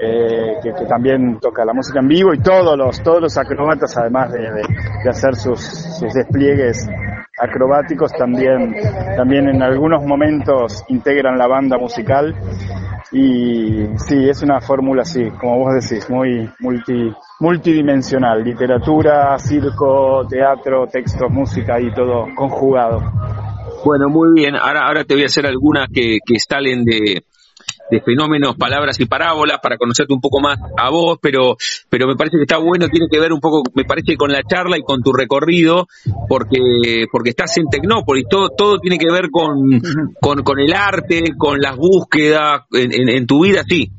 eh, 0.00 0.56
que, 0.62 0.72
que, 0.72 0.84
también 0.86 1.38
toca 1.40 1.64
la 1.64 1.72
música 1.72 2.00
en 2.00 2.08
vivo 2.08 2.34
y 2.34 2.40
todos 2.40 2.76
los, 2.76 3.02
todos 3.02 3.22
los 3.22 3.38
acróbatas, 3.38 3.96
además 3.96 4.32
de, 4.32 4.40
de, 4.40 4.62
de 5.04 5.10
hacer 5.10 5.34
sus, 5.34 5.60
sus 5.60 6.12
despliegues 6.12 6.86
acrobáticos 7.40 8.12
también, 8.12 8.74
también 9.16 9.48
en 9.48 9.62
algunos 9.62 10.04
momentos 10.04 10.84
integran 10.88 11.38
la 11.38 11.46
banda 11.46 11.78
musical 11.78 12.34
y 13.12 13.86
sí, 13.96 14.28
es 14.28 14.42
una 14.42 14.60
fórmula 14.60 15.02
así, 15.02 15.30
como 15.40 15.58
vos 15.58 15.74
decís, 15.74 16.08
muy 16.08 16.48
multi, 16.60 17.12
multidimensional, 17.40 18.42
literatura, 18.44 19.38
circo, 19.38 20.26
teatro, 20.28 20.86
texto, 20.86 21.28
música 21.28 21.80
y 21.80 21.92
todo 21.92 22.26
conjugado. 22.34 23.00
Bueno, 23.84 24.08
muy 24.08 24.32
bien, 24.34 24.56
ahora, 24.56 24.86
ahora 24.86 25.04
te 25.04 25.14
voy 25.14 25.22
a 25.22 25.26
hacer 25.26 25.46
algunas 25.46 25.88
que, 25.92 26.18
que 26.24 26.38
salen 26.38 26.84
de, 26.84 27.24
de 27.90 28.00
fenómenos, 28.00 28.56
palabras 28.56 28.98
y 29.00 29.06
parábolas 29.06 29.58
para 29.62 29.76
conocerte 29.76 30.14
un 30.14 30.20
poco 30.20 30.40
más 30.40 30.58
a 30.76 30.90
vos, 30.90 31.18
pero, 31.20 31.56
pero 31.88 32.06
me 32.06 32.16
parece 32.16 32.36
que 32.36 32.42
está 32.42 32.58
bueno, 32.58 32.88
tiene 32.88 33.06
que 33.10 33.18
ver 33.18 33.32
un 33.32 33.40
poco, 33.40 33.62
me 33.74 33.84
parece, 33.84 34.16
con 34.16 34.30
la 34.30 34.42
charla 34.42 34.78
y 34.78 34.82
con 34.82 35.02
tu 35.02 35.12
recorrido, 35.12 35.88
porque, 36.28 37.06
porque 37.10 37.30
estás 37.30 37.56
en 37.58 37.66
Tecnópolis, 37.66 38.26
todo, 38.28 38.50
todo 38.50 38.78
tiene 38.78 38.98
que 38.98 39.10
ver 39.10 39.30
con, 39.30 39.80
con, 40.20 40.42
con 40.42 40.58
el 40.58 40.72
arte, 40.72 41.34
con 41.36 41.60
las 41.60 41.76
búsquedas, 41.76 42.62
en, 42.72 42.92
en, 42.92 43.08
en 43.08 43.26
tu 43.26 43.44
vida, 43.44 43.62
sí. 43.68 43.90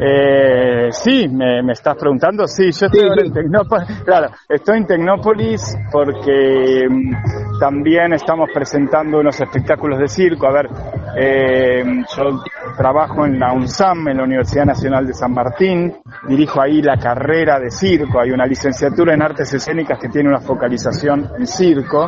Eh, 0.00 0.88
sí, 0.90 1.28
me, 1.28 1.62
me, 1.62 1.72
estás 1.72 1.96
preguntando. 1.96 2.46
Sí, 2.46 2.70
yo 2.70 2.86
estoy 2.86 3.00
sí, 3.00 3.26
en 3.26 3.32
Tecnópolis. 3.32 4.02
Claro, 4.04 4.28
estoy 4.48 4.78
en 4.78 4.86
Tecnópolis 4.86 5.76
porque 5.90 6.86
um, 6.88 7.10
también 7.58 8.12
estamos 8.12 8.50
presentando 8.52 9.18
unos 9.18 9.40
espectáculos 9.40 9.98
de 9.98 10.08
circo. 10.08 10.46
A 10.46 10.52
ver, 10.52 10.68
eh, 11.16 11.82
yo 12.16 12.42
trabajo 12.76 13.24
en 13.24 13.38
la 13.38 13.52
UNSAM, 13.52 14.08
en 14.08 14.18
la 14.18 14.24
Universidad 14.24 14.66
Nacional 14.66 15.06
de 15.06 15.14
San 15.14 15.32
Martín. 15.32 15.94
Dirijo 16.28 16.60
ahí 16.60 16.82
la 16.82 16.98
carrera 16.98 17.58
de 17.58 17.70
circo. 17.70 18.20
Hay 18.20 18.30
una 18.30 18.46
licenciatura 18.46 19.14
en 19.14 19.22
artes 19.22 19.52
escénicas 19.54 19.98
que 19.98 20.08
tiene 20.08 20.28
una 20.28 20.40
focalización 20.40 21.30
en 21.38 21.46
circo. 21.46 22.06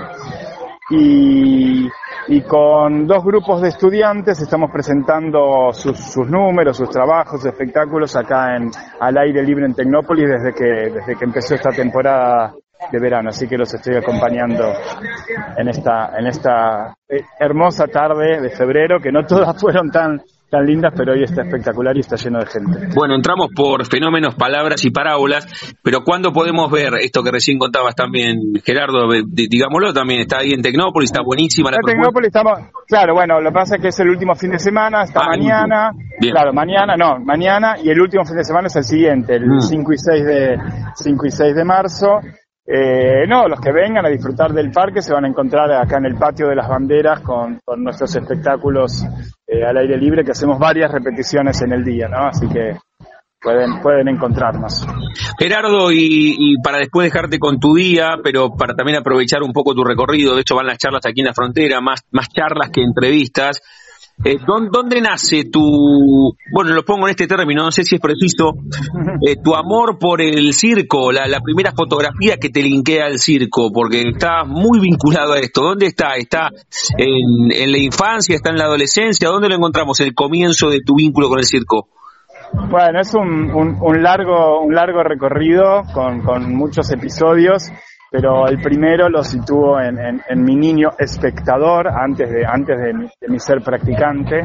Y 0.90 1.88
y 2.28 2.42
con 2.42 3.06
dos 3.06 3.24
grupos 3.24 3.62
de 3.62 3.68
estudiantes 3.68 4.40
estamos 4.40 4.70
presentando 4.70 5.72
sus, 5.72 5.98
sus 5.98 6.28
números, 6.28 6.76
sus 6.76 6.90
trabajos, 6.90 7.40
sus 7.40 7.50
espectáculos 7.50 8.14
acá 8.16 8.54
en 8.54 8.70
al 9.00 9.16
aire 9.16 9.42
libre 9.42 9.64
en 9.64 9.74
Tecnópolis 9.74 10.28
desde 10.28 10.52
que 10.52 10.90
desde 10.92 11.16
que 11.16 11.24
empezó 11.24 11.54
esta 11.54 11.70
temporada 11.70 12.54
de 12.92 13.00
verano, 13.00 13.30
así 13.30 13.48
que 13.48 13.56
los 13.56 13.72
estoy 13.72 13.96
acompañando 13.96 14.72
en 15.56 15.68
esta 15.68 16.18
en 16.18 16.26
esta 16.26 16.94
eh, 17.08 17.22
hermosa 17.40 17.86
tarde 17.86 18.40
de 18.40 18.50
febrero 18.50 19.00
que 19.00 19.10
no 19.10 19.24
todas 19.24 19.56
fueron 19.60 19.90
tan 19.90 20.20
tan 20.50 20.64
lindas, 20.64 20.94
pero 20.96 21.12
hoy 21.12 21.24
está 21.24 21.42
espectacular 21.42 21.96
y 21.96 22.00
está 22.00 22.16
lleno 22.16 22.38
de 22.38 22.46
gente. 22.46 22.88
Bueno, 22.94 23.14
entramos 23.14 23.48
por 23.54 23.84
fenómenos, 23.86 24.34
palabras 24.34 24.84
y 24.84 24.90
parábolas, 24.90 25.46
pero 25.82 26.00
¿cuándo 26.04 26.32
podemos 26.32 26.70
ver 26.70 26.94
esto 27.00 27.22
que 27.22 27.30
recién 27.30 27.58
contabas 27.58 27.94
también, 27.94 28.38
Gerardo? 28.64 29.08
Digámoslo 29.26 29.92
también, 29.92 30.20
está 30.20 30.38
ahí 30.38 30.52
en 30.52 30.62
Tecnópolis, 30.62 31.10
está 31.10 31.22
buenísima 31.22 31.70
la 31.70 31.76
En 31.76 31.92
Tecnópolis 31.94 32.28
estamos, 32.28 32.58
claro, 32.86 33.14
bueno, 33.14 33.40
lo 33.40 33.50
que 33.50 33.54
pasa 33.54 33.76
es 33.76 33.82
que 33.82 33.88
es 33.88 34.00
el 34.00 34.08
último 34.08 34.34
fin 34.34 34.50
de 34.50 34.58
semana, 34.58 35.02
está 35.02 35.20
ah, 35.24 35.28
mañana, 35.28 35.90
claro, 36.18 36.52
mañana, 36.52 36.96
no, 36.96 37.18
mañana, 37.20 37.76
y 37.82 37.90
el 37.90 38.00
último 38.00 38.24
fin 38.24 38.36
de 38.36 38.44
semana 38.44 38.68
es 38.68 38.76
el 38.76 38.84
siguiente, 38.84 39.36
el 39.36 39.60
5 39.60 39.88
mm. 39.88 39.92
y 39.92 39.98
6 39.98 40.24
de 40.24 40.58
5 40.94 41.26
y 41.26 41.30
6 41.30 41.54
de 41.54 41.64
marzo. 41.64 42.20
Eh, 42.70 43.26
no, 43.26 43.48
los 43.48 43.58
que 43.62 43.72
vengan 43.72 44.04
a 44.04 44.10
disfrutar 44.10 44.52
del 44.52 44.70
parque 44.70 45.00
se 45.00 45.14
van 45.14 45.24
a 45.24 45.28
encontrar 45.28 45.72
acá 45.72 45.96
en 45.96 46.04
el 46.04 46.16
patio 46.16 46.48
de 46.48 46.56
las 46.56 46.68
banderas 46.68 47.22
con, 47.22 47.58
nuestros 47.78 48.14
espectáculos 48.14 49.04
eh, 49.46 49.64
al 49.64 49.78
aire 49.78 49.96
libre, 49.96 50.22
que 50.22 50.32
hacemos 50.32 50.58
varias 50.58 50.92
repeticiones 50.92 51.62
en 51.62 51.72
el 51.72 51.82
día, 51.82 52.08
¿no? 52.08 52.26
Así 52.26 52.46
que 52.46 52.76
pueden, 53.40 53.80
pueden 53.80 54.08
encontrarnos. 54.08 54.86
Gerardo, 55.38 55.90
y, 55.90 56.36
y, 56.38 56.60
para 56.62 56.76
después 56.76 57.10
dejarte 57.10 57.38
con 57.38 57.58
tu 57.58 57.74
día, 57.74 58.18
pero 58.22 58.50
para 58.50 58.74
también 58.74 58.98
aprovechar 58.98 59.42
un 59.42 59.54
poco 59.54 59.74
tu 59.74 59.82
recorrido, 59.82 60.34
de 60.34 60.42
hecho 60.42 60.54
van 60.54 60.66
las 60.66 60.76
charlas 60.76 61.06
aquí 61.06 61.20
en 61.20 61.28
la 61.28 61.34
frontera, 61.34 61.80
más, 61.80 62.02
más 62.10 62.28
charlas 62.28 62.68
que 62.70 62.82
entrevistas. 62.82 63.62
Eh, 64.24 64.36
¿dónde, 64.44 65.00
nace 65.00 65.44
tu, 65.44 66.34
bueno, 66.52 66.74
lo 66.74 66.84
pongo 66.84 67.06
en 67.06 67.10
este 67.10 67.28
término, 67.28 67.62
no 67.62 67.70
sé 67.70 67.84
si 67.84 67.94
es 67.94 68.00
preciso, 68.00 68.52
eh, 69.24 69.36
tu 69.42 69.54
amor 69.54 69.96
por 69.98 70.20
el 70.20 70.52
circo, 70.54 71.12
la, 71.12 71.40
primera 71.40 71.72
fotografía 71.72 72.36
que 72.36 72.48
te 72.48 72.62
linkea 72.62 73.06
al 73.06 73.18
circo, 73.18 73.70
porque 73.72 74.02
está 74.08 74.44
muy 74.44 74.80
vinculado 74.80 75.34
a 75.34 75.38
esto. 75.38 75.62
¿Dónde 75.62 75.86
está? 75.86 76.16
¿Está 76.16 76.50
en, 76.96 77.70
la 77.70 77.78
infancia? 77.78 78.34
¿Está 78.34 78.50
en 78.50 78.58
la 78.58 78.64
adolescencia? 78.64 79.28
¿Dónde 79.28 79.48
lo 79.48 79.54
encontramos, 79.54 80.00
el 80.00 80.14
comienzo 80.14 80.68
de 80.68 80.80
tu 80.80 80.96
vínculo 80.96 81.28
con 81.28 81.38
el 81.38 81.44
circo? 81.44 81.88
Bueno, 82.70 83.00
es 83.00 83.14
un, 83.14 84.02
largo, 84.02 84.62
un 84.62 84.74
largo 84.74 85.02
recorrido 85.04 85.82
con 85.94 86.54
muchos 86.54 86.90
episodios 86.90 87.70
pero 88.10 88.46
el 88.46 88.60
primero 88.60 89.08
lo 89.08 89.22
sitúo 89.22 89.80
en, 89.80 89.98
en, 89.98 90.42
mi 90.42 90.56
niño 90.56 90.90
espectador 90.98 91.88
antes 91.88 92.30
de, 92.30 92.44
antes 92.46 92.78
de, 92.78 93.28
mi, 93.28 93.38
ser 93.38 93.60
practicante, 93.62 94.40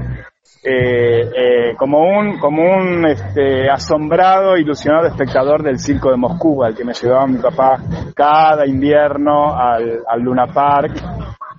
eh, 0.64 1.22
eh, 1.36 1.76
como 1.78 2.00
un, 2.00 2.40
como 2.40 2.64
un 2.64 3.06
este, 3.06 3.70
asombrado, 3.70 4.58
ilusionado 4.58 5.08
espectador 5.08 5.64
del 5.64 5.80
circo 5.80 6.12
de 6.12 6.18
Moscú, 6.18 6.64
al 6.64 6.76
que 6.76 6.84
me 6.84 6.94
llevaba 6.94 7.28
mi 7.28 7.38
papá 7.38 7.78
cada 8.16 8.66
invierno 8.66 9.56
al, 9.56 10.04
al 10.08 10.22
Luna 10.22 10.48
Park 10.48 10.94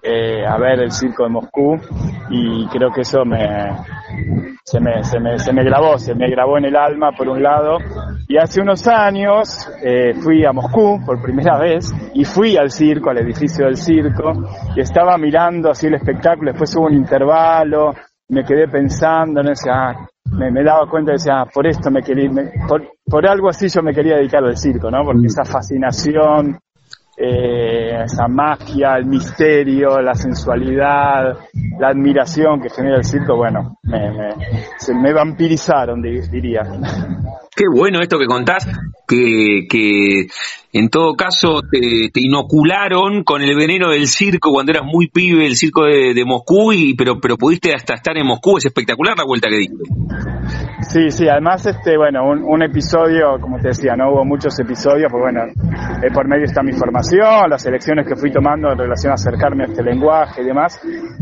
eh, 0.07 0.45
a 0.47 0.59
ver 0.59 0.81
el 0.81 0.93
circo 0.93 1.25
de 1.25 1.31
Moscú 1.31 1.81
y 2.29 2.67
creo 2.67 2.91
que 2.91 3.01
eso 3.01 3.25
me 3.25 3.39
se, 4.63 4.79
me, 4.79 5.03
se, 5.03 5.19
me, 5.19 5.39
se 5.39 5.51
me 5.51 5.65
grabó, 5.65 5.97
se 5.97 6.15
me 6.15 6.29
grabó 6.29 6.59
en 6.59 6.67
el 6.67 6.77
alma 6.77 7.13
por 7.13 7.27
un 7.29 7.43
lado 7.43 7.79
y 8.27 8.37
hace 8.39 8.61
unos 8.61 8.87
años 8.87 9.69
eh, 9.83 10.15
fui 10.15 10.45
a 10.45 10.53
Moscú 10.53 11.01
por 11.05 11.21
primera 11.21 11.59
vez 11.59 11.93
y 12.15 12.25
fui 12.25 12.57
al 12.57 12.71
circo, 12.71 13.11
al 13.11 13.19
edificio 13.19 13.67
del 13.67 13.77
circo 13.77 14.33
y 14.75 14.81
estaba 14.81 15.17
mirando 15.19 15.71
así 15.71 15.87
el 15.87 15.95
espectáculo, 15.95 16.53
después 16.53 16.75
hubo 16.77 16.87
un 16.87 16.95
intervalo, 16.95 17.93
me 18.29 18.45
quedé 18.45 18.69
pensando, 18.69 19.43
no 19.43 19.53
ah, 19.71 20.07
me, 20.31 20.51
me, 20.51 20.65
daba 20.65 20.89
cuenta 20.89 21.13
y 21.13 21.15
decía, 21.15 21.41
ah, 21.41 21.47
por 21.53 21.67
esto 21.67 21.91
me 21.91 22.03
quería, 22.03 22.31
por, 22.67 22.83
por 23.05 23.27
algo 23.29 23.49
así 23.49 23.69
yo 23.69 23.83
me 23.83 23.93
quería 23.93 24.17
dedicar 24.17 24.43
al 24.43 24.57
circo, 24.57 24.91
¿no? 24.91 25.05
Porque 25.05 25.27
esa 25.27 25.45
fascinación, 25.45 26.59
eh, 27.17 28.03
esa 28.05 28.27
magia, 28.27 28.97
el 28.97 29.07
misterio, 29.07 30.01
la 30.01 30.15
sensualidad, 30.15 31.37
la 31.79 31.89
admiración 31.89 32.61
que 32.61 32.71
genera 32.71 32.97
el 32.97 33.05
circo, 33.05 33.37
bueno, 33.37 33.77
me, 33.83 34.11
me, 34.11 34.31
se 34.79 34.95
me 34.95 35.13
vampirizaron, 35.13 36.01
diría. 36.03 36.63
Qué 37.57 37.65
bueno 37.73 38.01
esto 38.01 38.19
que 38.19 38.27
contás, 38.27 38.67
que, 39.07 39.67
que 39.71 40.27
en 40.73 40.89
todo 40.89 41.15
caso 41.15 41.63
te, 41.71 42.11
inocularon 42.15 43.23
con 43.23 43.43
el 43.43 43.55
veneno 43.55 43.91
del 43.91 44.09
circo 44.09 44.51
cuando 44.51 44.73
eras 44.73 44.85
muy 44.85 45.07
pibe, 45.07 45.47
el 45.47 45.55
circo 45.55 45.85
de, 45.85 46.25
Moscú, 46.27 46.73
y, 46.73 46.95
pero, 46.97 47.21
pero 47.21 47.37
pudiste 47.37 47.73
hasta 47.73 47.95
estar 47.95 48.17
en 48.19 48.27
Moscú, 48.27 48.59
es 48.59 48.67
espectacular 48.67 49.17
la 49.17 49.25
vuelta 49.25 49.49
que 49.49 49.59
diste. 49.59 49.85
Sí, 50.89 51.11
sí, 51.11 51.29
además, 51.29 51.65
este, 51.65 51.97
bueno, 51.97 52.25
un, 52.29 52.63
episodio, 52.63 53.39
como 53.41 53.59
te 53.59 53.69
decía, 53.69 53.95
no 53.95 54.13
hubo 54.13 54.25
muchos 54.25 54.59
episodios, 54.59 55.07
pues 55.11 55.23
bueno, 55.23 55.45
eh, 55.45 56.11
por 56.13 56.27
medio 56.27 56.45
está 56.45 56.63
mi 56.63 56.73
formación, 56.73 57.49
las 57.49 57.65
elecciones 57.67 58.07
que 58.07 58.17
fui 58.17 58.33
tomando 58.33 58.73
en 58.73 58.79
relación 58.79 59.13
a 59.13 59.15
acercarme 59.15 59.65
a 59.65 59.67
este 59.69 59.83
lenguaje 59.85 60.43
y 60.43 60.47
demás, 60.47 60.81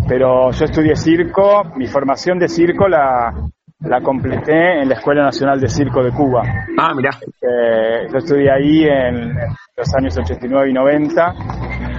pero 0.09 0.51
yo 0.51 0.65
estudié 0.65 0.97
circo, 0.97 1.65
mi 1.77 1.87
formación 1.87 2.39
de 2.39 2.49
circo 2.49 2.89
la, 2.89 3.33
la 3.85 4.01
completé 4.01 4.81
en 4.81 4.89
la 4.89 4.95
Escuela 4.95 5.23
Nacional 5.25 5.61
de 5.61 5.69
Circo 5.69 6.03
de 6.03 6.11
Cuba. 6.11 6.43
Ah, 6.79 6.93
mira. 6.95 7.11
Eh, 7.41 8.07
yo 8.11 8.19
estudié 8.19 8.51
ahí 8.51 8.85
en, 8.85 9.35
los 9.77 9.95
años 9.97 10.17
89 10.19 10.71
y 10.71 10.73
90 10.73 11.35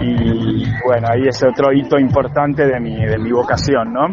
y 0.01 0.65
bueno, 0.86 1.07
ahí 1.09 1.27
es 1.27 1.43
otro 1.43 1.73
hito 1.73 1.99
importante 1.99 2.65
de 2.65 2.79
mi, 2.79 3.05
de 3.05 3.17
mi 3.17 3.31
vocación, 3.31 3.93
¿no? 3.93 4.07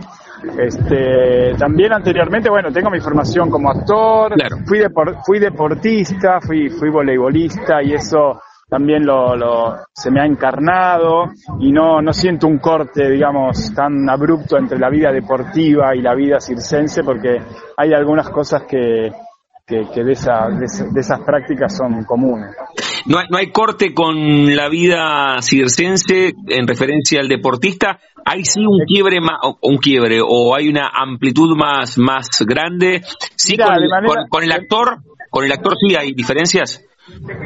Este, 0.58 1.54
también 1.58 1.92
anteriormente, 1.92 2.48
bueno, 2.48 2.72
tengo 2.72 2.90
mi 2.90 3.00
formación 3.00 3.50
como 3.50 3.70
actor, 3.70 4.32
fui, 4.66 4.80
fui 5.26 5.38
deportista, 5.38 6.40
fui, 6.40 6.70
fui 6.70 6.88
voleibolista 6.90 7.82
y 7.82 7.92
eso 7.92 8.40
también 8.70 9.04
lo, 9.04 9.36
lo, 9.36 9.78
se 9.92 10.12
me 10.12 10.20
ha 10.20 10.24
encarnado 10.24 11.24
y 11.58 11.72
no, 11.72 12.00
no 12.00 12.12
siento 12.12 12.46
un 12.46 12.58
corte, 12.58 13.10
digamos, 13.10 13.74
tan 13.74 14.08
abrupto 14.08 14.56
entre 14.56 14.78
la 14.78 14.88
vida 14.88 15.12
deportiva 15.12 15.94
y 15.96 16.00
la 16.00 16.14
vida 16.14 16.40
circense 16.40 17.02
porque 17.02 17.38
hay 17.76 17.92
algunas 17.92 18.30
cosas 18.30 18.62
que, 18.62 19.10
que, 19.66 19.82
que 19.92 20.04
de, 20.04 20.12
esa, 20.12 20.48
de, 20.48 20.66
esas 21.00 21.20
prácticas 21.26 21.76
son 21.76 22.04
comunes. 22.04 22.54
No 23.06 23.18
hay, 23.18 23.26
no 23.28 23.38
hay 23.38 23.50
corte 23.50 23.92
con 23.92 24.54
la 24.54 24.68
vida 24.68 25.42
circense 25.42 26.32
en 26.46 26.68
referencia 26.68 27.20
al 27.20 27.28
deportista. 27.28 27.98
¿Hay 28.24 28.44
sí 28.44 28.60
un 28.60 28.84
quiebre 28.86 29.20
más, 29.20 29.38
un 29.62 29.78
quiebre 29.78 30.20
o 30.22 30.54
hay 30.54 30.68
una 30.68 30.90
amplitud 30.94 31.56
más, 31.56 31.98
más 31.98 32.28
grande? 32.46 33.02
Sí, 33.34 33.56
con 33.56 34.44
el 34.44 34.52
actor, 34.52 34.98
con 35.28 35.44
el 35.44 35.50
actor 35.50 35.74
sí 35.76 35.96
hay 35.96 36.12
diferencias. 36.12 36.84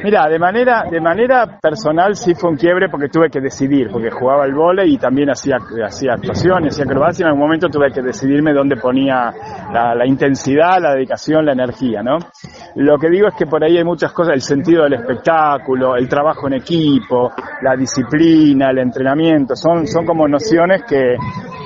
Mira, 0.03 0.29
de 0.29 0.39
manera, 0.39 0.85
de 0.91 1.01
manera 1.01 1.59
personal 1.61 2.17
sí 2.17 2.35
fue 2.35 2.51
un 2.51 2.57
quiebre 2.57 2.89
porque 2.89 3.09
tuve 3.09 3.31
que 3.31 3.41
decidir, 3.41 3.89
porque 3.91 4.11
jugaba 4.11 4.45
el 4.45 4.53
vole 4.53 4.87
y 4.87 4.99
también 4.99 5.31
hacía, 5.31 5.57
hacía 5.85 6.15
actuaciones, 6.15 6.75
hacía 6.75 6.85
acrobacia 6.85 7.23
y 7.23 7.25
en 7.25 7.29
algún 7.29 7.43
momento 7.43 7.69
tuve 7.69 7.93
que 7.93 8.03
decidirme 8.03 8.53
dónde 8.53 8.77
ponía 8.77 9.33
la, 9.73 9.95
la, 9.95 10.07
intensidad, 10.07 10.81
la 10.81 10.95
dedicación, 10.95 11.47
la 11.47 11.53
energía, 11.53 12.03
¿no? 12.03 12.19
Lo 12.77 12.99
que 12.99 13.09
digo 13.09 13.29
es 13.29 13.35
que 13.35 13.47
por 13.47 13.63
ahí 13.63 13.77
hay 13.77 13.85
muchas 13.85 14.13
cosas, 14.13 14.35
el 14.35 14.43
sentido 14.43 14.83
del 14.83 14.95
espectáculo, 14.95 15.97
el 15.97 16.09
trabajo 16.09 16.49
en 16.49 16.55
equipo, 16.55 17.33
la 17.63 17.77
disciplina, 17.77 18.71
el 18.71 18.79
entrenamiento, 18.79 19.55
son, 19.55 19.87
son 19.87 20.05
como 20.05 20.27
nociones 20.27 20.83
que, 20.83 21.17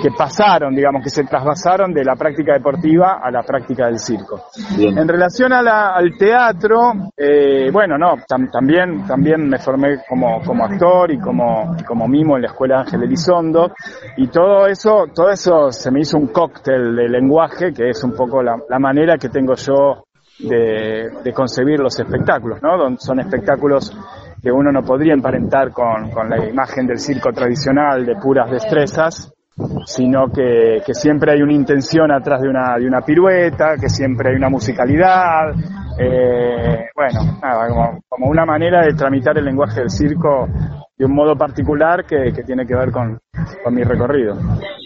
que 0.03 0.11
pasaron, 0.11 0.75
digamos, 0.75 1.03
que 1.03 1.11
se 1.11 1.25
trasvasaron 1.25 1.93
de 1.93 2.05
la 2.05 2.15
práctica 2.15 2.55
deportiva 2.55 3.21
a 3.23 3.31
la 3.31 3.43
práctica 3.43 3.87
del 3.87 3.99
circo. 3.99 4.45
En 4.79 5.09
relación 5.09 5.53
a 5.53 5.63
la, 5.63 5.95
al 5.95 6.17
teatro, 6.17 6.93
eh, 7.17 7.71
bueno, 7.73 7.88
no, 7.97 8.17
también, 8.27 9.07
también 9.07 9.49
me 9.49 9.59
formé 9.59 9.99
como, 10.09 10.43
como 10.43 10.65
actor 10.65 11.11
y 11.11 11.19
como, 11.19 11.77
como 11.87 12.09
mimo 12.09 12.37
en 12.37 12.43
la 12.43 12.49
Escuela 12.49 12.81
Ángel 12.81 13.05
Elizondo, 13.05 13.73
y 14.17 14.27
todo 14.27 14.67
eso, 14.67 15.07
todo 15.15 15.31
eso 15.31 15.71
se 15.71 15.91
me 15.91 16.01
hizo 16.01 16.19
un 16.19 16.29
cóctel 16.29 16.97
de 16.97 17.09
lenguaje, 17.09 17.73
que 17.73 17.89
es 17.89 18.03
un 18.05 18.13
poco 18.13 18.43
la, 18.43 18.57
manera 18.79 19.17
que 19.17 19.29
tengo 19.29 19.55
yo 19.55 20.05
de, 20.41 21.33
concebir 21.33 21.79
los 21.81 21.99
espectáculos, 21.99 22.61
¿no? 22.63 22.97
Son 22.99 23.21
espectáculos 23.21 23.97
que 24.43 24.51
uno 24.51 24.71
no 24.73 24.83
podría 24.83 25.15
emparentar 25.15 25.73
con, 25.73 26.11
con 26.11 26.29
la 26.29 26.45
imagen 26.49 26.87
del 26.87 26.99
circo 26.99 27.33
tradicional 27.33 28.05
de 28.05 28.17
puras 28.17 28.51
destrezas, 28.51 29.33
sino 29.85 30.31
que, 30.31 30.83
que, 30.87 30.95
siempre 30.95 31.33
hay 31.33 31.43
una 31.43 31.53
intención 31.53 32.13
atrás 32.13 32.41
de 32.43 32.49
una, 32.49 32.77
de 32.79 32.87
una 32.87 33.01
pirueta, 33.01 33.77
que 33.81 33.89
siempre 33.89 34.31
hay 34.31 34.37
una 34.37 34.49
musicalidad, 34.49 35.53
eh, 35.99 36.89
bueno, 36.95 37.21
nada, 37.43 37.69
como, 37.69 38.01
como, 38.09 38.31
una 38.31 38.45
manera 38.45 38.83
de 38.83 38.95
tramitar 38.95 39.37
el 39.39 39.45
lenguaje 39.45 39.81
del 39.81 39.91
circo 39.91 40.49
de 40.99 41.05
un 41.05 41.15
modo 41.15 41.37
particular 41.37 42.05
que, 42.05 42.33
que 42.35 42.43
tiene 42.43 42.67
que 42.67 42.75
ver 42.75 42.91
con, 42.91 43.21
con 43.63 43.75
mi 43.75 43.85
recorrido. 43.85 44.37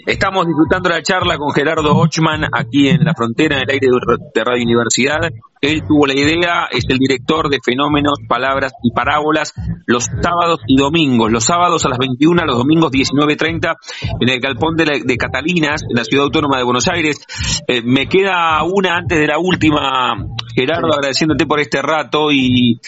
Estamos 0.04 0.46
disfrutando 0.46 0.90
la 0.90 1.00
charla 1.00 1.38
con 1.38 1.52
Gerardo 1.52 1.96
Ochman 1.96 2.44
aquí 2.52 2.88
en 2.88 3.04
la 3.04 3.14
frontera 3.14 3.56
del 3.56 3.70
aire 3.70 3.86
de 4.34 4.44
Radio 4.44 4.62
Universidad. 4.64 5.20
Él 5.60 5.84
tuvo 5.86 6.06
la 6.06 6.14
idea, 6.14 6.66
es 6.70 6.84
el 6.88 6.98
director 6.98 7.48
de 7.48 7.60
Fenómenos, 7.64 8.18
Palabras 8.28 8.72
y 8.82 8.90
Parábolas 8.90 9.54
los 9.86 10.04
sábados 10.04 10.60
y 10.66 10.76
domingos. 10.76 11.30
Los 11.30 11.44
sábados 11.44 11.86
a 11.86 11.88
las 11.88 11.98
21, 11.98 12.44
los 12.44 12.58
domingos 12.58 12.90
19.30 12.90 13.76
en 14.20 14.28
el 14.28 14.40
galpón 14.40 14.76
de, 14.76 15.16
Catalinas, 15.16 15.82
en 15.88 15.96
la 15.96 16.04
Ciudad 16.04 16.24
Autónoma 16.24 16.58
de 16.58 16.64
Buenos 16.64 16.88
Aires. 16.88 17.24
Eh, 17.68 17.80
me 17.82 18.08
queda 18.08 18.62
una 18.64 18.96
antes 18.96 19.18
de 19.18 19.26
la 19.26 19.38
última, 19.38 20.14
Gerardo, 20.54 20.92
agradeciéndote 20.92 21.46
por 21.46 21.60
este 21.60 21.80
rato 21.80 22.32
y 22.32 22.80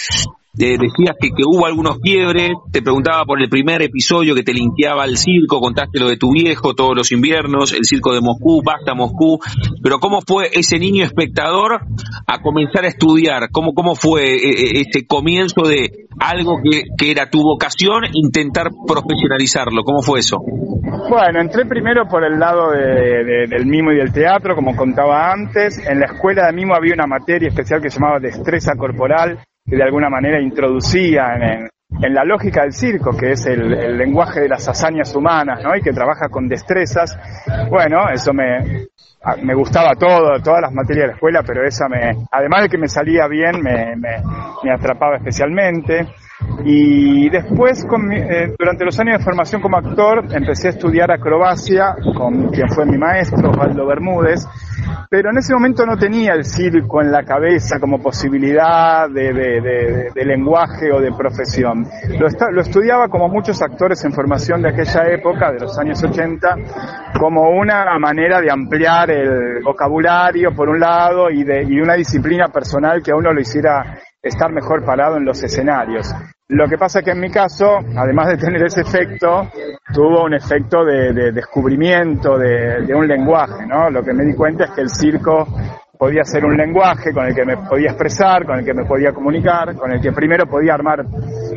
decías 0.54 1.16
que, 1.20 1.30
que, 1.30 1.42
hubo 1.44 1.66
algunos 1.66 1.98
quiebres, 1.98 2.52
te 2.72 2.82
preguntaba 2.82 3.24
por 3.24 3.40
el 3.42 3.48
primer 3.48 3.82
episodio 3.82 4.34
que 4.34 4.42
te 4.42 4.52
limpiaba 4.52 5.02
al 5.04 5.16
circo, 5.16 5.60
contaste 5.60 5.98
lo 5.98 6.08
de 6.08 6.16
tu 6.16 6.32
viejo 6.32 6.74
todos 6.74 6.96
los 6.96 7.12
inviernos, 7.12 7.72
el 7.72 7.84
circo 7.84 8.14
de 8.14 8.20
Moscú, 8.20 8.62
Basta 8.64 8.94
Moscú, 8.94 9.38
pero 9.82 9.98
¿cómo 9.98 10.20
fue 10.26 10.50
ese 10.52 10.78
niño 10.78 11.04
espectador 11.04 11.80
a 12.26 12.42
comenzar 12.42 12.84
a 12.84 12.88
estudiar? 12.88 13.50
¿Cómo, 13.50 13.74
cómo 13.74 13.94
fue 13.94 14.34
eh, 14.34 14.50
eh, 14.50 14.82
este 14.86 15.06
comienzo 15.06 15.62
de 15.62 16.06
algo 16.18 16.58
que, 16.62 16.84
que 16.96 17.10
era 17.10 17.28
tu 17.28 17.42
vocación, 17.42 18.04
intentar 18.12 18.68
profesionalizarlo? 18.86 19.82
¿Cómo 19.82 20.02
fue 20.02 20.20
eso? 20.20 20.38
Bueno, 21.08 21.40
entré 21.40 21.66
primero 21.66 22.06
por 22.08 22.24
el 22.24 22.38
lado 22.38 22.70
de, 22.70 23.46
del 23.48 23.66
mimo 23.66 23.92
y 23.92 23.96
del 23.96 24.12
teatro, 24.12 24.54
como 24.54 24.74
contaba 24.74 25.32
antes. 25.32 25.78
En 25.86 26.00
la 26.00 26.06
escuela 26.06 26.46
de 26.46 26.52
mimo 26.52 26.74
había 26.74 26.94
una 26.94 27.06
materia 27.06 27.48
especial 27.48 27.82
que 27.82 27.90
se 27.90 27.98
llamaba 27.98 28.20
destreza 28.20 28.72
corporal, 28.76 29.38
que 29.66 29.76
de 29.76 29.82
alguna 29.82 30.10
manera 30.10 30.40
introducía 30.40 31.34
en, 31.36 31.68
la 32.12 32.24
lógica 32.24 32.62
del 32.62 32.72
circo, 32.72 33.16
que 33.16 33.32
es 33.32 33.46
el, 33.46 33.96
lenguaje 33.96 34.40
de 34.40 34.48
las 34.48 34.68
hazañas 34.68 35.14
humanas, 35.14 35.62
¿no? 35.62 35.74
Y 35.76 35.80
que 35.80 35.92
trabaja 35.92 36.28
con 36.28 36.48
destrezas. 36.48 37.16
Bueno, 37.70 38.10
eso 38.10 38.32
me, 38.32 38.86
me 39.42 39.54
gustaba 39.54 39.94
todo, 39.94 40.40
todas 40.42 40.60
las 40.60 40.72
materias 40.72 41.04
de 41.04 41.08
la 41.08 41.14
escuela, 41.14 41.42
pero 41.46 41.64
esa 41.64 41.88
me, 41.88 42.26
además 42.30 42.62
de 42.62 42.68
que 42.68 42.78
me 42.78 42.88
salía 42.88 43.26
bien, 43.28 43.62
me, 43.62 43.96
me 43.96 44.72
atrapaba 44.72 45.16
especialmente. 45.16 46.06
Y 46.64 47.28
después, 47.30 47.84
eh, 48.12 48.54
durante 48.58 48.84
los 48.84 48.98
años 48.98 49.18
de 49.18 49.24
formación 49.24 49.60
como 49.60 49.76
actor, 49.76 50.24
empecé 50.32 50.68
a 50.68 50.70
estudiar 50.70 51.10
acrobacia 51.10 51.94
con 52.16 52.48
quien 52.48 52.68
fue 52.70 52.86
mi 52.86 52.98
maestro, 52.98 53.50
Osvaldo 53.50 53.86
Bermúdez, 53.86 54.46
pero 55.10 55.30
en 55.30 55.38
ese 55.38 55.54
momento 55.54 55.86
no 55.86 55.96
tenía 55.96 56.32
el 56.32 56.44
circo 56.44 57.00
en 57.00 57.12
la 57.12 57.22
cabeza 57.22 57.78
como 57.78 58.02
posibilidad 58.02 59.08
de, 59.08 60.10
lenguaje 60.24 60.90
o 60.92 61.00
de 61.00 61.12
profesión. 61.12 61.86
Lo, 62.18 62.26
lo, 62.50 62.60
estudiaba 62.60 63.08
como 63.08 63.28
muchos 63.28 63.60
actores 63.62 64.04
en 64.04 64.12
formación 64.12 64.62
de 64.62 64.70
aquella 64.70 65.08
época, 65.10 65.52
de 65.52 65.60
los 65.60 65.78
años 65.78 66.02
80, 66.02 66.56
como 67.18 67.50
una 67.50 67.98
manera 67.98 68.40
de 68.40 68.50
ampliar 68.50 69.10
el 69.10 69.62
vocabulario 69.62 70.54
por 70.54 70.68
un 70.68 70.80
lado 70.80 71.30
y, 71.30 71.44
de, 71.44 71.62
y 71.62 71.80
una 71.80 71.94
disciplina 71.94 72.48
personal 72.48 73.02
que 73.02 73.12
a 73.12 73.16
uno 73.16 73.32
lo 73.32 73.40
hiciera 73.40 74.00
estar 74.24 74.50
mejor 74.50 74.84
parado 74.84 75.16
en 75.16 75.24
los 75.24 75.42
escenarios. 75.42 76.12
Lo 76.48 76.68
que 76.68 76.76
pasa 76.76 76.98
es 76.98 77.04
que 77.04 77.12
en 77.12 77.20
mi 77.20 77.30
caso, 77.30 77.78
además 77.96 78.28
de 78.28 78.36
tener 78.36 78.62
ese 78.64 78.82
efecto, 78.82 79.50
tuvo 79.92 80.24
un 80.24 80.34
efecto 80.34 80.84
de, 80.84 81.32
descubrimiento 81.32 82.36
de, 82.36 82.94
un 82.94 83.06
lenguaje, 83.06 83.66
¿no? 83.66 83.88
Lo 83.90 84.02
que 84.02 84.12
me 84.12 84.24
di 84.24 84.34
cuenta 84.34 84.64
es 84.64 84.70
que 84.72 84.82
el 84.82 84.90
circo 84.90 85.46
podía 86.04 86.22
ser 86.22 86.44
un 86.44 86.54
lenguaje 86.54 87.14
con 87.14 87.24
el 87.24 87.34
que 87.34 87.46
me 87.46 87.56
podía 87.56 87.92
expresar, 87.92 88.44
con 88.44 88.58
el 88.58 88.64
que 88.66 88.74
me 88.74 88.84
podía 88.84 89.10
comunicar, 89.12 89.74
con 89.74 89.90
el 89.90 90.02
que 90.02 90.12
primero 90.12 90.44
podía 90.44 90.74
armar 90.74 91.02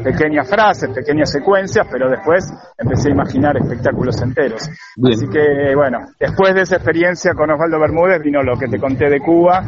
pequeñas 0.01 0.49
frases, 0.49 0.89
pequeñas 0.91 1.29
secuencias, 1.29 1.85
pero 1.91 2.09
después 2.09 2.49
empecé 2.77 3.09
a 3.09 3.11
imaginar 3.11 3.57
espectáculos 3.57 4.21
enteros. 4.21 4.69
Así 5.03 5.27
que, 5.27 5.75
bueno, 5.75 5.97
después 6.17 6.55
de 6.55 6.61
esa 6.61 6.77
experiencia 6.77 7.33
con 7.33 7.51
Osvaldo 7.51 7.77
Bermúdez 7.77 8.21
vino 8.23 8.41
lo 8.41 8.57
que 8.57 8.69
te 8.69 8.79
conté 8.79 9.09
de 9.09 9.19
Cuba 9.19 9.61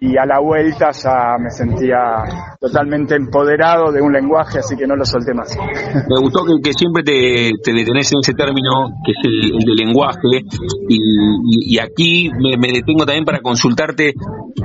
y 0.00 0.16
a 0.16 0.26
la 0.26 0.40
vuelta 0.40 0.90
ya 0.90 1.36
me 1.38 1.48
sentía 1.50 2.24
totalmente 2.58 3.14
empoderado 3.14 3.92
de 3.92 4.02
un 4.02 4.12
lenguaje, 4.12 4.58
así 4.58 4.76
que 4.76 4.84
no 4.84 4.96
lo 4.96 5.04
solté 5.04 5.32
más. 5.32 5.56
Me 6.08 6.18
gustó 6.20 6.40
que, 6.62 6.72
siempre 6.72 7.04
te, 7.04 7.72
detenés 7.72 8.12
en 8.12 8.18
ese 8.18 8.34
término, 8.34 8.90
que 9.04 9.12
es 9.12 9.18
el, 9.22 9.58
de 9.58 9.74
lenguaje, 9.74 10.42
y, 10.88 11.78
aquí 11.78 12.30
me, 12.30 12.56
me, 12.56 12.72
detengo 12.72 13.04
también 13.06 13.24
para 13.24 13.40
consultarte 13.40 14.14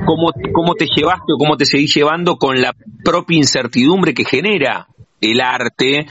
cómo, 0.06 0.32
cómo 0.52 0.74
te 0.74 0.86
llevaste 0.86 1.32
o 1.34 1.38
cómo 1.38 1.56
te 1.56 1.66
seguís 1.66 1.94
llevando 1.94 2.36
con 2.36 2.60
la 2.60 2.74
propia 3.04 3.36
incertidumbre 3.36 4.14
que 4.14 4.24
genera 4.24 4.88
el 5.20 5.40
arte, 5.40 6.06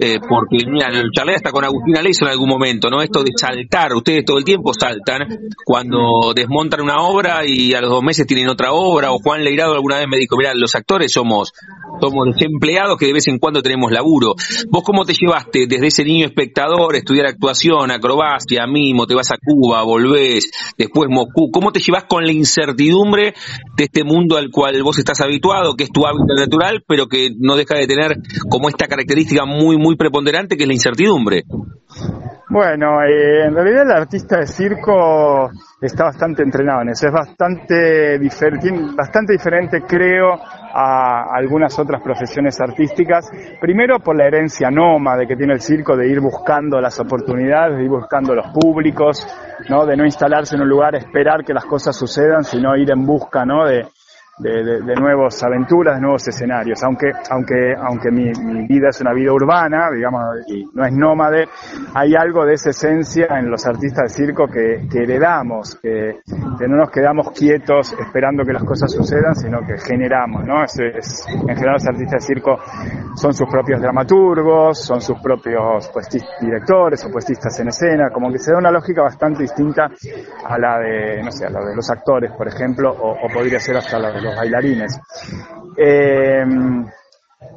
eh, 0.00 0.18
porque 0.26 0.66
mira, 0.66 0.88
charlé 1.12 1.34
hasta 1.34 1.50
con 1.50 1.64
Agustina 1.64 2.00
Leiso 2.00 2.24
en 2.24 2.30
algún 2.30 2.48
momento, 2.48 2.88
¿no? 2.88 3.02
Esto 3.02 3.22
de 3.22 3.32
saltar, 3.36 3.92
ustedes 3.94 4.24
todo 4.24 4.38
el 4.38 4.44
tiempo 4.44 4.72
saltan 4.72 5.28
cuando 5.64 6.32
desmontan 6.34 6.80
una 6.80 7.02
obra 7.02 7.44
y 7.44 7.74
a 7.74 7.80
los 7.80 7.90
dos 7.90 8.02
meses 8.02 8.26
tienen 8.26 8.48
otra 8.48 8.72
obra, 8.72 9.12
o 9.12 9.18
Juan 9.18 9.44
Leirado 9.44 9.74
alguna 9.74 9.98
vez 9.98 10.06
me 10.08 10.16
dijo, 10.16 10.36
mira, 10.36 10.54
los 10.54 10.74
actores 10.74 11.12
somos 11.12 11.52
somos 12.00 12.26
desempleados 12.34 12.96
que 12.98 13.06
de 13.06 13.12
vez 13.12 13.28
en 13.28 13.38
cuando 13.38 13.62
tenemos 13.62 13.90
laburo. 13.90 14.34
¿Vos 14.70 14.82
cómo 14.82 15.04
te 15.04 15.14
llevaste 15.14 15.66
desde 15.66 15.86
ese 15.86 16.04
niño 16.04 16.26
espectador, 16.26 16.96
estudiar 16.96 17.26
actuación, 17.26 17.90
acrobacia, 17.90 18.66
mimo, 18.66 19.06
te 19.06 19.14
vas 19.14 19.30
a 19.32 19.36
Cuba, 19.38 19.82
volvés, 19.82 20.50
después 20.76 21.08
Moscú? 21.10 21.50
¿Cómo 21.52 21.72
te 21.72 21.80
llevas 21.80 22.04
con 22.04 22.24
la 22.24 22.32
incertidumbre 22.32 23.34
de 23.76 23.84
este 23.84 24.04
mundo 24.04 24.36
al 24.36 24.50
cual 24.50 24.82
vos 24.82 24.98
estás 24.98 25.20
habituado, 25.20 25.74
que 25.74 25.84
es 25.84 25.90
tu 25.90 26.06
hábitat 26.06 26.38
natural, 26.38 26.84
pero 26.86 27.06
que 27.06 27.30
no 27.38 27.56
deja 27.56 27.76
de 27.76 27.86
tener 27.86 28.16
como 28.48 28.68
esta 28.68 28.86
característica 28.86 29.44
muy, 29.44 29.76
muy 29.76 29.96
preponderante 29.96 30.56
que 30.56 30.64
es 30.64 30.68
la 30.68 30.74
incertidumbre? 30.74 31.44
Bueno, 32.48 33.02
eh, 33.02 33.46
en 33.46 33.54
realidad 33.54 33.82
el 33.82 33.90
artista 33.90 34.38
de 34.38 34.46
circo 34.46 35.50
está 35.80 36.04
bastante 36.04 36.44
entrenado 36.44 36.82
en 36.82 36.90
eso, 36.90 37.08
es 37.08 37.12
bastante, 37.12 38.20
bastante 38.94 39.32
diferente 39.32 39.82
creo 39.82 40.38
a 40.72 41.34
algunas 41.34 41.76
otras 41.76 42.00
profesiones 42.02 42.60
artísticas, 42.60 43.28
primero 43.60 43.98
por 43.98 44.16
la 44.16 44.26
herencia 44.26 44.70
nómade 44.70 45.26
que 45.26 45.34
tiene 45.34 45.54
el 45.54 45.60
circo 45.60 45.96
de 45.96 46.08
ir 46.08 46.20
buscando 46.20 46.80
las 46.80 47.00
oportunidades, 47.00 47.78
de 47.78 47.84
ir 47.84 47.90
buscando 47.90 48.32
los 48.32 48.46
públicos, 48.52 49.26
¿no? 49.68 49.84
de 49.84 49.96
no 49.96 50.04
instalarse 50.04 50.54
en 50.54 50.62
un 50.62 50.68
lugar, 50.68 50.94
esperar 50.94 51.44
que 51.44 51.52
las 51.52 51.64
cosas 51.64 51.96
sucedan, 51.96 52.44
sino 52.44 52.76
ir 52.76 52.92
en 52.92 53.04
busca 53.04 53.44
¿no? 53.44 53.66
de, 53.66 53.88
de, 54.38 54.82
de, 54.82 54.94
nuevas 54.96 55.42
aventuras, 55.42 55.94
de 55.94 56.02
nuevos 56.02 56.26
escenarios. 56.28 56.82
Aunque, 56.84 57.10
aunque, 57.30 57.74
aunque 57.74 58.10
mi, 58.10 58.30
mi, 58.32 58.66
vida 58.66 58.88
es 58.90 59.00
una 59.00 59.14
vida 59.14 59.32
urbana, 59.32 59.88
digamos, 59.90 60.22
y 60.48 60.64
no 60.74 60.84
es 60.84 60.92
nómade, 60.92 61.48
hay 61.94 62.14
algo 62.14 62.44
de 62.44 62.54
esa 62.54 62.70
esencia 62.70 63.26
en 63.38 63.50
los 63.50 63.66
artistas 63.66 64.12
de 64.12 64.24
circo 64.24 64.46
que, 64.46 64.86
que 64.90 65.04
heredamos, 65.04 65.76
que, 65.76 66.20
no 66.68 66.76
nos 66.76 66.90
quedamos 66.90 67.30
quietos 67.30 67.94
esperando 67.98 68.44
que 68.44 68.52
las 68.52 68.64
cosas 68.64 68.90
sucedan, 68.92 69.34
sino 69.34 69.60
que 69.60 69.78
generamos, 69.78 70.44
¿no? 70.44 70.64
Es, 70.64 70.78
en 70.78 71.54
general 71.54 71.74
los 71.74 71.86
artistas 71.86 72.26
de 72.26 72.34
circo 72.34 72.58
son 73.14 73.32
sus 73.32 73.48
propios 73.48 73.80
dramaturgos, 73.80 74.82
son 74.84 75.00
sus 75.00 75.18
propios 75.20 75.90
directores 76.40 77.04
o 77.04 77.10
puestistas 77.10 77.58
en 77.60 77.68
escena, 77.68 78.10
como 78.10 78.30
que 78.30 78.38
se 78.38 78.52
da 78.52 78.58
una 78.58 78.70
lógica 78.70 79.02
bastante 79.02 79.42
distinta 79.42 79.88
a 80.44 80.58
la 80.58 80.78
de, 80.78 81.22
no 81.22 81.30
sé, 81.30 81.46
a 81.46 81.50
la 81.50 81.64
de 81.64 81.74
los 81.74 81.88
actores, 81.90 82.32
por 82.32 82.48
ejemplo, 82.48 82.90
o, 82.90 83.12
o 83.12 83.28
podría 83.32 83.60
ser 83.60 83.76
hasta 83.76 83.98
la 83.98 84.10
de 84.10 84.25
los 84.26 84.36
bailarines. 84.36 84.98
Eh, 85.76 86.44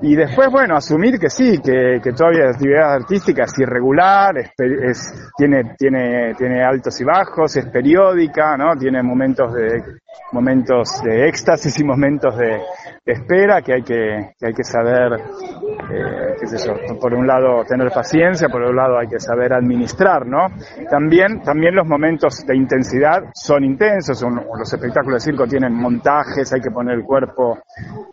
y 0.01 0.15
después, 0.15 0.49
bueno, 0.49 0.76
asumir 0.76 1.20
que 1.20 1.30
sí, 1.30 1.59
que, 1.63 1.99
que 2.01 2.13
todavía 2.13 2.45
la 2.45 2.51
actividad 2.51 2.93
artística 2.93 3.43
es 3.43 3.59
irregular, 3.59 4.38
es, 4.38 5.32
tiene, 5.38 5.76
tiene, 5.78 6.34
tiene 6.36 6.63
altos 6.63 6.99
y 7.01 7.03
bajos, 7.03 7.55
es 7.57 7.65
periódica, 7.67 8.55
¿no? 8.55 8.76
Tiene 8.78 9.03
momentos 9.03 9.53
de, 9.53 9.99
momentos 10.32 11.01
de 11.03 11.28
éxtasis 11.28 11.80
y 11.80 11.84
momentos 11.84 12.38
de, 12.38 12.62
espera 13.05 13.62
que 13.62 13.74
hay 13.74 13.82
que, 13.82 14.34
que 14.38 14.45
hay 14.47 14.53
que 14.53 14.64
saber, 14.64 15.14
eh, 15.14 16.36
qué 16.39 16.47
sé 16.47 16.68
yo, 16.68 16.99
por 16.99 17.14
un 17.14 17.26
lado 17.26 17.64
tener 17.68 17.89
paciencia, 17.91 18.47
por 18.49 18.62
otro 18.62 18.76
lado 18.76 18.99
hay 18.99 19.07
que 19.07 19.20
saber 19.20 19.53
administrar, 19.53 20.26
¿no? 20.28 20.47
También, 20.89 21.41
también 21.41 21.76
los 21.76 21.88
momentos 21.88 22.45
de 22.45 22.55
intensidad 22.55 23.24
son 23.34 23.64
intensos, 23.64 24.22
los 24.22 24.74
espectáculos 24.74 25.24
de 25.24 25.32
circo 25.32 25.47
tienen 25.47 25.74
montajes, 25.74 26.53
hay 26.53 26.62
que 26.62 26.72
poner 26.72 26.99
el 26.99 27.03
cuerpo 27.03 27.60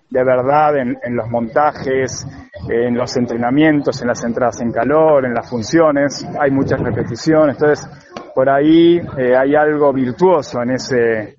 de 0.09 0.25
verdad 0.25 0.77
en, 0.79 0.97
en 1.03 1.17
los 1.17 1.29
montajes, 1.29 2.27
en 2.69 2.97
los 2.97 3.17
entrenamientos, 3.17 4.01
en 4.01 4.09
las 4.09 4.25
entradas 4.25 4.61
en 4.61 4.73
calor, 4.73 5.27
en 5.27 5.35
las 5.35 5.49
funciones, 5.49 6.27
hay 6.41 6.51
muchas 6.51 6.81
repeticiones, 6.81 7.57
entonces 7.57 7.89
por 8.35 8.51
ahí 8.51 8.99
eh, 9.17 9.35
hay 9.35 9.55
algo 9.55 9.93
virtuoso 9.93 10.63
en 10.63 10.73
ese 10.73 11.36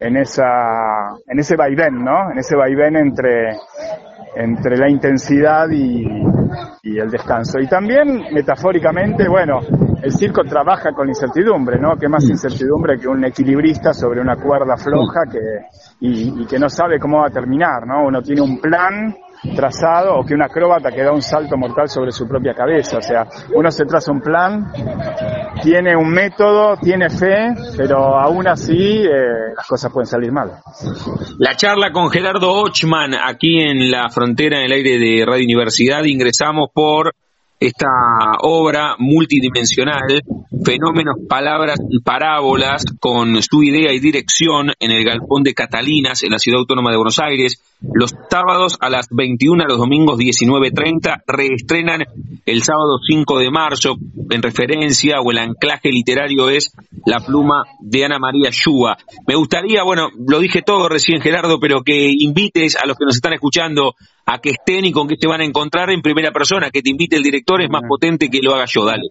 en 0.00 0.16
esa 0.16 1.10
en 1.26 1.38
ese 1.38 1.56
vaivén, 1.56 2.02
¿no? 2.02 2.32
En 2.32 2.38
ese 2.38 2.56
vaivén 2.56 2.96
entre 2.96 3.56
entre 4.34 4.76
la 4.76 4.88
intensidad 4.88 5.68
y, 5.70 6.06
y 6.82 6.98
el 6.98 7.10
descanso. 7.10 7.58
Y 7.60 7.66
también 7.68 8.24
metafóricamente, 8.32 9.28
bueno, 9.28 9.60
el 10.02 10.12
circo 10.12 10.42
trabaja 10.44 10.92
con 10.92 11.08
incertidumbre, 11.08 11.78
¿no? 11.78 11.96
¿Qué 11.96 12.08
más 12.08 12.24
incertidumbre 12.28 12.98
que 12.98 13.08
un 13.08 13.24
equilibrista 13.24 13.92
sobre 13.92 14.20
una 14.20 14.36
cuerda 14.36 14.76
floja 14.76 15.20
que, 15.30 15.38
y, 16.00 16.42
y 16.42 16.46
que 16.46 16.58
no 16.58 16.68
sabe 16.68 16.98
cómo 16.98 17.18
va 17.18 17.26
a 17.26 17.30
terminar, 17.30 17.86
¿no? 17.86 18.06
Uno 18.06 18.22
tiene 18.22 18.40
un 18.40 18.60
plan 18.60 19.14
trazado 19.54 20.16
o 20.18 20.24
que 20.24 20.34
un 20.34 20.42
acróbata 20.42 20.90
que 20.90 21.02
da 21.02 21.12
un 21.12 21.22
salto 21.22 21.56
mortal 21.56 21.88
sobre 21.88 22.12
su 22.12 22.28
propia 22.28 22.54
cabeza. 22.54 22.98
O 22.98 23.02
sea, 23.02 23.26
uno 23.54 23.70
se 23.70 23.84
traza 23.84 24.12
un 24.12 24.20
plan, 24.20 24.70
tiene 25.62 25.96
un 25.96 26.10
método, 26.10 26.76
tiene 26.76 27.08
fe, 27.08 27.54
pero 27.76 28.18
aún 28.18 28.46
así 28.48 29.02
eh, 29.02 29.54
las 29.56 29.66
cosas 29.66 29.92
pueden 29.92 30.06
salir 30.06 30.32
mal. 30.32 30.52
La 31.38 31.54
charla 31.56 31.90
con 31.92 32.10
Gerardo 32.10 32.52
Ochman 32.52 33.14
aquí 33.14 33.60
en 33.60 33.90
la 33.90 34.08
frontera 34.10 34.58
en 34.58 34.64
el 34.64 34.72
aire 34.72 34.98
de 34.98 35.24
Radio 35.24 35.44
Universidad. 35.44 36.04
Ingresamos 36.04 36.68
por 36.72 37.14
esta 37.60 37.88
obra 38.40 38.96
multidimensional, 38.98 40.22
fenómenos, 40.64 41.16
palabras 41.28 41.78
y 41.90 42.00
parábolas, 42.00 42.84
con 42.98 43.42
su 43.42 43.62
idea 43.62 43.92
y 43.92 44.00
dirección 44.00 44.72
en 44.80 44.90
el 44.90 45.04
Galpón 45.04 45.42
de 45.42 45.52
Catalinas, 45.52 46.22
en 46.22 46.30
la 46.30 46.38
Ciudad 46.38 46.60
Autónoma 46.60 46.90
de 46.90 46.96
Buenos 46.96 47.18
Aires, 47.18 47.62
los 47.82 48.14
sábados 48.30 48.76
a 48.80 48.90
las 48.90 49.08
21, 49.10 49.64
los 49.66 49.78
domingos 49.78 50.18
19.30, 50.18 51.22
reestrenan 51.26 52.04
el 52.44 52.62
sábado 52.62 52.98
5 53.06 53.38
de 53.38 53.50
marzo, 53.50 53.96
en 54.30 54.42
referencia 54.42 55.20
o 55.20 55.30
el 55.30 55.38
anclaje 55.38 55.90
literario 55.90 56.50
es 56.50 56.72
La 57.06 57.20
pluma 57.20 57.64
de 57.80 58.04
Ana 58.04 58.18
María 58.18 58.50
Shua. 58.50 58.96
Me 59.26 59.34
gustaría, 59.34 59.82
bueno, 59.82 60.10
lo 60.26 60.38
dije 60.38 60.62
todo 60.62 60.88
recién 60.88 61.20
Gerardo, 61.20 61.58
pero 61.58 61.82
que 61.82 62.10
invites 62.18 62.76
a 62.76 62.86
los 62.86 62.96
que 62.96 63.06
nos 63.06 63.16
están 63.16 63.32
escuchando 63.32 63.94
a 64.26 64.38
que 64.38 64.50
estén 64.50 64.84
y 64.84 64.92
con 64.92 65.08
que 65.08 65.16
te 65.16 65.26
van 65.26 65.40
a 65.40 65.44
encontrar 65.44 65.90
en 65.90 66.02
primera 66.02 66.30
persona, 66.30 66.70
que 66.70 66.82
te 66.82 66.90
invite 66.90 67.16
el 67.16 67.22
director, 67.22 67.62
es 67.62 67.70
más 67.70 67.82
potente 67.88 68.28
que 68.28 68.40
lo 68.42 68.54
haga 68.54 68.66
yo, 68.66 68.84
dale. 68.84 69.10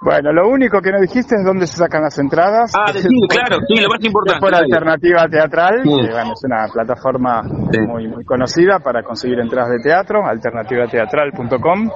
Bueno, 0.00 0.32
lo 0.32 0.48
único 0.48 0.80
que 0.80 0.92
no 0.92 1.00
dijiste 1.00 1.34
es 1.34 1.44
dónde 1.44 1.66
se 1.66 1.76
sacan 1.76 2.02
las 2.02 2.18
entradas. 2.18 2.72
Ah, 2.76 2.92
sí, 2.92 3.08
claro, 3.28 3.58
sí, 3.66 3.80
lo 3.82 3.88
más 3.88 4.04
importante. 4.04 4.40
Por 4.40 4.54
Alternativa 4.54 5.26
Teatral, 5.28 5.82
que 5.82 5.90
bueno, 5.90 6.32
es 6.32 6.44
una 6.44 6.68
plataforma 6.72 7.42
muy, 7.42 8.06
muy 8.06 8.24
conocida 8.24 8.78
para 8.78 9.02
conseguir 9.02 9.40
entradas 9.40 9.70
de 9.70 9.80
teatro, 9.80 10.24
alternativateatral.com. 10.24 11.90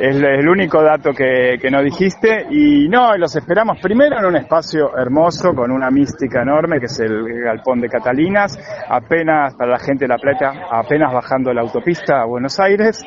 Es 0.00 0.16
el 0.16 0.48
único 0.48 0.80
dato 0.80 1.10
que, 1.12 1.58
que 1.60 1.70
no 1.70 1.82
dijiste 1.82 2.46
y 2.50 2.88
no, 2.88 3.16
los 3.16 3.34
esperamos 3.34 3.78
primero 3.80 4.18
en 4.18 4.26
un 4.26 4.36
espacio 4.36 4.96
hermoso 4.96 5.52
con 5.54 5.72
una 5.72 5.90
mística 5.90 6.42
enorme 6.42 6.78
que 6.78 6.86
es 6.86 7.00
el 7.00 7.24
Galpón 7.42 7.80
de 7.80 7.88
Catalinas, 7.88 8.56
apenas 8.88 9.56
para 9.56 9.72
la 9.72 9.78
gente 9.78 10.04
de 10.04 10.08
La 10.08 10.18
Plata, 10.18 10.52
apenas 10.70 11.12
bajando 11.12 11.52
la 11.52 11.62
autopista 11.62 12.20
a 12.20 12.26
Buenos 12.26 12.60
Aires, 12.60 13.04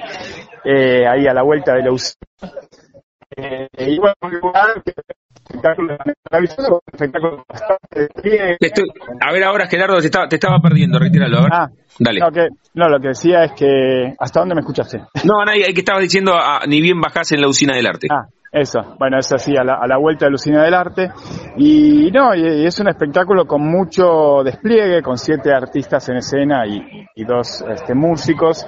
eh, 0.65 1.07
ahí 1.07 1.27
a 1.27 1.33
la 1.33 1.43
vuelta 1.43 1.73
de 1.75 1.83
la 1.83 1.93
UCI. 1.93 2.15
Eh, 3.37 3.67
y 3.77 3.97
bueno, 3.97 4.13
un 4.21 4.31
lugar 4.39 4.81
que 4.83 4.93
espectáculo 5.43 5.97
maravilloso, 6.29 6.73
un 6.73 6.79
espectáculo 6.93 7.45
bastante 7.47 8.07
bien. 8.23 8.57
Estoy- 8.59 8.89
a 9.19 9.31
ver 9.33 9.43
ahora, 9.43 9.67
Gerardo, 9.67 9.99
te 9.99 10.05
estaba, 10.05 10.27
te 10.27 10.35
estaba 10.35 10.59
perdiendo, 10.59 10.99
retíralo, 10.99 11.37
a 11.37 11.41
ver. 11.41 11.49
Ah, 11.53 11.67
Dale. 11.99 12.19
No, 12.19 12.31
que, 12.31 12.47
no, 12.73 12.89
lo 12.89 12.99
que 12.99 13.09
decía 13.09 13.43
es 13.43 13.51
que. 13.53 14.13
¿Hasta 14.19 14.39
dónde 14.39 14.55
me 14.55 14.61
escuchaste? 14.61 14.99
No, 15.23 15.43
nadie, 15.45 15.65
hay 15.65 15.73
que 15.73 15.81
estaba 15.81 15.99
diciendo, 15.99 16.33
ah, 16.35 16.61
ni 16.67 16.81
bien 16.81 16.99
bajás 16.99 17.31
en 17.31 17.41
la 17.41 17.47
usina 17.47 17.75
del 17.75 17.87
arte. 17.87 18.07
Ah, 18.09 18.27
eso. 18.51 18.79
Bueno, 18.99 19.17
es 19.19 19.31
así, 19.31 19.55
a 19.57 19.63
la, 19.63 19.75
a 19.75 19.87
la 19.87 19.97
vuelta 19.97 20.25
de 20.25 20.31
Lucina 20.31 20.63
del 20.63 20.73
Arte. 20.73 21.09
Y 21.57 22.11
no, 22.11 22.35
y, 22.35 22.41
y 22.41 22.65
es 22.65 22.77
un 22.81 22.89
espectáculo 22.89 23.45
con 23.45 23.61
mucho 23.61 24.43
despliegue, 24.43 25.01
con 25.01 25.17
siete 25.17 25.53
artistas 25.53 26.07
en 26.09 26.17
escena 26.17 26.65
y, 26.67 26.81
y 27.15 27.23
dos 27.23 27.63
este, 27.69 27.93
músicos. 27.95 28.65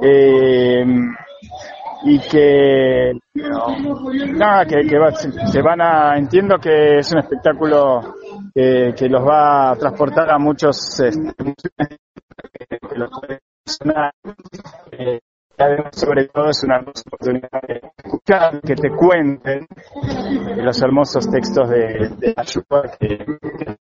Eh, 0.00 0.84
y 2.04 2.18
que 2.20 3.12
nada 4.32 4.64
que, 4.66 4.86
que 4.86 4.98
va- 4.98 5.12
se, 5.12 5.62
van 5.62 5.80
a 5.80 6.16
entiendo 6.16 6.58
que 6.58 6.98
es 6.98 7.12
un 7.12 7.18
espectáculo 7.20 8.14
que, 8.54 8.94
que 8.96 9.08
los 9.08 9.22
va 9.26 9.70
a 9.72 9.76
transportar 9.76 10.30
a 10.30 10.38
muchos 10.38 11.00
este, 11.00 11.32
que 12.90 12.98
los. 12.98 13.10
Eh, 14.92 15.20
sobre 15.92 16.26
todo, 16.26 16.50
es 16.50 16.62
una 16.64 16.80
oportunidad 16.80 17.62
de 17.66 17.80
escuchar, 17.96 18.60
que 18.60 18.74
te 18.74 18.90
cuenten 18.90 19.66
los 20.56 20.82
hermosos 20.82 21.30
textos 21.30 21.70
de, 21.70 22.10
de 22.18 22.34
Ayuba 22.36 22.82
que, 22.98 23.18
que 23.18 23.76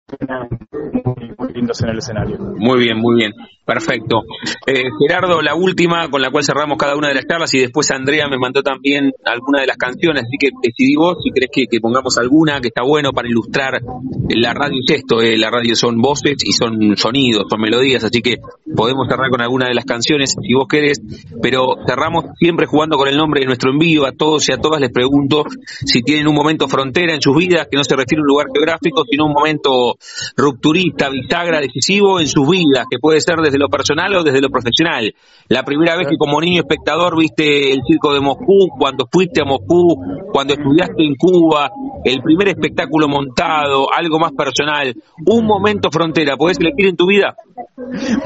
muy, 1.04 1.34
muy 1.38 1.39
lindos 1.52 1.80
en 1.82 1.88
el 1.90 1.98
escenario. 1.98 2.38
Muy 2.38 2.78
bien, 2.80 2.98
muy 2.98 3.16
bien. 3.16 3.32
Perfecto. 3.64 4.22
Eh, 4.66 4.82
Gerardo, 4.98 5.40
la 5.42 5.54
última 5.54 6.08
con 6.10 6.20
la 6.20 6.30
cual 6.30 6.42
cerramos 6.42 6.76
cada 6.76 6.96
una 6.96 7.08
de 7.08 7.14
las 7.14 7.26
charlas 7.26 7.54
y 7.54 7.60
después 7.60 7.88
Andrea 7.92 8.26
me 8.28 8.36
mandó 8.36 8.62
también 8.62 9.12
alguna 9.24 9.60
de 9.60 9.68
las 9.68 9.76
canciones, 9.76 10.24
así 10.24 10.36
que 10.40 10.48
decidí 10.60 10.96
vos 10.96 11.18
si 11.22 11.30
querés 11.30 11.50
que, 11.52 11.80
pongamos 11.80 12.18
alguna 12.18 12.60
que 12.60 12.68
está 12.68 12.82
bueno 12.82 13.12
para 13.12 13.28
ilustrar 13.28 13.80
la 14.28 14.54
radio 14.54 14.80
es 14.82 14.96
esto, 14.96 15.20
eh, 15.20 15.38
la 15.38 15.50
radio 15.50 15.76
son 15.76 16.00
voces 16.00 16.36
y 16.44 16.52
son 16.52 16.96
sonidos, 16.96 17.44
son 17.48 17.60
melodías, 17.60 18.02
así 18.02 18.20
que 18.22 18.38
podemos 18.74 19.06
cerrar 19.08 19.30
con 19.30 19.40
alguna 19.40 19.68
de 19.68 19.74
las 19.74 19.84
canciones 19.84 20.34
si 20.40 20.54
vos 20.54 20.66
querés, 20.68 21.00
pero 21.42 21.76
cerramos 21.86 22.24
siempre 22.38 22.66
jugando 22.66 22.96
con 22.96 23.08
el 23.08 23.16
nombre 23.16 23.40
de 23.40 23.46
nuestro 23.46 23.70
envío, 23.70 24.06
a 24.06 24.12
todos 24.12 24.48
y 24.48 24.52
a 24.52 24.58
todas 24.58 24.80
les 24.80 24.90
pregunto 24.90 25.44
si 25.66 26.02
tienen 26.02 26.26
un 26.26 26.34
momento 26.34 26.68
frontera 26.68 27.14
en 27.14 27.20
sus 27.20 27.36
vidas, 27.36 27.68
que 27.70 27.76
no 27.76 27.84
se 27.84 27.96
refiere 27.96 28.20
a 28.20 28.22
un 28.22 28.28
lugar 28.28 28.46
geográfico, 28.52 29.04
sino 29.08 29.26
un 29.26 29.32
momento 29.32 29.96
rupturista, 30.36 31.08
bisagra, 31.40 31.60
decisivo 31.60 32.20
en 32.20 32.26
sus 32.26 32.48
vidas, 32.48 32.86
que 32.90 32.98
puede 32.98 33.20
ser 33.20 33.38
desde 33.38 33.58
lo 33.58 33.68
personal 33.68 34.14
o 34.14 34.22
desde 34.22 34.40
lo 34.40 34.48
profesional. 34.48 35.12
La 35.48 35.62
primera 35.62 35.96
vez 35.96 36.08
que 36.08 36.16
como 36.16 36.40
niño 36.40 36.60
espectador 36.60 37.18
viste 37.18 37.72
el 37.72 37.80
circo 37.86 38.14
de 38.14 38.20
Moscú, 38.20 38.68
cuando 38.78 39.06
fuiste 39.10 39.40
a 39.42 39.44
Moscú, 39.44 39.96
cuando 40.32 40.54
estudiaste 40.54 41.02
en 41.02 41.14
Cuba, 41.16 41.70
el 42.04 42.22
primer 42.22 42.48
espectáculo 42.48 43.08
montado, 43.08 43.86
algo 43.92 44.18
más 44.18 44.32
personal, 44.32 44.94
un 45.26 45.44
momento 45.44 45.90
frontera, 45.90 46.36
¿podés 46.36 46.58
elegir 46.58 46.88
en 46.88 46.96
tu 46.96 47.06
vida? 47.06 47.34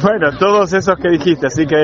Bueno, 0.03 0.31
todos 0.39 0.73
esos 0.73 0.97
que 0.97 1.09
dijiste, 1.09 1.47
así 1.47 1.67
que 1.67 1.77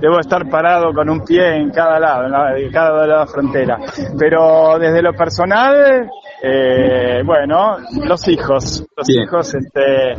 debo 0.00 0.18
estar 0.20 0.48
parado 0.48 0.92
con 0.94 1.08
un 1.08 1.24
pie 1.24 1.56
en 1.56 1.70
cada 1.70 1.98
lado, 1.98 2.24
en, 2.56 2.70
cada 2.70 3.06
lado 3.06 3.20
la 3.20 3.26
frontera. 3.26 3.78
Pero 4.18 4.78
desde 4.78 5.02
lo 5.02 5.12
personal, 5.12 6.08
eh, 6.42 7.22
bueno, 7.24 7.78
los 8.04 8.28
hijos, 8.28 8.84
los 8.96 9.06
Bien. 9.06 9.24
hijos, 9.24 9.54
este, 9.54 10.14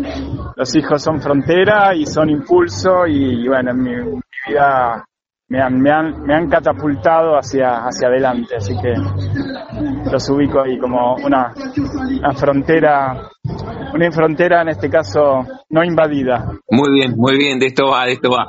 los 0.56 0.76
hijos 0.76 1.02
son 1.02 1.22
frontera 1.22 1.96
y 1.96 2.06
son 2.06 2.30
impulso 2.30 3.06
y, 3.08 3.48
bueno, 3.48 3.72
en 3.72 3.84
mi, 3.84 3.96
mi 3.96 4.22
vida 4.48 5.06
me 5.50 5.62
han, 5.62 5.80
me 5.80 5.92
han, 5.92 6.22
me 6.24 6.36
han 6.36 6.50
catapultado 6.50 7.38
hacia, 7.38 7.86
hacia 7.86 8.10
adelante, 8.10 8.56
así 8.58 8.74
que 8.82 8.94
los 10.12 10.30
ubico 10.30 10.62
ahí 10.62 10.78
como 10.78 11.16
una, 11.16 11.54
una 12.20 12.34
frontera, 12.34 13.30
una 13.94 14.12
frontera 14.12 14.62
en 14.62 14.70
este 14.70 14.90
caso 14.90 15.46
no 15.70 15.84
invadida. 15.84 16.52
Muy 16.70 16.92
bien, 16.94 17.14
muy 17.18 17.38
bien, 17.38 17.60
de 17.60 17.68
esto 17.68 17.88
va, 17.90 18.06
de 18.06 18.14
esto 18.14 18.30
va. 18.30 18.48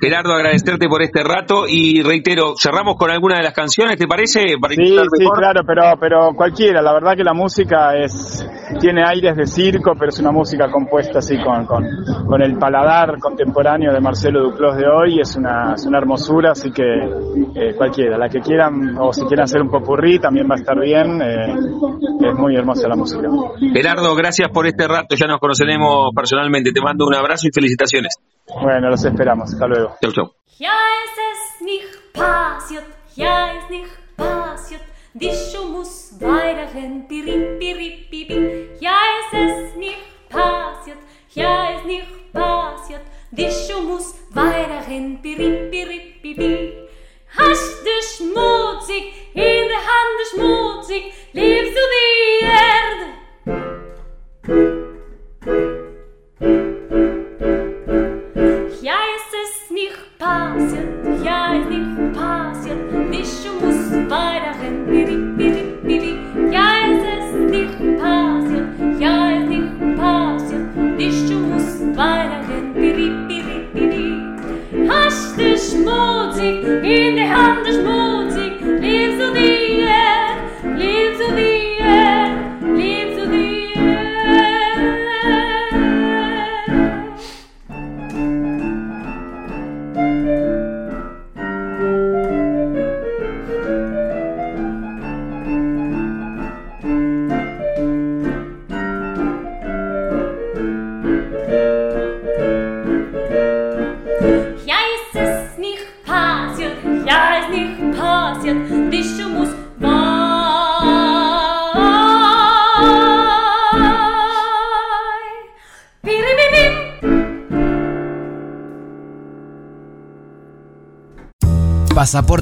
Gerardo, 0.00 0.32
agradecerte 0.34 0.88
por 0.88 1.02
este 1.02 1.22
rato 1.22 1.64
y 1.68 2.02
reitero, 2.02 2.54
cerramos 2.60 2.96
con 2.96 3.10
alguna 3.10 3.36
de 3.36 3.42
las 3.44 3.54
canciones, 3.54 3.96
¿te 3.96 4.06
parece? 4.06 4.56
Para 4.60 4.74
Sí, 4.74 4.86
sí, 4.86 4.94
mejor. 5.20 5.38
claro, 5.38 5.60
pero, 5.66 5.82
pero 6.00 6.34
cualquiera. 6.34 6.82
La 6.82 6.92
verdad 6.92 7.16
que 7.16 7.24
la 7.24 7.32
música 7.34 7.96
es 7.96 8.46
tiene 8.80 9.02
aires 9.02 9.34
de 9.36 9.46
circo, 9.46 9.92
pero 9.98 10.10
es 10.10 10.18
una 10.20 10.30
música 10.30 10.70
compuesta 10.70 11.20
así 11.20 11.38
con, 11.42 11.64
con, 11.64 11.84
con 12.26 12.42
el 12.42 12.58
paladar 12.58 13.18
contemporáneo 13.18 13.92
de 13.92 14.00
Marcelo 14.00 14.42
Duclos 14.42 14.76
de 14.76 14.86
hoy. 14.86 15.20
Es 15.20 15.36
una, 15.36 15.72
es 15.74 15.86
una 15.86 15.98
hermosura, 15.98 16.50
así 16.52 16.70
que 16.70 16.82
eh, 16.84 17.74
cualquiera. 17.76 18.18
La 18.18 18.28
que 18.28 18.40
quieran, 18.40 18.96
o 18.98 19.12
si 19.12 19.22
quieren 19.22 19.44
hacer 19.44 19.62
un 19.62 19.70
popurrí, 19.70 20.18
también 20.18 20.46
va 20.50 20.54
a 20.56 20.58
estar 20.58 20.78
bien. 20.78 21.20
eh, 21.22 21.54
es 22.28 22.34
muy 22.34 22.56
hermosa 22.56 22.88
la 22.88 22.96
música. 22.96 23.28
Gerardo, 23.72 24.14
gracias 24.14 24.37
por 24.52 24.66
este 24.66 24.86
rato, 24.86 25.16
ya 25.16 25.26
nos 25.26 25.40
conoceremos 25.40 26.10
personalmente. 26.14 26.72
Te 26.72 26.80
mando 26.80 27.06
un 27.06 27.14
abrazo 27.14 27.48
y 27.48 27.50
felicitaciones. 27.52 28.16
Bueno, 28.62 28.88
los 28.88 29.04
esperamos. 29.04 29.52
Hasta 29.52 29.66
luego. 29.66 29.96
Chau, 30.00 30.12
chau. 30.12 30.32
Ja, 30.58 30.72
es 31.04 31.12
ist 31.12 31.62
nicht 31.62 32.12
passiert, 32.12 32.86
ja, 33.16 33.48